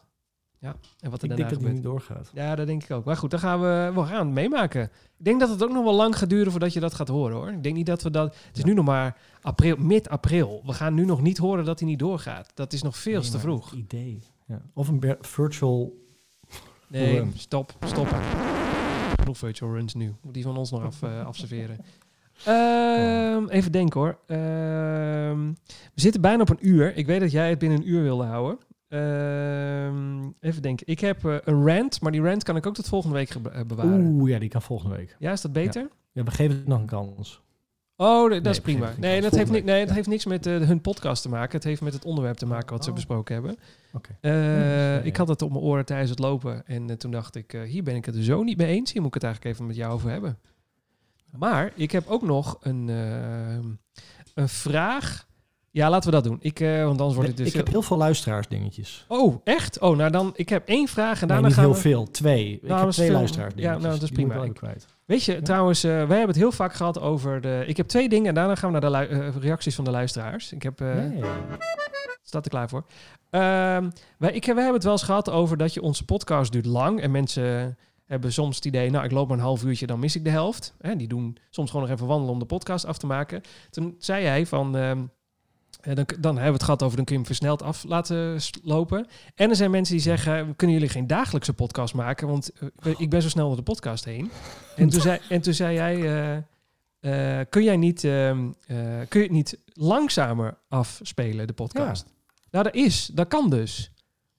[0.60, 2.30] ja, en wat er Ik daarna denk dat doorgaat.
[2.34, 3.04] Ja, dat denk ik ook.
[3.04, 4.82] Maar goed, dan gaan we, we gaan het meemaken.
[5.18, 7.36] Ik denk dat het ook nog wel lang gaat duren voordat je dat gaat horen
[7.36, 7.48] hoor.
[7.50, 8.34] Ik denk niet dat we dat.
[8.46, 8.68] Het is Ja.
[8.68, 10.62] nu nog maar april, mid-april.
[10.66, 12.50] We gaan nu nog niet horen dat hij niet doorgaat.
[12.54, 13.72] Dat is nog veel Nee, te vroeg.
[13.72, 14.22] idee.
[14.46, 14.60] Ja.
[14.74, 15.92] Of een virtual...
[16.88, 17.32] Nee, run.
[17.36, 18.18] stop, stoppen.
[19.20, 20.14] Genoeg virtual runs nu.
[20.22, 21.78] Moet die van ons nog af, eh, afserveren.
[22.44, 24.18] Ehm, even denken hoor.
[24.26, 25.46] Ehm,
[25.94, 26.96] we zitten bijna op een uur.
[26.96, 28.58] Ik weet dat jij het binnen een uur wilde houden.
[28.90, 30.86] Ehm, even denken.
[30.86, 33.62] Ik heb eh, een rant, maar die rant kan ik ook tot volgende week eh,
[33.66, 34.00] bewaren.
[34.04, 35.16] Oeh, ja, die kan volgende week.
[35.18, 35.88] Ja, is dat beter?
[36.12, 37.40] Ja, we geven het nog een kans.
[37.96, 38.92] Oh, dat Nee, is prima.
[38.98, 39.94] Nee, dat heeft, nee, dat ja.
[39.94, 41.54] heeft niks met eh, hun podcast te maken.
[41.56, 42.94] Het heeft met het onderwerp te maken wat ze Oh.
[42.96, 43.56] besproken hebben.
[43.92, 44.16] Oké.
[44.20, 44.98] Ja.
[44.98, 46.66] Ik had het op mijn oren tijdens het lopen.
[46.66, 48.92] En toen dacht ik, hier ben ik het er zo niet mee eens.
[48.92, 50.38] Hier moet ik het eigenlijk even met jou over hebben.
[51.36, 52.88] Maar ik heb ook nog een,
[54.34, 55.28] een vraag.
[55.72, 56.36] Ja, laten we dat doen.
[56.40, 59.04] Ik, eh, want anders wordt het dus ik heb veel- heel veel luisteraars dingetjes.
[59.08, 59.78] Oh, echt?
[59.80, 61.80] Oh, nou dan, ik heb één vraag en Nee, daarna niet gaan heel we...
[61.80, 62.10] veel.
[62.10, 62.52] Twee.
[62.62, 64.52] ik dat heb twee veel- luisteraars ja, nou, dat is Die moet ik prima.
[64.52, 64.86] kwijt.
[65.04, 67.64] Weet je, trouwens, eh, wij hebben het heel vaak gehad over de...
[67.66, 70.52] Ik heb twee dingen en daarna gaan we naar de eh, reacties van de luisteraars.
[70.52, 70.80] Ik heb...
[70.80, 71.22] eh, Nee.
[72.22, 72.84] Staat er klaar voor.
[73.30, 76.66] Ehm, wij, ik, wij hebben het wel eens gehad over dat je onze podcast duurt
[76.66, 77.00] lang.
[77.00, 80.16] En mensen hebben soms het idee, nou, ik loop maar een half uurtje, dan mis
[80.16, 80.74] ik de helft.
[80.78, 83.40] Hè, die doen soms gewoon nog even wandelen om de podcast af te maken.
[83.70, 85.04] Toen zei hij van, ehm, eh,
[85.82, 89.06] dan, dan hebben we het gehad over, dan kun je hem versneld af laten lopen.
[89.34, 92.28] En er zijn mensen die zeggen, kunnen jullie geen dagelijkse podcast maken?
[92.28, 92.50] Want
[92.80, 94.30] eh, ik ben zo snel door de podcast heen.
[94.76, 95.96] En toen zei, en toen zei jij...
[96.02, 96.42] eh,
[97.00, 98.76] eh, kun jij niet, ehm, eh,
[99.08, 102.06] kun je het niet langzamer afspelen, de podcast?
[102.50, 103.92] Nou, dat is, dat kan dus.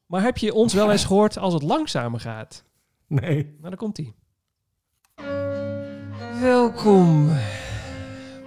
[0.05, 2.63] Maar heb je ons wel eens gehoord als het langzamer gaat?
[3.07, 3.43] Nee.
[3.43, 4.15] Nou, daar komt ie.
[6.41, 7.29] Welkom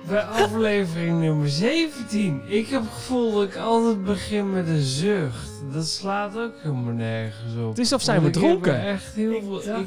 [0.09, 2.43] bij aflevering nummer 17.
[2.47, 5.51] Ik heb het gevoel dat ik altijd begin met een zucht.
[5.73, 7.69] Dat slaat ook helemaal nergens op.
[7.69, 8.75] Het is of zijn we ik dronken?
[8.81, 9.79] er echt heel veel...
[9.79, 9.87] Ik,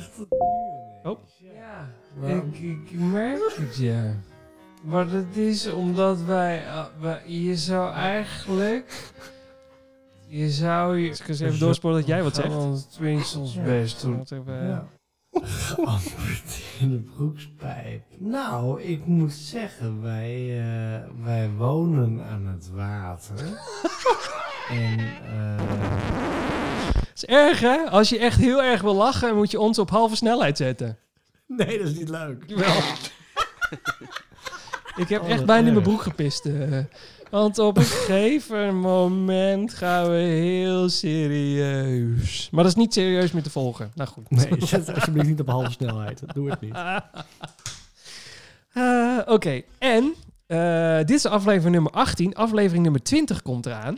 [1.03, 1.19] Oh.
[1.55, 1.89] ja,
[2.19, 2.49] Waarom?
[2.53, 2.59] ik,
[2.91, 4.13] ik merk het, ja.
[4.83, 6.63] Maar dat is omdat wij...
[6.71, 9.11] ah, wij- je zou eigenlijk...
[10.27, 11.09] Je zou je...
[11.09, 12.93] Ik eens even doorsporen dat jij wat zegt.
[12.93, 14.25] Tenminste ons best doen.
[14.29, 14.37] Eh,
[14.67, 14.87] Ja.
[15.43, 18.03] Geantwoord in de broekspijp.
[18.17, 23.39] Nou, ik moet zeggen, wij, eh, wij wonen aan het water.
[24.69, 25.61] en eh,
[27.13, 27.77] is erg, hè?
[27.89, 30.97] Als je echt heel erg wil lachen, moet je ons op halve snelheid zetten.
[31.47, 32.43] Nee, dat is niet leuk.
[32.47, 32.81] Wel.
[34.95, 36.45] Ik heb Oh, echt bijna in mijn broek gepist.
[36.45, 36.77] eh.
[37.31, 42.49] Want op een gegeven moment gaan we heel serieus.
[42.51, 43.91] Maar dat is niet serieus meer te volgen.
[43.95, 44.29] Nou goed.
[44.29, 46.21] Nee, zet alsjeblieft niet op halve snelheid.
[46.33, 46.75] Doe het niet.
[48.73, 50.13] Eh, Oké, en
[50.45, 52.35] eh, dit is aflevering nummer 18.
[52.35, 53.97] Aflevering nummer 20 komt eraan.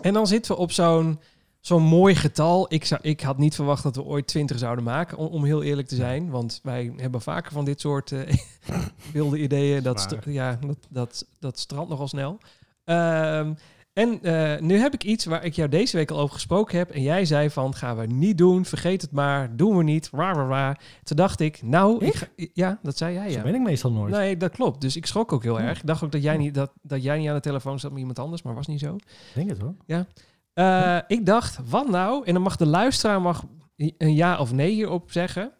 [0.00, 1.20] En dan zitten we op zo'n
[1.62, 2.66] zo'n mooi getal.
[2.74, 5.62] Ik, zou, ik had niet verwacht dat we ooit 20 zouden maken, om, om heel
[5.62, 6.30] eerlijk te zijn.
[6.30, 8.34] Want wij hebben vaker van dit soort eh,
[9.12, 9.82] wilde ideeën.
[9.82, 10.30] Dat, Waar.
[10.30, 12.38] ja, dat, dat, dat strandt nogal snel.
[12.84, 13.52] Ehm,
[13.92, 16.90] en eh, nu heb ik iets waar ik jou deze week al over gesproken heb.
[16.90, 20.32] En jij zei van, gaan we niet doen, vergeet het maar, doen we niet, ra,
[20.32, 20.76] ra, ra.
[21.02, 22.14] Toen dacht ik, nou, ik Ik?
[22.14, 23.42] ga- ja, dat zei jij, Dat ja.
[23.42, 24.12] ben ik meestal nooit.
[24.14, 24.80] Nee, dat klopt.
[24.80, 25.64] Dus ik schrok ook heel Ja.
[25.66, 25.78] erg.
[25.78, 28.00] Ik dacht ook dat jij, niet, dat, dat jij niet aan de telefoon zat met
[28.00, 28.94] iemand anders, maar was niet zo.
[28.96, 29.04] Ik
[29.34, 29.74] denk het hoor.
[30.54, 32.26] Eh, ik dacht, wat nou?
[32.26, 33.44] En dan mag de luisteraar mag
[33.76, 35.52] een ja of nee hierop zeggen.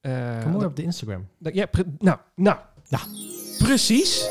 [0.00, 1.28] Eh, Kom maar op de Instagram.
[1.38, 1.66] dat- ja,
[1.98, 2.58] nou, nou.
[2.84, 2.98] Ja.
[3.58, 4.28] Precies.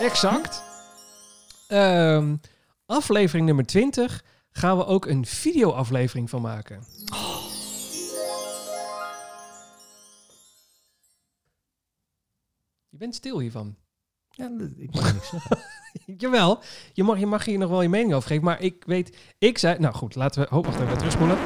[0.00, 0.62] Exact.
[1.68, 2.36] Ehm,
[2.86, 6.80] aflevering nummer 20 gaan we ook een videoaflevering van maken.
[12.88, 13.76] Je bent stil hiervan.
[14.32, 15.58] Ja, ik mag niks zeggen.
[16.18, 16.58] Jawel,
[16.92, 18.44] je mag, je mag hier nog wel je mening over geven.
[18.44, 19.78] Maar ik weet, ik zei...
[19.78, 20.56] Nou goed, laten we...
[20.56, 21.38] Oh, wacht even, terugspoelen.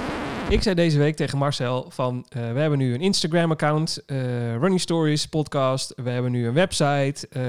[0.49, 2.27] Ik zei deze week tegen Marcel van...
[2.29, 5.93] eh, we hebben nu een Instagram-account, eh, Running Stories podcast.
[5.97, 7.29] We hebben nu een website.
[7.29, 7.43] eh,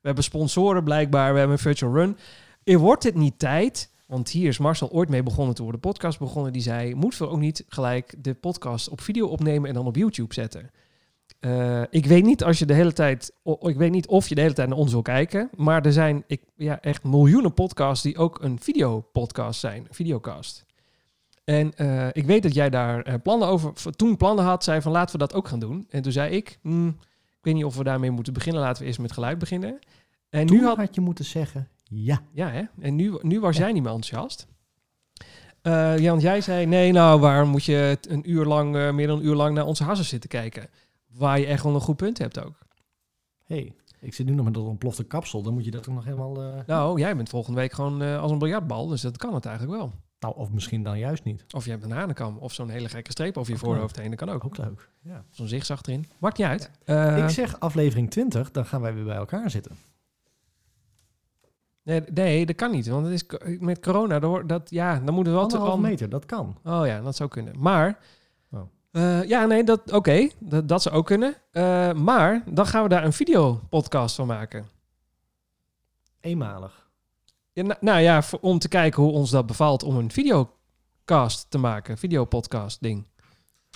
[0.00, 1.32] we hebben sponsoren blijkbaar.
[1.32, 2.16] We hebben een virtual run.
[2.64, 3.92] Wordt het niet tijd...
[4.06, 6.52] Want hier is Marcel ooit mee begonnen we de podcast begonnen.
[6.52, 9.96] Die zei, moeten we ook niet gelijk de podcast op video opnemen en dan op
[9.96, 10.70] YouTube zetten?
[11.40, 14.40] Eh, ik weet niet als je de hele tijd, ik weet niet of je de
[14.40, 18.16] hele tijd naar ons wil kijken, maar er zijn ik, ja, echt miljoenen podcasts die
[18.18, 20.64] ook een videopodcast zijn, een videocast.
[21.44, 24.92] En eh, ik weet dat jij daar eh, plannen over, toen plannen had, zei van
[24.92, 25.86] laten we dat ook gaan doen.
[25.90, 26.88] En toen zei ik, hmm,
[27.28, 29.78] ik weet niet of we daarmee moeten beginnen, laten we eerst met geluid beginnen.
[30.30, 32.22] En Toen nu had, had je moeten zeggen ja.
[32.32, 32.62] ja, hè?
[32.80, 33.62] En nu, nu was Ja.
[33.62, 34.46] jij niet meer enthousiast.
[35.62, 39.18] Eh, ja, want jij zei, nee, nou, waarom moet je een uur lang, meer dan
[39.18, 40.68] een uur lang naar onze hassen zitten kijken?
[41.14, 42.58] Waar je echt wel een goed punt hebt ook.
[43.44, 45.42] hey, ik zit nu nog met dat ontplofte kapsel.
[45.42, 46.42] Dan moet je dat toch nog helemaal...
[46.42, 49.46] eh, Nou, jij bent volgende week gewoon eh, als een biljartbal, dus dat kan het
[49.46, 49.92] eigenlijk wel.
[50.18, 51.44] Nou, of misschien dan juist niet.
[51.54, 54.18] Of je hebt een hanenkam, of zo'n hele gekke streep over je voorhoofd heen, dat
[54.18, 54.44] kan ook.
[54.44, 54.88] Ook leuk.
[55.02, 55.24] Ja.
[55.30, 56.06] Zo'n zigzag erin.
[56.18, 56.70] Maakt niet uit.
[56.84, 59.72] Eh, ik zeg aflevering 20, dan gaan wij weer bij elkaar zitten.
[61.82, 63.24] nee, nee, dat kan niet, want het is
[63.60, 65.42] met corona, dat, ja, dan moeten we wel...
[65.48, 66.56] Anderhalf an- meter, dat kan.
[66.64, 67.54] Oh ja, dat zou kunnen.
[67.58, 67.98] Maar,
[68.94, 71.34] Eh, ja, nee, dat, oké, dat, dat zou ook kunnen.
[71.50, 74.66] Eh, maar dan gaan we daar een videopodcast van maken.
[76.20, 76.88] Eenmalig.
[77.52, 81.46] Ja, nou, nou ja, voor- om te kijken hoe ons dat bevalt om een videocast
[81.50, 83.06] te maken, videopodcast ding.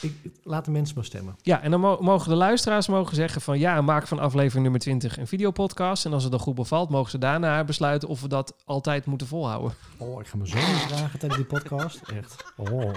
[0.01, 1.37] Ik, laat de mensen maar stemmen.
[1.43, 4.81] Ja, en dan mo- mogen de luisteraars mogen zeggen van ja, maak van aflevering nummer
[4.81, 6.05] 20 een videopodcast.
[6.05, 9.27] En als het dan goed bevalt, mogen ze daarna besluiten of we dat altijd moeten
[9.27, 9.75] volhouden.
[9.97, 12.01] Oh, ik ga me zo niet dragen tijdens die podcast.
[12.09, 12.53] Echt.
[12.57, 12.93] Oh,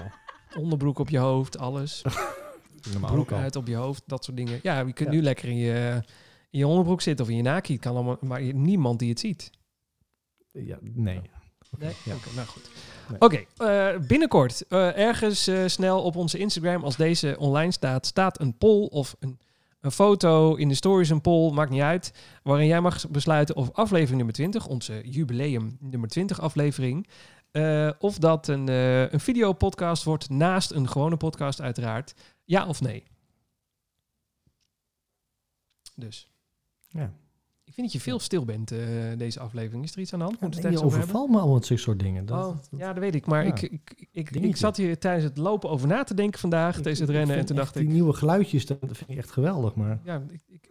[0.58, 2.02] Onderbroek op je hoofd, alles.
[2.92, 4.60] normaal Broek uit op je hoofd, dat soort dingen.
[4.62, 5.14] Ja, je kunt Ja.
[5.14, 6.02] nu lekker in je,
[6.50, 7.72] in je onderbroek zitten of in je naki.
[7.72, 9.50] Het kan allemaal, maar je- niemand die het ziet.
[10.52, 11.20] Ja, nee.
[11.78, 11.92] Nee?
[12.04, 12.14] Ja.
[12.14, 12.70] Oké, nou goed.
[13.08, 13.20] Nee.
[13.20, 18.40] Oké, eh, binnenkort, eh, ergens eh, snel op onze Instagram, als deze online staat, staat
[18.40, 19.38] een poll of een,
[19.80, 23.70] een foto in de stories, een poll, maakt niet uit, waarin jij mag besluiten of
[23.72, 27.06] aflevering nummer 20, onze jubileum nummer 20 aflevering,
[27.52, 32.80] eh, of dat een, eh een videopodcast wordt naast een gewone podcast uiteraard, ja of
[32.80, 33.04] nee.
[35.96, 36.30] Dus.
[36.88, 37.12] Ja.
[37.64, 38.78] Ik vind dat je veel stil bent eh,
[39.16, 39.84] deze aflevering.
[39.84, 40.40] Is er iets aan de hand?
[40.40, 42.26] Het je overvalt me allemaal met zulke soort dingen.
[42.26, 43.26] Dat, oh, dat- ja, dat weet ik.
[43.26, 43.52] Maar ja.
[43.54, 46.82] ik, ik, ik, ik, zat hier tijdens het lopen over na te denken vandaag, ik-
[46.82, 47.36] tijdens ik het rennen.
[47.36, 49.74] En toen dacht ik, Die nieuwe geluidjes, dat vind ik echt geweldig.
[49.74, 50.70] Maar, ja, ik, ik-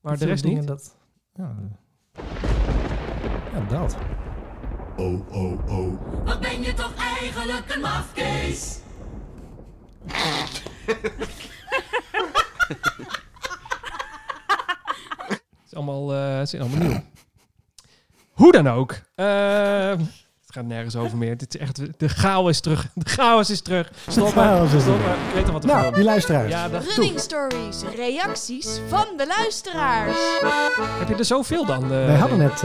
[0.00, 0.68] maar de rest dingen niet.
[0.68, 0.96] Dat,
[1.34, 1.56] ja,
[3.52, 3.96] ja, dat.
[4.98, 6.00] Oh, oh, oh.
[6.24, 8.78] Wat ben je toch eigenlijk een mafkees?
[15.28, 17.00] Het is allemaal, eh, het is allemaal nieuw.
[18.32, 18.92] Hoe dan ook.
[19.14, 21.36] eh, het gaat nergens over meer.
[21.36, 22.86] Dit is echt, de chaos is terug.
[22.94, 23.90] De chaos is terug.
[24.08, 24.44] Stop maar.
[24.46, 25.06] chaos is Stop terug.
[25.16, 25.26] maar.
[25.28, 25.94] Ik weet al wat er Nou, komt.
[25.94, 26.50] die luisteraars.
[26.50, 30.16] Ja, dat, Running stories, reacties van de luisteraars.
[30.98, 31.82] heb je er zoveel dan?
[31.82, 32.62] eh, Wij hadden net...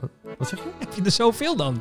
[0.00, 0.68] eh, wat zeg je?
[0.78, 1.80] Heb je er zoveel dan?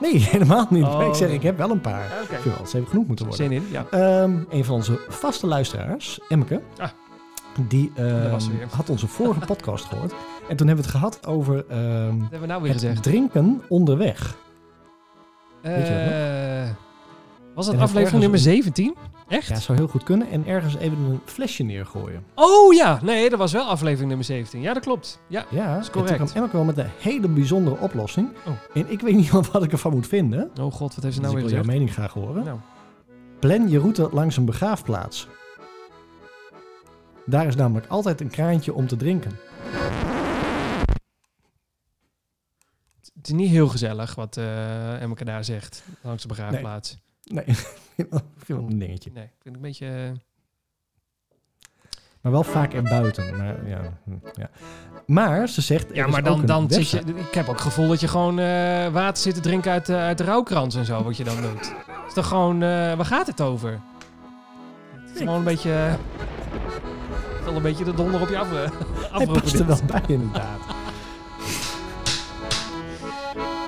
[0.00, 0.84] Nee, helemaal niet.
[0.84, 1.06] Oh.
[1.08, 2.04] Ik zeg, ik heb wel een paar.
[2.22, 2.34] Oké.
[2.34, 3.46] Ik vind wel, ze hebben genoeg moeten worden.
[3.46, 3.86] Zin in, ja.
[3.90, 6.88] Ehm, een van onze vaste luisteraars, Emmeke, Ah.
[7.68, 8.34] die ehm,
[8.70, 10.12] had onze vorige podcast gehoord.
[10.48, 11.78] En toen hebben we het gehad over ehm,
[12.18, 13.02] Dat hebben we nou weer het gezegd.
[13.02, 14.36] drinken onderweg.
[15.62, 16.12] Weet je dat nog?
[16.12, 16.76] Eh,
[17.54, 18.94] Was dat En aflevering nummer 17?
[19.30, 19.48] Echt?
[19.48, 20.30] Ja, zou heel goed kunnen.
[20.30, 22.24] En ergens even een flesje neergooien.
[22.34, 24.60] Oh ja, nee, dat was wel aflevering nummer 17.
[24.60, 25.20] Ja, dat klopt.
[25.26, 26.16] Ja, Ja, is en correct.
[26.16, 28.28] toen kwam Emma wel met een hele bijzondere oplossing.
[28.46, 28.52] Oh.
[28.74, 30.50] En ik weet niet wat ik ervan moet vinden.
[30.60, 31.66] oh god, wat heeft ze Dus nou ik weer wil jouw gezegd?
[31.66, 32.44] mening graag horen.
[32.44, 32.58] Nou,
[33.38, 35.28] Plan je route langs een begraafplaats.
[37.26, 39.38] Daar is namelijk altijd een kraantje om te drinken.
[43.14, 46.92] het is niet heel gezellig wat eh Emmeke daar zegt, langs de begraafplaats.
[46.94, 47.02] Nee,
[47.38, 47.56] ik
[48.36, 49.10] vind wel een dingetje.
[49.14, 49.86] Nee, ik vind het een beetje...
[49.86, 50.10] eh,
[52.20, 53.36] Maar wel vaak erbuiten.
[53.36, 54.10] Maar, ja, hm,
[54.40, 54.50] ja.
[55.06, 55.86] maar ze zegt...
[55.94, 56.98] Ja, is maar dan, dan zit je...
[56.98, 59.96] Ik heb ook het gevoel dat je gewoon eh, water zit te drinken uit, de
[59.96, 61.68] uit de rouwkrans en zo, wat je dan doet.
[61.68, 62.54] Het is toch gewoon...
[62.62, 63.80] eh, waar gaat het over?
[64.94, 65.72] Het is gewoon een beetje...
[65.72, 65.94] eh,
[67.44, 68.70] wel een beetje de donder op je af, eh, Hij
[69.10, 69.40] afroepen.
[69.42, 70.58] past er wel bij inderdaad.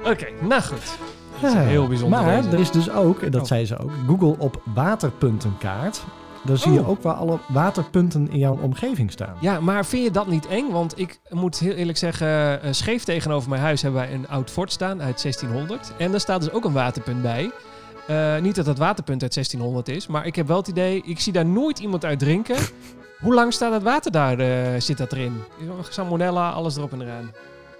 [0.04, 0.98] Oké, nou goed.
[1.42, 1.62] Dat is Ja.
[1.62, 2.22] heel bijzonder.
[2.22, 2.48] Maar deze.
[2.54, 3.46] er is dus ook, en dat Oh.
[3.46, 6.02] zei ze ook, Google op waterpuntenkaart.
[6.44, 6.88] Daar zie je Oh.
[6.88, 9.34] ook waar alle waterpunten in jouw omgeving staan.
[9.40, 10.70] Ja, maar vind je dat niet eng?
[10.70, 14.50] Want ik moet heel eerlijk zeggen, eh, scheef tegenover mijn huis hebben wij een oud
[14.50, 15.92] fort staan uit 1600.
[15.98, 17.50] En daar staat dus ook een waterpunt bij.
[18.06, 21.20] Eh, niet dat dat waterpunt uit 1600 is, maar ik heb wel het idee, ik
[21.20, 22.56] zie daar nooit iemand uit drinken.
[23.22, 25.42] Hoe lang staat het water daar, eh, zit dat erin?
[25.88, 27.30] Salmonella, alles erop en eraan.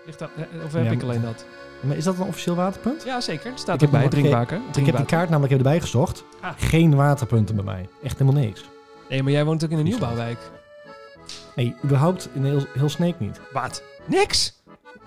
[0.06, 0.28] Ligt dat,
[0.64, 1.44] of heb Ja, ik alleen dat?
[1.82, 3.02] Maar is dat een officieel waterpunt?
[3.04, 3.50] Ja, zeker.
[3.50, 4.60] Het staat Ik erbij, drinkwater.
[4.76, 6.24] Ik heb die kaart namelijk even erbij gezocht.
[6.40, 6.50] Ah.
[6.56, 7.88] Geen waterpunten bij mij.
[8.02, 8.64] Echt helemaal niks.
[9.08, 10.38] Nee, maar jij woont ook in een nieuwbouwwijk.
[11.54, 13.40] Nee, überhaupt in heel, heel Sneek niet.
[13.52, 13.82] Wat?
[14.06, 14.60] Niks?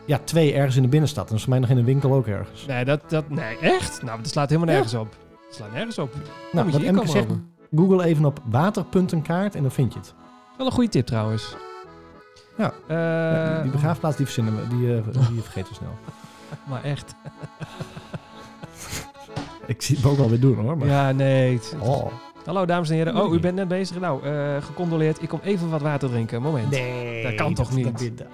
[0.05, 1.23] Ja, twee ergens in de binnenstad.
[1.23, 2.65] En dat is voor mij nog in een winkel ook ergens.
[2.65, 4.01] Nee, dat, dat, nee, echt?
[4.01, 4.76] Nou, dat slaat helemaal Ja.
[4.76, 5.15] nergens op.
[5.45, 6.13] Dat slaat nergens op.
[6.51, 7.39] Nou, wat Emke zegt, over.
[7.76, 10.13] google even op waterpuntenkaart en dan vind je het.
[10.57, 11.55] Wel een goede tip trouwens.
[12.57, 12.73] Ja.
[12.88, 15.93] Eh, Ja, die begraafplaats die verzinnen we, die, eh, die vergeten we snel.
[16.70, 17.16] Maar echt.
[19.68, 20.78] Ik zie het ook wel weer doen hoor.
[20.78, 20.88] Maar...
[20.88, 21.54] Ja, nee.
[21.54, 22.12] het- Oh.
[22.46, 23.16] Hallo dames en heren.
[23.22, 24.00] Oh, u bent net bezig.
[24.00, 25.22] Nou, eh, gecondoleerd.
[25.22, 26.41] Ik kom even wat water drinken.
[26.41, 26.70] Moment.
[26.70, 27.84] Nee, Dat kan toch niet?
[28.18, 28.28] Dat,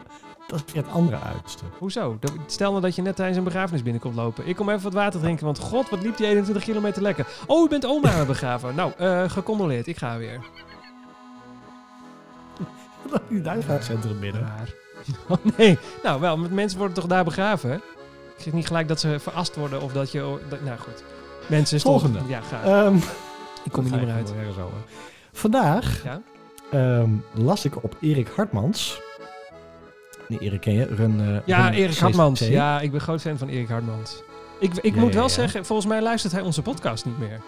[0.48, 1.64] dat is weer het andere uiterste.
[1.78, 2.18] Hoezo?
[2.20, 4.48] Dat- Stel nou dat je net tijdens een begrafenis binnenkomt lopen.
[4.48, 7.28] Ik kom even wat water drinken, want god, wat liep die 21 kilometer lekker.
[7.48, 8.76] Oh, u bent oma aan het begraven.
[8.76, 9.88] Nou, eh, gecondoleerd.
[9.88, 10.40] Ik ga weer.
[13.30, 14.42] Die uitgaanscentrum binnen.
[14.42, 14.74] Raar.
[15.28, 15.78] Oh nee.
[16.04, 17.74] Nou, wel, met mensen worden toch daar begraven?
[17.76, 17.82] Ik
[18.42, 20.38] zeg niet gelijk dat ze verast worden of dat je...
[20.50, 21.04] dat- nou goed.
[21.48, 22.20] Mensen is toch- Volgende.
[22.28, 22.64] Ja, ga.
[22.64, 22.96] Ehm,
[23.64, 24.34] ik kom er niet meer uit.
[25.32, 26.22] Vandaag Ja?
[26.72, 29.02] ehm, las ik op Erik Hartmans.
[30.28, 30.86] Nee, Erik ken je.
[30.86, 32.40] Run, eh, Ja, Run Erik Hartmans.
[32.40, 32.50] CCC.
[32.50, 34.24] Ja, ik ben groot fan van Erik Hartmans.
[34.60, 35.30] Ik, ik Ja, moet ja, wel ja.
[35.34, 37.40] zeggen, volgens mij luistert hij onze podcast niet meer.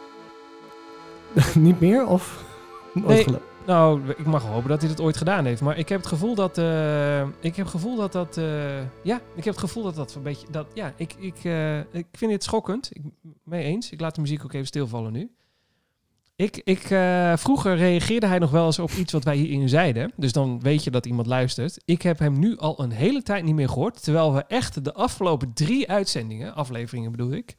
[1.67, 2.43] Niet meer of?
[2.93, 3.37] nooit Nee.
[3.67, 5.61] Nou, ik mag hopen dat hij dat ooit gedaan heeft.
[5.61, 6.57] Maar ik heb het gevoel dat...
[6.57, 8.37] eh, ik heb het gevoel dat dat...
[8.37, 10.47] eh, ja, ik heb het gevoel dat dat een beetje...
[10.51, 12.89] Dat, ja, ik, ik, eh, ik vind dit schokkend.
[12.93, 13.01] Ik
[13.43, 13.89] mee eens.
[13.91, 15.31] Ik laat de muziek ook even stilvallen nu.
[16.35, 16.81] Ik, ik,
[17.39, 20.11] vroeger reageerde hij nog wel eens op iets wat wij hierin zeiden.
[20.15, 21.81] Dus dan weet je dat iemand luistert.
[21.85, 24.03] Ik heb hem nu al een hele tijd niet meer gehoord.
[24.03, 27.55] Terwijl we echt de afgelopen drie uitzendingen, afleveringen bedoel ik,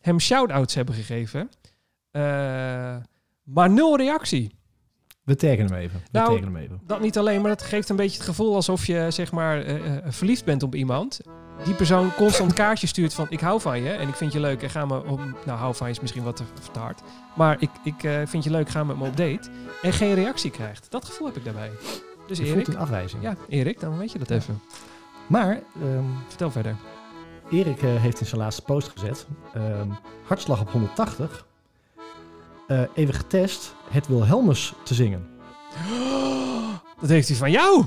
[0.00, 1.48] hem shout-outs hebben gegeven.
[3.42, 4.62] Maar nul reactie.
[5.24, 6.00] We taggen hem even.
[6.12, 6.80] We Nou, hem even.
[6.86, 9.96] Dat niet alleen, maar dat geeft een beetje het gevoel alsof je zeg maar eh,
[9.96, 11.20] eh, verliefd bent op iemand.
[11.64, 14.62] Die persoon constant kaartjes stuurt van ik hou van je en ik vind je leuk
[14.62, 15.20] en ga me op...
[15.44, 17.00] Nou, hou van je is misschien wat te, te hard.
[17.36, 19.48] Maar ik, ik eh, vind je leuk, ga met me op date.
[19.82, 20.86] En geen reactie krijgt.
[20.90, 21.70] Dat gevoel heb ik daarbij.
[22.26, 23.22] Dus Je voelt Erik, een afwijzing.
[23.22, 24.60] ja, Erik, dan weet je dat even.
[25.26, 26.76] Maar ehm, Vertel verder.
[27.50, 29.26] Erik heeft in zijn laatste post gezet.
[29.54, 29.88] ehm,
[30.26, 31.46] hartslag op 180.
[32.66, 33.74] Eh, even getest.
[33.90, 35.26] Het Wilhelmus te zingen.
[37.00, 37.84] Dat heeft hij van jou.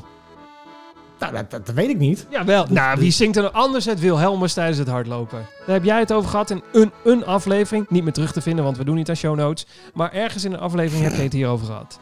[1.20, 2.28] Nou, dat, dat, dat weet ik niet.
[2.30, 2.66] Jawel.
[2.70, 5.46] Nou, wie zingt er nou anders het Wilhelmus tijdens het hardlopen?
[5.66, 7.90] Daar heb jij het over gehad in een, een aflevering.
[7.90, 9.66] Niet meer terug te vinden, want we doen niet aan show notes.
[9.94, 12.00] Maar ergens in een aflevering heb je het hierover gehad.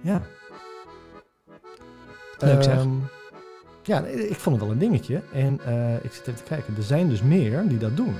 [0.00, 0.22] Ja.
[2.38, 2.78] Leuk zeg.
[2.78, 2.90] Ehm,
[3.82, 5.22] ja, ik vond het wel een dingetje.
[5.32, 6.76] En eh, ik zit even te kijken.
[6.76, 8.14] Er zijn dus meer die dat doen.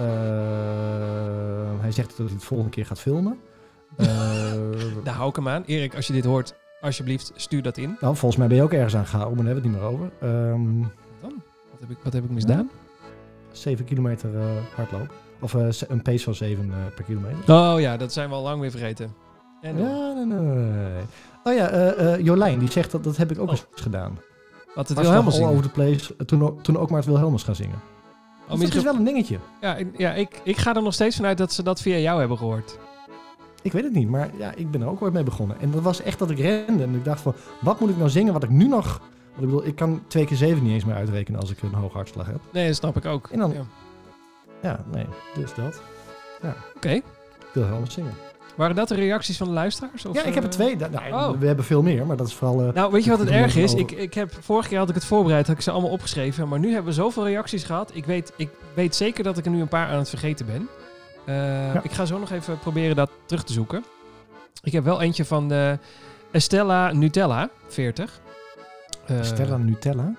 [0.00, 3.38] Eh, hij zegt dat hij het volgende keer gaat filmen.
[3.96, 4.06] Eh,
[5.04, 5.62] Daar hou ik hem aan.
[5.66, 7.96] Erik, als je dit hoort, alsjeblieft, stuur dat in.
[8.00, 10.00] nou, volgens mij ben je ook ergens aan gehouden, maar daar hebben we het niet
[10.00, 10.28] meer over.
[10.52, 10.80] Ehm
[11.20, 11.42] Dan?
[11.70, 12.70] Wat heb ik, wat heb ik misdaan?
[13.52, 15.12] 7 kilometer eh, hardloop.
[15.40, 15.52] Of
[15.88, 17.54] een pace van 7 per kilometer.
[17.54, 19.14] Oh ja, dat zijn we al lang weer vergeten.
[19.60, 19.78] En?
[19.78, 21.02] Ja, nee, nee.
[21.44, 23.50] Oh ja, Jolijn, die zegt dat dat heb ik ook Oh.
[23.52, 24.18] eens gedaan.
[24.74, 26.16] Wat het Wilhelmus over place.
[26.26, 27.78] Toen, ook- toen ook maar het Wilhelmus gaan zingen.
[28.50, 29.38] Dat misschien- is wel een dingetje.
[29.60, 32.18] Ja, ik- ja ik, ik ga er nog steeds vanuit dat ze dat via jou
[32.18, 32.78] hebben gehoord.
[33.62, 35.60] Ik weet het niet, maar ja, ik ben er ook ooit mee begonnen.
[35.60, 38.10] En dat was echt dat ik rende en ik dacht van, wat moet ik nou
[38.10, 38.86] zingen wat ik nu nog...
[39.30, 41.74] Want ik bedoel, ik kan twee keer zeven niet eens meer uitrekenen als ik een
[41.74, 42.40] hoge hartslag heb.
[42.52, 43.28] Nee, dat snap ik ook.
[43.32, 43.62] En dan- Ja.
[44.62, 45.80] Ja, nee, dus dat.
[46.76, 47.00] Oké,
[47.52, 48.14] wil heel anders zingen.
[48.60, 50.04] Waren dat de reacties van de luisteraars?
[50.06, 50.76] Of, ja, ik heb er eh, twee.
[50.76, 51.38] Nou, Oh.
[51.40, 52.62] We hebben veel meer, maar dat is vooral...
[52.62, 53.74] eh, Nou, weet je wat het erg is?
[53.74, 56.48] Ik, ik heb, vorige keer had ik het voorbereid, had ik ze allemaal opgeschreven.
[56.48, 57.90] Maar nu hebben we zoveel reacties gehad.
[57.94, 60.68] Ik weet, ik weet zeker dat ik er nu een paar aan het vergeten ben.
[61.24, 63.84] Eh, Ik ga zo nog even proberen dat terug te zoeken.
[64.62, 65.72] Ik heb wel eentje van eh,
[66.30, 68.20] Estella Nutella, 40.
[69.06, 70.12] Eh, Stella Nutella.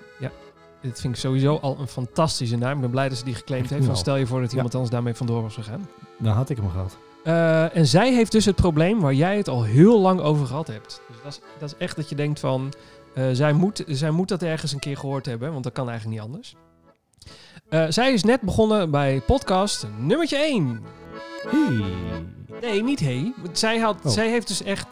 [0.82, 2.74] Dit vind ik sowieso al een fantastische naam.
[2.76, 3.86] Ik ben blij dat ze die geclaimd Echt heeft.
[3.86, 3.96] Wel.
[3.96, 4.56] stel je voor dat Ja.
[4.56, 5.88] iemand anders daarmee vandoor was gegaan.
[6.18, 6.98] Dan had ik hem gehad.
[7.24, 10.68] Eh, en zij heeft dus het probleem waar jij het al heel lang over gehad
[10.68, 11.02] hebt.
[11.08, 12.74] Dus dat is, dat is echt dat je denkt van...
[13.14, 16.20] eh, zij, moet, zij moet dat ergens een keer gehoord hebben, want dat kan eigenlijk
[16.20, 16.56] niet anders.
[17.70, 20.82] Eh, zij is net begonnen bij podcast nummertje 1.
[21.48, 21.84] Hey.
[22.62, 23.34] Nee, niet hey.
[23.52, 24.12] Zij, had, Oh.
[24.12, 24.88] zij heeft dus echt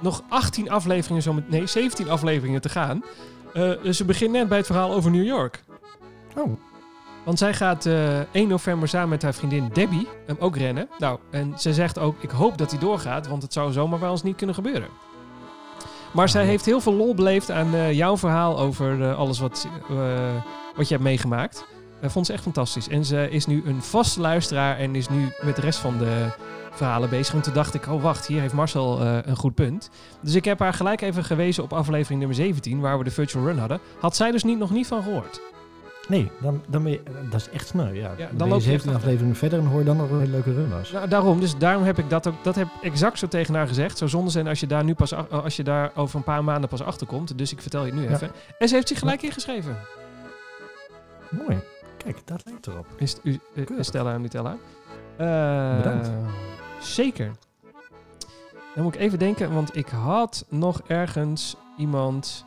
[0.00, 3.02] nog 18 afleveringen, zo met, nee, 17 afleveringen te gaan.
[3.82, 5.64] Dus ze begint net bij het verhaal over New York.
[6.36, 6.52] Oh,
[7.24, 10.88] Want zij gaat eh 1 november samen met haar vriendin Debbie hem ook rennen.
[10.98, 14.10] Nou, en ze zegt ook, ik hoop dat hij doorgaat, want het zou zomaar wel
[14.10, 14.88] eens niet kunnen gebeuren.
[16.12, 19.68] Maar zij heeft heel veel lol beleefd aan eh, jouw verhaal over eh, alles wat,
[19.90, 19.96] eh,
[20.76, 21.66] wat je hebt meegemaakt.
[22.00, 22.88] Dat vond ze echt fantastisch.
[22.88, 26.32] En ze is nu een vaste luisteraar en is nu met de rest van de
[26.76, 27.32] verhalen bezig.
[27.32, 29.90] Want toen dacht ik, oh wacht, hier heeft Marcel eh, een goed punt.
[30.20, 33.44] Dus ik heb haar gelijk even gewezen op aflevering nummer 17, waar we de virtual
[33.44, 33.80] run hadden.
[34.00, 35.40] Had zij dus niet, nog niet van gehoord.
[36.08, 37.92] Nee, dan, dan ben je, dat is echt sneu.
[37.94, 38.94] Ja, dan, dan loop je je echt 17 achter.
[38.94, 40.90] afleveringen verder en hoor je dan nog een hele leuke run was.
[40.92, 43.66] Nou, daarom, dus daarom heb ik dat ook, dat heb ik exact zo tegen haar
[43.66, 43.98] gezegd.
[43.98, 46.68] Zou zonde zijn als je daar nu pas, als je daar over een paar maanden
[46.70, 47.38] pas achter komt.
[47.38, 48.14] Dus ik vertel je het nu Ja.
[48.14, 48.30] even.
[48.58, 49.76] En ze heeft zich gelijk ingeschreven.
[51.30, 51.58] Mooi.
[51.96, 52.86] Kijk, dat lijkt erop.
[52.96, 53.84] Is u, eh, Keurig.
[53.86, 54.56] Stella en Nutella.
[55.16, 56.10] Eh, Bedankt.
[56.80, 57.32] Zeker.
[58.74, 62.44] Dan moet ik even denken, want ik had nog ergens iemand.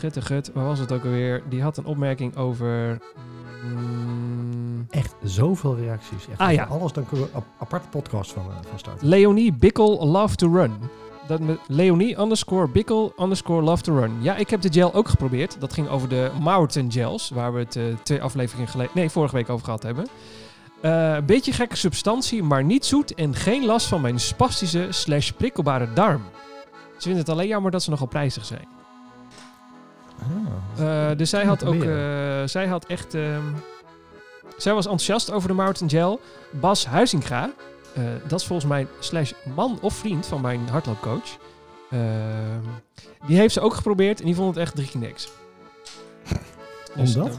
[0.00, 1.42] Gutte gut, waar was het ook alweer?
[1.48, 2.98] Die had een opmerking over.
[3.64, 6.28] mm, Echt zoveel reacties.
[6.30, 6.64] Echt Ah, ja.
[6.64, 9.08] Alles, dan kunnen we een aparte podcast van, eh, van starten.
[9.08, 10.72] Leonie Bickel Love to Run.
[11.26, 14.12] Dat met Leonie underscore Bickel underscore Love to Run.
[14.22, 15.56] Ja, ik heb de gel ook geprobeerd.
[15.60, 19.34] Dat ging over de Maurten gels, waar we het eh, twee afleveringen geleden, nee, vorige
[19.36, 20.06] week over gehad hebben.
[20.80, 25.30] Eh, Een beetje gekke substantie, maar niet zoet en geen last van mijn spastische slash
[25.30, 26.22] prikkelbare darm.
[26.96, 28.68] Ze vinden het alleen jammer dat ze nogal prijzig zijn.
[30.20, 33.42] Ah, Eh, dus zij had ook, eh, zij had echt, ehm,
[34.56, 36.20] zij was enthousiast over de Mountain Gel.
[36.50, 37.50] Bas Huizinga,
[37.94, 41.36] eh, dat is volgens mij slash man of vriend van mijn hardloopcoach.
[41.90, 42.60] Ehm,
[43.26, 45.28] die heeft ze ook geprobeerd en die vond het echt drie keer niks.
[46.96, 47.38] Dus, Omdat?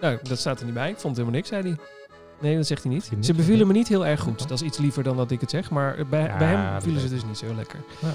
[0.00, 0.88] nou, dat staat er niet bij.
[0.90, 1.76] Ik vond het helemaal niks, zei hij.
[2.40, 3.10] Nee, dat zegt hij niet.
[3.20, 4.38] Ze bevielen me niet heel erg goed.
[4.48, 5.70] Dat is iets liever dan dat ik het zeg.
[5.70, 7.78] Maar bij, Ja, bij hem vielen ze dus niet zo lekker.
[8.00, 8.08] Ja.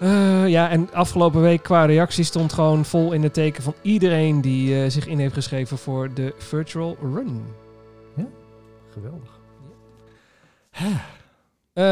[0.00, 4.40] Eh, ja, en afgelopen week qua reactie stond gewoon vol in het teken van iedereen
[4.40, 7.44] die eh, zich in heeft geschreven voor de virtual run.
[8.88, 9.40] Geweldig.
[11.72, 11.84] Eh,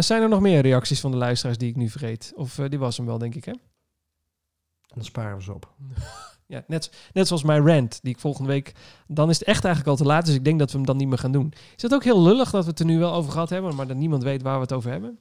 [0.00, 2.32] zijn er nog meer reacties van de luisteraars die ik nu vergeet?
[2.36, 3.52] Of die was hem wel, denk ik, hè?
[4.86, 5.72] Dan sparen we ze op.
[6.46, 8.72] Ja, net, net zoals mijn rant, die ik volgende week...
[9.06, 10.96] Dan is het echt eigenlijk al te laat, dus ik denk dat we hem dan
[10.96, 11.52] niet meer gaan doen.
[11.76, 13.86] Is het ook heel lullig dat we het er nu wel over gehad hebben, maar
[13.86, 15.18] dat niemand weet waar we het over hebben?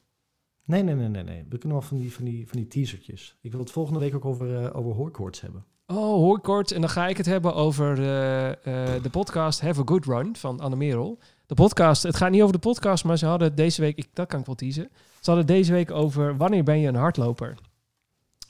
[0.66, 1.46] Nee, nee, nee, nee, nee.
[1.50, 3.38] We kunnen wel van die, van die, van die teasertjes.
[3.42, 5.66] Ik wil het volgende week ook over, uh, over hooikoorts hebben.
[5.88, 6.72] Oh, hoor kort.
[6.72, 10.36] En dan ga ik het hebben over eh, eh, de podcast Have a Good Run
[10.36, 11.20] van Anne Merel.
[11.46, 14.28] De podcast, het gaat niet over de podcast, maar ze hadden deze week, ik, dat
[14.28, 14.90] kan ik wel teasen.
[15.20, 17.58] Ze hadden deze week over wanneer ben je een hardloper?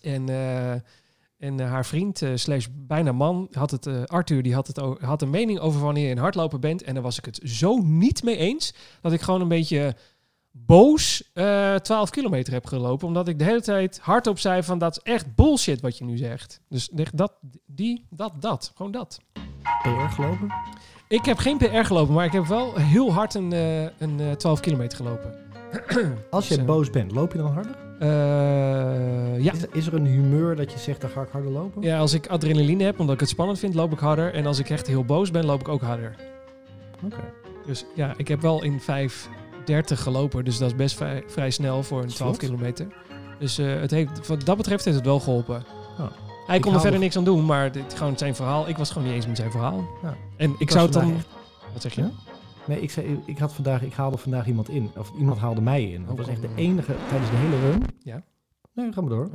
[0.02, 0.30] En,
[1.38, 5.60] en haar vriend, slash bijna man, had het, Arthur, die had, het had een mening
[5.60, 6.84] over wanneer je een hardloper bent.
[6.84, 9.96] En daar was ik het zo niet mee eens, dat ik gewoon een beetje
[10.52, 13.08] boos eh 12 kilometer heb gelopen.
[13.08, 16.18] Omdat ik de hele tijd hardop zei van dat is echt bullshit wat je nu
[16.18, 16.62] zegt.
[16.70, 17.34] Dus dat,
[17.66, 18.72] die, dat, dat.
[18.76, 19.20] Gewoon dat.
[19.82, 20.54] PR gelopen?
[21.08, 24.32] Ik heb geen PR gelopen, maar ik heb wel heel hard een, eh, een eh,
[24.32, 25.34] 12 kilometer gelopen.
[26.30, 27.76] Als je boos bent, loop je dan harder?
[28.00, 29.54] Eh, ja.
[29.54, 31.82] Is, is er een humeur dat je zegt, dan ga ik harder lopen?
[31.82, 34.34] ja, als ik adrenaline heb, omdat ik het spannend vind, loop ik harder.
[34.34, 36.16] En als ik echt heel boos ben, loop ik ook harder.
[37.06, 37.34] Oké.
[37.66, 38.80] Dus ja, ik heb wel in
[39.62, 42.38] 5.30 gelopen, dus dat is best vrij, vrij snel voor een 12 Vlot.
[42.50, 42.88] kilometer.
[43.40, 45.64] Dus eh, het heeft, wat dat betreft heeft het wel geholpen.
[45.98, 46.10] Ja.
[46.48, 48.68] Hij Ik kon er verder er- niks aan doen, maar dit, gewoon zijn verhaal.
[48.70, 49.84] Ik was gewoon niet eens met zijn verhaal.
[50.02, 50.16] Ja.
[50.38, 51.04] En ik, zou het dan...
[51.04, 51.26] vandaag
[51.74, 52.02] Wat zeg je?
[52.02, 52.10] Ja?
[52.66, 54.92] Nee, ik, zei, ik, had vandaag, ik haalde vandaag iemand in.
[54.98, 56.02] Of iemand haalde mij in.
[56.02, 56.54] Dat Oh, was echt de oh.
[56.56, 57.84] enige tijdens de hele run.
[58.04, 58.24] Ja.
[58.74, 59.30] Nee, ga maar door.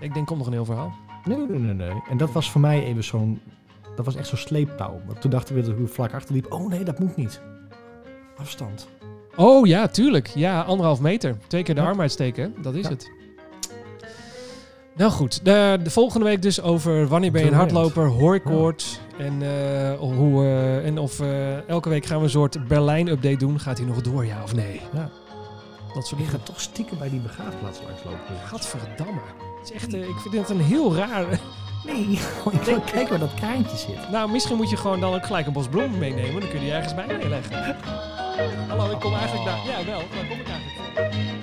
[0.00, 0.92] Ik denk, kom nog een heel verhaal.
[1.24, 2.02] Nee, nee, nee.
[2.10, 3.40] En dat was voor mij even zo'n...
[3.96, 5.00] Dat was echt zo'n sleeptouw.
[5.20, 6.52] Toen dachten we dat ik vlak achter liep.
[6.52, 7.40] Oh nee, dat moet niet.
[8.44, 8.88] Afstand.
[9.36, 10.26] Oh ja, tuurlijk.
[10.34, 11.36] Ja, anderhalf meter.
[11.46, 11.86] Twee keer de Ja.
[11.86, 12.54] arm uitsteken.
[12.62, 12.88] Dat is Ja.
[12.90, 13.10] het.
[14.96, 19.42] Nou goed, de, de volgende week dus over wanneer ben je een hardloper, hooikoorts En,
[19.42, 23.60] eh, hoe, eh, en of eh, elke week gaan we een soort Berlijn-update doen.
[23.60, 24.80] Gaat hij nog door, ja of nee?
[24.92, 25.10] Ja.
[25.94, 26.32] Dat soort Ik dingen.
[26.32, 28.36] ga toch stiekem bij die begraafplaats langslopen.
[28.46, 29.20] Gadverdamme.
[29.60, 31.40] Het is echt, ik vind het een heel raar...
[31.84, 32.18] Nee,
[32.58, 34.10] ik wil kijken waar dat kraantje zit.
[34.10, 36.40] Nou, misschien moet je gewoon dan ook gelijk een bos bloemen meenemen.
[36.40, 37.76] Dan kun je die ergens bij neerleggen.
[38.68, 39.58] Hallo, ik kom eigenlijk daar.
[39.66, 39.98] Ja, wel.
[39.98, 41.33] Waar kom ik eigenlijk?